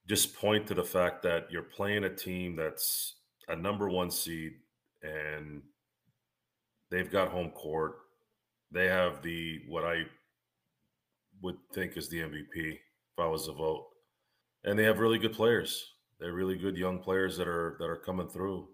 just 0.09 0.37
point 0.37 0.67
to 0.67 0.75
the 0.75 0.85
fact 0.85 1.23
that 1.23 1.51
you're 1.51 1.63
playing 1.63 2.05
a 2.05 2.15
team 2.15 2.57
that's 2.57 3.17
a 3.49 3.57
number 3.57 3.89
one 3.89 4.11
seed, 4.11 4.55
and 5.03 5.63
they've 6.91 7.11
got 7.11 7.31
home 7.31 7.51
court. 7.51 7.97
They 8.71 8.87
have 8.87 9.23
the 9.23 9.61
what 9.69 9.85
I 9.85 10.05
would 11.43 11.57
think 11.73 11.97
is 11.97 12.09
the 12.09 12.21
MVP 12.21 12.73
if 12.73 13.19
I 13.19 13.27
was 13.27 13.47
to 13.47 13.53
vote, 13.53 13.87
and 14.65 14.79
they 14.79 14.85
have 14.85 15.01
really 15.01 15.19
good 15.19 15.33
players. 15.35 15.93
They're 16.19 16.33
really 16.33 16.57
good 16.57 16.77
young 16.77 16.99
players 16.99 17.37
that 17.37 17.49
are 17.49 17.77
that 17.79 17.89
are 17.89 17.97
coming 17.97 18.29
through. 18.29 18.69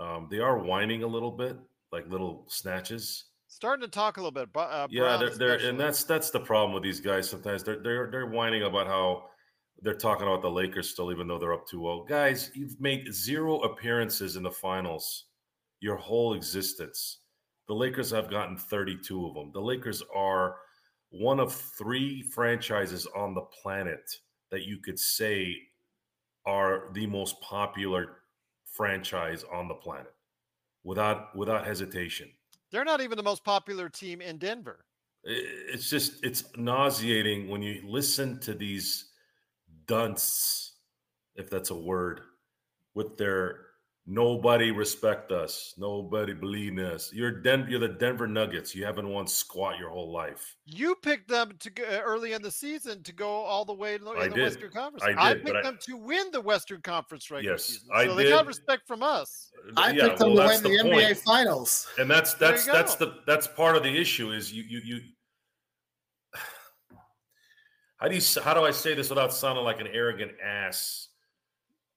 Um, 0.00 0.28
they 0.30 0.38
are 0.38 0.58
whining 0.58 1.02
a 1.02 1.08
little 1.08 1.30
bit, 1.30 1.56
like 1.92 2.08
little 2.08 2.44
snatches. 2.48 3.24
Starting 3.54 3.82
to 3.82 3.88
talk 3.88 4.16
a 4.16 4.20
little 4.20 4.32
bit. 4.32 4.48
Uh, 4.52 4.88
yeah, 4.90 5.16
they're, 5.16 5.30
they're 5.30 5.68
and 5.68 5.78
that's 5.78 6.02
that's 6.02 6.30
the 6.30 6.40
problem 6.40 6.74
with 6.74 6.82
these 6.82 7.00
guys. 7.00 7.30
Sometimes 7.30 7.62
they're 7.62 7.80
they're 7.80 8.10
they're 8.10 8.26
whining 8.26 8.64
about 8.64 8.88
how 8.88 9.26
they're 9.80 9.94
talking 9.94 10.26
about 10.26 10.42
the 10.42 10.50
Lakers 10.50 10.90
still, 10.90 11.12
even 11.12 11.28
though 11.28 11.38
they're 11.38 11.52
up 11.52 11.64
2-0. 11.68 12.08
Guys, 12.08 12.50
you've 12.56 12.80
made 12.80 13.14
zero 13.14 13.60
appearances 13.60 14.34
in 14.34 14.42
the 14.42 14.50
finals 14.50 15.26
your 15.78 15.94
whole 15.94 16.34
existence. 16.34 17.18
The 17.68 17.74
Lakers 17.74 18.10
have 18.10 18.28
gotten 18.28 18.56
32 18.56 19.24
of 19.24 19.34
them. 19.34 19.52
The 19.54 19.60
Lakers 19.60 20.02
are 20.12 20.56
one 21.10 21.38
of 21.38 21.54
three 21.54 22.22
franchises 22.22 23.06
on 23.14 23.34
the 23.34 23.42
planet 23.62 24.18
that 24.50 24.64
you 24.64 24.78
could 24.78 24.98
say 24.98 25.54
are 26.44 26.90
the 26.92 27.06
most 27.06 27.40
popular 27.40 28.16
franchise 28.64 29.44
on 29.52 29.68
the 29.68 29.74
planet 29.74 30.12
without 30.82 31.36
without 31.36 31.64
hesitation. 31.64 32.28
They're 32.74 32.84
not 32.84 33.00
even 33.00 33.16
the 33.16 33.22
most 33.22 33.44
popular 33.44 33.88
team 33.88 34.20
in 34.20 34.36
Denver. 34.36 34.84
It's 35.22 35.88
just 35.88 36.24
it's 36.24 36.42
nauseating 36.56 37.48
when 37.48 37.62
you 37.62 37.80
listen 37.84 38.40
to 38.40 38.52
these 38.52 39.12
dunce, 39.86 40.72
if 41.36 41.48
that's 41.48 41.70
a 41.70 41.76
word, 41.76 42.22
with 42.94 43.16
their 43.16 43.60
nobody 44.06 44.70
respect 44.70 45.32
us, 45.32 45.74
nobody 45.78 46.34
believe 46.34 46.72
in 46.72 46.84
us. 46.84 47.10
You're 47.12 47.40
Den- 47.40 47.66
you're 47.68 47.80
the 47.80 47.88
Denver 47.88 48.26
Nuggets. 48.26 48.74
You 48.74 48.84
haven't 48.84 49.08
won 49.08 49.26
squat 49.26 49.78
your 49.78 49.90
whole 49.90 50.12
life. 50.12 50.56
You 50.66 50.94
picked 50.96 51.28
them 51.28 51.52
to 51.60 51.70
go 51.70 51.84
uh, 51.84 52.00
early 52.04 52.32
in 52.32 52.42
the 52.42 52.50
season 52.50 53.02
to 53.04 53.12
go 53.12 53.28
all 53.28 53.64
the 53.64 53.72
way 53.72 53.94
in 53.94 54.04
the, 54.04 54.10
I 54.10 54.28
the 54.28 54.34
did. 54.34 54.42
Western 54.44 54.70
Conference. 54.72 55.04
I 55.04 55.32
did, 55.34 55.42
picked 55.42 55.46
but 55.54 55.56
I- 55.56 55.62
them 55.62 55.78
to 55.86 55.96
win 55.96 56.30
the 56.32 56.40
Western 56.40 56.82
Conference 56.82 57.30
regular 57.30 57.54
Yes, 57.54 57.64
season. 57.64 57.88
I 57.94 58.04
so 58.06 58.14
they 58.14 58.28
got 58.28 58.46
respect 58.46 58.86
from 58.86 59.02
us. 59.02 59.50
I 59.76 59.92
Yeah, 59.92 60.08
picked 60.08 60.18
them 60.18 60.34
well, 60.34 60.48
to 60.48 60.54
win 60.54 60.62
the, 60.62 60.82
the 60.82 60.88
NBA 60.90 61.04
point. 61.06 61.18
Finals. 61.18 61.88
and 61.98 62.10
that's 62.10 62.34
that's 62.34 62.66
that's 62.66 62.96
go. 62.96 63.06
the 63.06 63.14
that's 63.26 63.46
part 63.46 63.76
of 63.76 63.82
the 63.82 63.96
issue 63.96 64.32
is 64.32 64.52
you 64.52 64.62
you 64.64 64.80
you 64.84 65.00
how 67.96 68.08
do 68.08 68.14
you 68.16 68.22
how 68.42 68.52
do 68.52 68.60
I 68.64 68.70
say 68.70 68.94
this 68.94 69.08
without 69.08 69.32
sounding 69.32 69.64
like 69.64 69.80
an 69.80 69.86
arrogant 69.86 70.32
ass? 70.44 71.08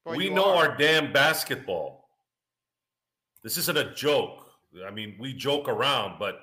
Well, 0.06 0.16
we 0.16 0.30
know 0.30 0.56
are. 0.56 0.70
our 0.70 0.78
damn 0.78 1.12
basketball. 1.12 1.97
This 3.44 3.58
isn't 3.58 3.78
a 3.78 3.94
joke. 3.94 4.46
I 4.86 4.92
mean, 4.92 5.16
we 5.20 5.34
joke 5.34 5.68
around, 5.68 6.18
but 6.20 6.40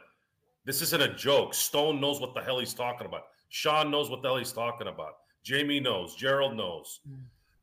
this 0.64 0.80
isn't 0.82 1.02
a 1.02 1.14
joke. 1.14 1.54
Stone 1.54 2.00
knows 2.00 2.20
what 2.20 2.34
the 2.34 2.40
hell 2.40 2.58
he's 2.58 2.74
talking 2.74 3.06
about. 3.06 3.24
Sean 3.50 3.90
knows 3.90 4.10
what 4.10 4.22
the 4.22 4.28
hell 4.28 4.38
he's 4.38 4.52
talking 4.52 4.88
about. 4.88 5.12
Jamie 5.44 5.80
knows. 5.80 6.14
Gerald 6.16 6.56
knows. 6.56 7.00
Hmm. 7.06 7.14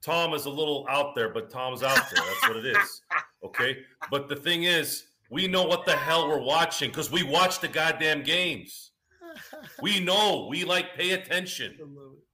Tom 0.02 0.34
is 0.34 0.46
a 0.46 0.50
little 0.50 0.86
out 0.90 1.16
there, 1.16 1.30
but 1.30 1.50
Tom's 1.50 1.84
out 1.84 1.96
there. 1.96 2.24
That's 2.24 2.48
what 2.48 2.58
it 2.58 2.66
is. 2.66 3.02
Okay. 3.44 3.80
But 4.12 4.30
the 4.30 4.36
thing 4.36 4.66
is, 4.66 5.06
we 5.32 5.48
know 5.48 5.64
what 5.64 5.84
the 5.84 5.96
hell 5.96 6.28
we're 6.28 6.40
watching 6.40 6.92
because 6.92 7.10
we 7.12 7.24
watch 7.24 7.60
the 7.60 7.68
goddamn 7.68 8.22
games. 8.22 8.92
We 9.82 10.00
know. 10.00 10.48
We 10.48 10.64
like 10.64 10.94
pay 10.96 11.12
attention. 11.12 11.76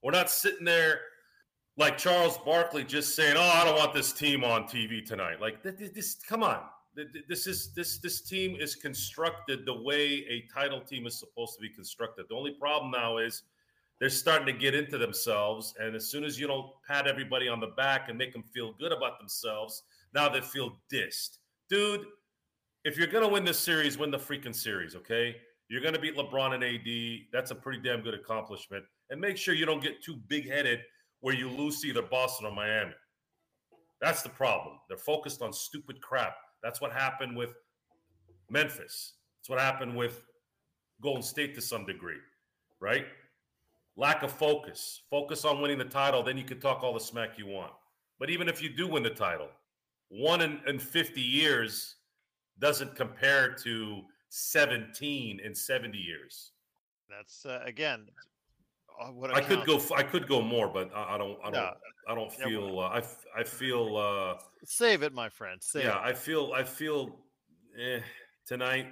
We're 0.03 0.11
not 0.11 0.29
sitting 0.29 0.65
there 0.65 0.99
like 1.77 1.97
Charles 1.97 2.37
Barkley 2.39 2.83
just 2.83 3.15
saying, 3.15 3.35
"Oh, 3.37 3.41
I 3.41 3.63
don't 3.63 3.77
want 3.77 3.93
this 3.93 4.11
team 4.11 4.43
on 4.43 4.63
TV 4.63 5.05
tonight." 5.05 5.39
Like 5.39 5.63
th- 5.63 5.77
th- 5.77 5.93
this, 5.93 6.15
come 6.27 6.43
on. 6.43 6.59
Th- 6.97 7.13
th- 7.13 7.25
This 7.29 7.45
is 7.45 7.73
this 7.75 7.99
this 7.99 8.21
team 8.21 8.57
is 8.59 8.75
constructed 8.75 9.65
the 9.65 9.81
way 9.83 10.25
a 10.27 10.47
title 10.51 10.81
team 10.81 11.05
is 11.05 11.19
supposed 11.19 11.53
to 11.55 11.61
be 11.61 11.69
constructed. 11.69 12.25
The 12.27 12.35
only 12.35 12.51
problem 12.51 12.89
now 12.91 13.17
is 13.17 13.43
they're 13.99 14.09
starting 14.09 14.47
to 14.47 14.53
get 14.53 14.73
into 14.73 14.97
themselves, 14.97 15.75
and 15.79 15.95
as 15.95 16.09
soon 16.09 16.23
as 16.23 16.39
you 16.39 16.47
don't 16.47 16.71
pat 16.87 17.05
everybody 17.05 17.47
on 17.47 17.59
the 17.59 17.67
back 17.77 18.09
and 18.09 18.17
make 18.17 18.33
them 18.33 18.43
feel 18.43 18.73
good 18.73 18.91
about 18.91 19.19
themselves, 19.19 19.83
now 20.13 20.27
they 20.27 20.41
feel 20.41 20.79
dissed, 20.91 21.37
dude. 21.69 22.05
If 22.83 22.97
you're 22.97 23.07
gonna 23.07 23.27
win 23.27 23.45
this 23.45 23.59
series, 23.59 23.97
win 23.97 24.09
the 24.11 24.17
freaking 24.17 24.55
series, 24.55 24.95
okay? 24.95 25.35
You're 25.67 25.81
gonna 25.81 25.99
beat 25.99 26.15
LeBron 26.15 26.55
and 26.55 26.63
AD. 26.63 27.27
That's 27.31 27.51
a 27.51 27.55
pretty 27.55 27.81
damn 27.81 28.01
good 28.01 28.13
accomplishment. 28.15 28.85
And 29.09 29.21
make 29.21 29.37
sure 29.37 29.53
you 29.53 29.65
don't 29.65 29.83
get 29.83 30.01
too 30.01 30.15
big 30.27 30.49
headed 30.49 30.79
where 31.19 31.35
you 31.35 31.49
lose 31.49 31.83
either 31.85 32.01
Boston 32.01 32.47
or 32.47 32.53
Miami. 32.53 32.93
That's 34.01 34.21
the 34.21 34.29
problem. 34.29 34.79
They're 34.87 34.97
focused 34.97 35.41
on 35.41 35.53
stupid 35.53 36.01
crap. 36.01 36.35
That's 36.63 36.81
what 36.81 36.91
happened 36.91 37.35
with 37.35 37.55
Memphis. 38.49 39.13
That's 39.39 39.49
what 39.49 39.59
happened 39.59 39.95
with 39.95 40.23
Golden 41.01 41.23
State 41.23 41.55
to 41.55 41.61
some 41.61 41.85
degree, 41.85 42.19
right? 42.79 43.05
Lack 43.95 44.23
of 44.23 44.31
focus. 44.31 45.01
Focus 45.09 45.45
on 45.45 45.61
winning 45.61 45.77
the 45.77 45.85
title, 45.85 46.23
then 46.23 46.37
you 46.37 46.43
can 46.43 46.59
talk 46.59 46.83
all 46.83 46.93
the 46.93 46.99
smack 46.99 47.37
you 47.37 47.47
want. 47.47 47.71
But 48.19 48.29
even 48.29 48.47
if 48.47 48.61
you 48.61 48.69
do 48.69 48.87
win 48.87 49.03
the 49.03 49.09
title, 49.09 49.49
one 50.09 50.41
in, 50.41 50.59
in 50.67 50.79
50 50.79 51.21
years 51.21 51.95
doesn't 52.59 52.95
compare 52.95 53.53
to 53.63 54.01
17 54.29 55.39
in 55.43 55.55
70 55.55 55.97
years. 55.97 56.51
That's 57.09 57.45
uh, 57.45 57.61
again. 57.65 58.07
Uh, 58.99 59.07
What 59.07 59.33
I 59.35 59.41
could 59.41 59.65
go. 59.65 59.81
I 59.95 60.03
could 60.03 60.27
go 60.27 60.41
more, 60.41 60.67
but 60.67 60.91
I, 60.95 61.15
I 61.15 61.17
don't. 61.17 61.37
I 61.43 61.51
don't. 61.51 61.53
No. 61.53 61.71
I 62.09 62.15
don't 62.15 62.31
feel. 62.31 62.79
Uh, 62.79 62.83
I. 62.83 62.97
f- 62.99 63.25
I 63.35 63.43
feel. 63.43 63.97
Uh, 63.97 64.41
Save 64.63 65.03
it, 65.03 65.13
my 65.13 65.29
friend. 65.29 65.61
Save 65.61 65.85
yeah, 65.85 65.99
it. 65.99 66.09
I 66.09 66.13
feel. 66.13 66.53
I 66.53 66.63
feel 66.63 67.19
eh, 67.79 67.99
tonight 68.45 68.87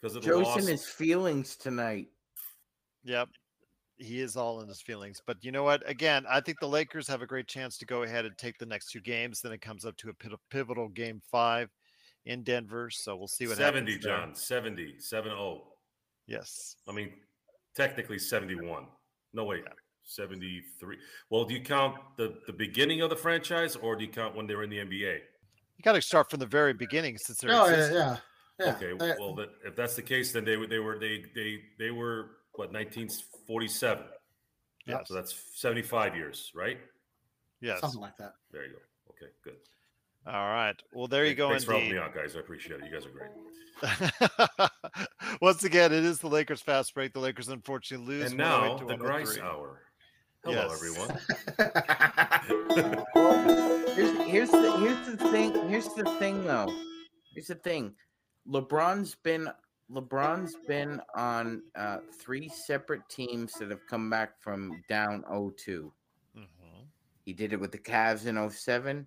because 0.00 0.16
of 0.16 0.22
the 0.22 0.28
Joe's 0.28 0.46
loss. 0.46 0.62
in 0.62 0.66
his 0.66 0.86
feelings 0.86 1.56
tonight. 1.56 2.08
Yep. 3.04 3.28
He 3.96 4.20
is 4.20 4.34
all 4.34 4.62
in 4.62 4.68
his 4.68 4.80
feelings. 4.80 5.20
But 5.26 5.44
you 5.44 5.52
know 5.52 5.62
what? 5.62 5.88
Again, 5.88 6.24
I 6.28 6.40
think 6.40 6.58
the 6.58 6.68
Lakers 6.68 7.06
have 7.08 7.20
a 7.20 7.26
great 7.26 7.46
chance 7.46 7.76
to 7.78 7.86
go 7.86 8.02
ahead 8.02 8.24
and 8.24 8.36
take 8.38 8.56
the 8.58 8.66
next 8.66 8.90
two 8.90 9.00
games. 9.00 9.42
Then 9.42 9.52
it 9.52 9.60
comes 9.60 9.84
up 9.84 9.96
to 9.98 10.10
a 10.10 10.36
pivotal 10.50 10.88
game 10.88 11.20
five 11.30 11.68
in 12.24 12.42
Denver. 12.42 12.88
So 12.90 13.14
we'll 13.16 13.28
see 13.28 13.46
what 13.46 13.58
70, 13.58 13.92
happens. 13.92 14.04
there. 14.04 14.16
John. 14.16 14.34
70. 14.34 14.94
7 14.98 15.30
0. 15.30 15.62
Yes. 16.26 16.76
I 16.88 16.92
mean, 16.92 17.12
technically 17.74 18.18
71. 18.18 18.84
No, 19.32 19.44
wait. 19.44 19.64
73. 20.04 20.96
Well, 21.30 21.44
do 21.44 21.54
you 21.54 21.62
count 21.62 21.96
the, 22.16 22.38
the 22.46 22.52
beginning 22.52 23.00
of 23.00 23.10
the 23.10 23.16
franchise 23.16 23.76
or 23.76 23.94
do 23.96 24.04
you 24.04 24.10
count 24.10 24.34
when 24.34 24.46
they 24.46 24.54
were 24.54 24.64
in 24.64 24.70
the 24.70 24.78
NBA? 24.78 25.18
You 25.76 25.82
got 25.84 25.92
to 25.92 26.02
start 26.02 26.30
from 26.30 26.40
the 26.40 26.46
very 26.46 26.72
beginning 26.72 27.16
since 27.16 27.38
they're 27.38 27.52
Oh, 27.52 27.68
yeah, 27.68 27.92
yeah. 27.92 28.16
Yeah. 28.58 28.74
Okay, 28.76 28.92
They- 28.98 29.14
well, 29.18 29.34
that, 29.36 29.48
if 29.64 29.74
that's 29.76 29.94
the 29.94 30.02
case, 30.02 30.32
then 30.32 30.44
they 30.44 30.56
were 30.56 30.66
they 30.66 30.78
were 30.78 30.98
they 30.98 31.24
they 31.34 31.60
they 31.78 31.90
were 31.90 32.32
what 32.52 32.70
1947. 32.72 34.04
Yeah, 34.86 34.98
So 35.04 35.14
that's 35.14 35.34
75 35.54 36.14
years, 36.16 36.50
right? 36.54 36.78
Yes. 37.60 37.80
Something 37.80 38.00
like 38.00 38.16
that. 38.18 38.32
There 38.50 38.64
you 38.66 38.72
go. 38.72 38.78
Okay, 39.10 39.32
good. 39.44 39.56
All 40.32 40.48
right. 40.50 40.80
Well, 40.92 41.08
there 41.08 41.24
you 41.24 41.30
Hey, 41.30 41.34
go. 41.34 41.48
Thanks 41.50 41.64
for 41.64 41.72
helping 41.72 41.90
me 41.92 41.98
out, 41.98 42.14
guys. 42.14 42.36
I 42.36 42.40
appreciate 42.40 42.80
it. 42.80 42.86
You 42.86 42.92
guys 42.92 43.04
are 43.06 43.10
great. 43.10 43.30
Once 45.40 45.64
again, 45.64 45.92
it 45.92 46.04
is 46.04 46.18
the 46.20 46.28
Lakers 46.28 46.60
fast 46.60 46.94
break. 46.94 47.12
The 47.14 47.18
Lakers 47.20 47.48
unfortunately 47.48 48.18
lose. 48.18 48.26
And 48.30 48.38
now 48.38 48.76
to 48.76 48.84
the 48.84 48.96
Grice 48.96 49.38
Hour. 49.38 49.80
Hello, 50.44 50.68
Yes. 50.68 50.72
everyone. 50.72 51.18
Here's, 53.94 54.16
here's 54.30 54.50
the 54.50 54.76
here's 54.78 55.06
the 55.06 55.16
thing. 55.30 55.68
Here's 55.68 55.88
the 55.94 56.04
thing, 56.18 56.44
though. 56.44 56.72
Here's 57.34 57.48
the 57.48 57.56
thing. 57.56 57.94
LeBron's 58.48 59.14
been 59.16 59.48
LeBron's 59.90 60.54
been 60.68 61.00
on 61.16 61.62
uh, 61.76 61.98
three 62.20 62.48
separate 62.48 63.02
teams 63.10 63.52
that 63.58 63.70
have 63.70 63.84
come 63.88 64.08
back 64.08 64.40
from 64.40 64.82
down 64.88 65.24
0-2. 65.30 65.90
Mhm. 66.38 66.44
He 67.24 67.32
did 67.32 67.52
it 67.52 67.60
with 67.60 67.72
the 67.72 67.78
Cavs 67.78 68.26
in 68.26 68.36
07. 68.50 69.06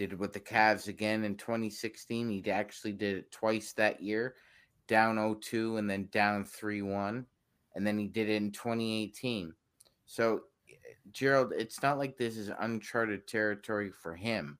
Did 0.00 0.14
it 0.14 0.18
with 0.18 0.32
the 0.32 0.40
Cavs 0.40 0.88
again 0.88 1.24
in 1.24 1.36
2016. 1.36 2.30
He 2.30 2.50
actually 2.50 2.92
did 2.92 3.18
it 3.18 3.30
twice 3.30 3.74
that 3.74 4.02
year, 4.02 4.34
down 4.88 5.16
0-2 5.16 5.78
and 5.78 5.90
then 5.90 6.08
down 6.10 6.42
3-1. 6.42 7.26
And 7.74 7.86
then 7.86 7.98
he 7.98 8.06
did 8.06 8.30
it 8.30 8.36
in 8.36 8.50
2018. 8.50 9.52
So, 10.06 10.44
eh, 10.70 10.72
Gerald, 11.12 11.52
it's 11.54 11.82
not 11.82 11.98
like 11.98 12.16
this 12.16 12.38
is 12.38 12.50
uncharted 12.60 13.28
territory 13.28 13.90
for 13.90 14.14
him. 14.14 14.56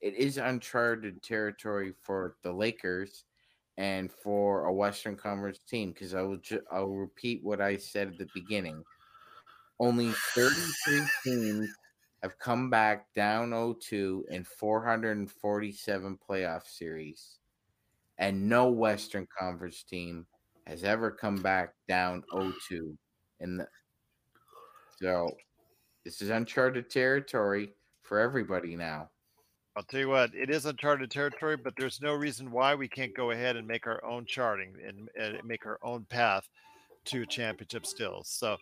It 0.00 0.14
is 0.14 0.38
uncharted 0.38 1.22
territory 1.22 1.94
for 2.02 2.34
the 2.42 2.52
Lakers 2.52 3.26
and 3.76 4.10
for 4.10 4.64
a 4.64 4.72
Western 4.72 5.14
Conference 5.14 5.60
team 5.68 5.92
because 5.92 6.16
I 6.16 6.22
will 6.22 6.38
ju- 6.38 6.64
I'll 6.72 6.88
repeat 6.88 7.44
what 7.44 7.60
I 7.60 7.76
said 7.76 8.08
at 8.08 8.18
the 8.18 8.28
beginning. 8.34 8.82
Only 9.78 10.10
33 10.34 11.06
teams 11.22 11.70
have 12.22 12.38
come 12.38 12.70
back 12.70 13.06
down 13.14 13.50
0-2 13.50 14.22
in 14.30 14.44
447 14.44 16.18
playoff 16.28 16.66
series, 16.66 17.38
and 18.18 18.48
no 18.48 18.68
Western 18.68 19.26
Conference 19.38 19.82
team 19.82 20.26
has 20.66 20.84
ever 20.84 21.10
come 21.10 21.36
back 21.36 21.74
down 21.88 22.22
0-2 22.32 22.96
in 23.40 23.56
the. 23.58 23.66
So, 25.00 25.30
this 26.04 26.20
is 26.20 26.30
uncharted 26.30 26.90
territory 26.90 27.74
for 28.02 28.18
everybody 28.18 28.76
now. 28.76 29.08
I'll 29.76 29.84
tell 29.84 30.00
you 30.00 30.08
what, 30.08 30.34
it 30.34 30.50
is 30.50 30.66
uncharted 30.66 31.10
territory, 31.10 31.56
but 31.56 31.74
there's 31.78 32.02
no 32.02 32.12
reason 32.12 32.50
why 32.50 32.74
we 32.74 32.88
can't 32.88 33.14
go 33.16 33.30
ahead 33.30 33.56
and 33.56 33.66
make 33.66 33.86
our 33.86 34.04
own 34.04 34.26
charting 34.26 34.74
and, 34.86 35.08
and 35.18 35.42
make 35.44 35.64
our 35.64 35.78
own 35.82 36.04
path 36.10 36.48
to 37.06 37.22
a 37.22 37.26
championship 37.26 37.86
still. 37.86 38.22
So 38.24 38.56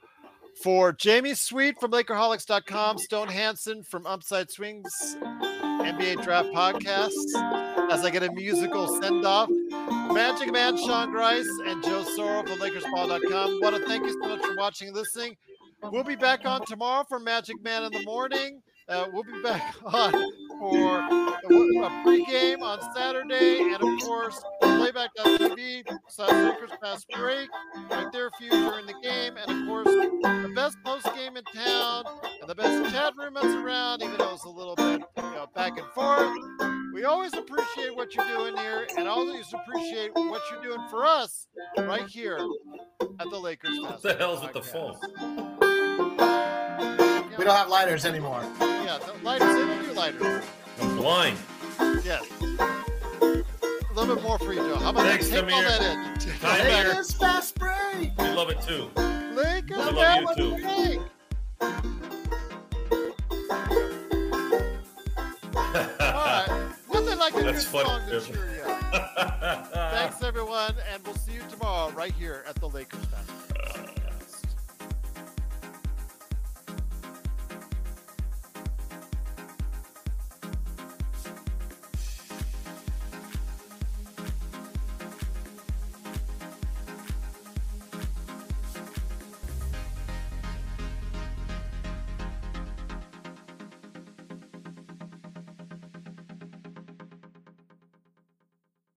for 0.62 0.92
Jamie 0.92 1.34
Sweet 1.34 1.78
from 1.80 1.92
Lakerholics.com, 1.92 2.98
Stone 2.98 3.28
Hansen 3.28 3.82
from 3.82 4.06
Upside 4.06 4.50
Swings 4.50 5.16
NBA 5.20 6.22
Draft 6.22 6.48
Podcasts, 6.48 7.90
as 7.90 8.04
I 8.04 8.10
get 8.10 8.22
a 8.22 8.32
musical 8.32 8.88
send 9.00 9.24
off, 9.24 9.48
Magic 10.12 10.52
Man 10.52 10.76
Sean 10.76 11.10
Grice 11.10 11.48
and 11.66 11.82
Joe 11.82 12.04
Soro 12.16 12.46
from 12.48 12.58
LakersBall.com. 12.58 13.60
Want 13.62 13.76
to 13.76 13.86
thank 13.86 14.04
you 14.04 14.12
so 14.12 14.28
much 14.28 14.44
for 14.44 14.56
watching 14.56 14.88
and 14.88 14.96
listening. 14.96 15.36
We'll 15.82 16.04
be 16.04 16.16
back 16.16 16.44
on 16.44 16.64
tomorrow 16.66 17.04
for 17.08 17.18
Magic 17.20 17.62
Man 17.62 17.84
in 17.84 17.92
the 17.92 18.02
morning. 18.02 18.60
Uh, 18.88 19.06
we'll 19.12 19.22
be 19.22 19.42
back 19.42 19.74
on 19.84 20.12
for 20.58 20.98
a 20.98 21.90
pregame 22.04 22.62
on 22.62 22.80
Saturday, 22.94 23.60
and 23.60 23.74
of 23.74 24.00
course, 24.00 24.42
playback.tv 24.62 25.84
slash 26.08 26.30
Lakers 26.30 26.70
Fast 26.80 27.06
Break 27.10 27.50
right 27.90 28.10
there 28.12 28.30
for 28.30 28.44
you 28.44 28.50
during 28.50 28.86
the 28.86 28.94
game, 29.02 29.34
and 29.36 29.50
of 29.50 29.66
course, 29.68 29.86
the 29.86 30.52
best 30.54 30.78
post 30.84 31.04
game 31.14 31.36
in 31.36 31.44
town 31.54 32.04
and 32.40 32.48
the 32.48 32.54
best 32.54 32.92
chat 32.92 33.12
room 33.18 33.34
that's 33.34 33.46
around, 33.46 34.02
even 34.02 34.16
though 34.16 34.32
it's 34.32 34.44
a 34.44 34.50
little 34.50 34.74
bit 34.74 35.02
you 35.18 35.22
know, 35.22 35.46
back 35.54 35.78
and 35.78 35.86
forth. 35.88 36.36
We 36.94 37.04
always 37.04 37.34
appreciate 37.34 37.94
what 37.94 38.14
you're 38.14 38.26
doing 38.26 38.56
here, 38.56 38.86
and 38.96 39.06
always 39.06 39.52
appreciate 39.52 40.14
what 40.14 40.40
you're 40.50 40.62
doing 40.62 40.88
for 40.88 41.04
us 41.04 41.46
right 41.76 42.08
here 42.08 42.38
at 43.20 43.30
the 43.30 43.38
Lakers 43.38 43.78
What 43.80 44.02
the 44.02 44.14
hell's 44.14 44.42
with 44.42 44.54
the 44.54 44.62
phone? 44.62 44.96
We 47.38 47.44
don't 47.44 47.54
have 47.54 47.68
lighters 47.68 48.04
anymore. 48.04 48.42
Yeah, 48.88 48.96
the 48.96 49.12
lighters. 49.22 49.48
They 49.54 49.66
don't 49.66 49.84
do 49.84 49.92
lighters. 49.92 50.44
I'm 50.80 50.96
blind. 50.96 51.36
Yes. 52.02 52.24
A 52.40 53.44
little 53.94 54.14
bit 54.14 54.22
more 54.24 54.38
for 54.38 54.54
you, 54.54 54.60
Joe. 54.60 54.76
How 54.76 54.88
about 54.90 55.04
Thanks, 55.04 55.28
that? 55.28 55.42
Take 55.46 55.52
all 55.52 55.60
Tamir. 55.62 55.78
that 55.78 55.82
in. 56.14 56.18
Take 56.18 56.42
all 56.44 56.50
Hi, 56.50 56.56
that 56.64 56.86
Tamir. 56.86 56.90
in. 56.92 56.96
It's 56.96 57.12
fast 57.12 57.58
break. 57.58 58.12
We 58.18 58.28
love 58.30 58.48
it 58.48 58.62
too. 58.62 58.88
Lakers 59.34 59.76
We 59.76 59.76
love 59.76 59.94
that 59.96 60.20
you 60.20 60.24
one 60.24 60.36
too. 60.38 60.56
big. 60.56 61.00
All 65.20 65.76
right. 66.00 66.70
Nothing 66.90 67.18
like 67.18 67.34
a 67.36 67.42
That's 67.42 67.64
funny, 67.64 67.84
song 67.88 68.00
to 68.08 68.20
Tim. 68.20 68.34
cheer 68.34 68.50
you. 68.56 68.64
Thanks, 69.74 70.22
everyone, 70.22 70.74
and 70.90 71.04
we'll 71.04 71.14
see 71.16 71.32
you 71.32 71.42
tomorrow 71.50 71.90
right 71.92 72.12
here 72.14 72.42
at 72.48 72.54
the 72.56 72.68
Lakers 72.70 73.04
Fest. 73.04 73.47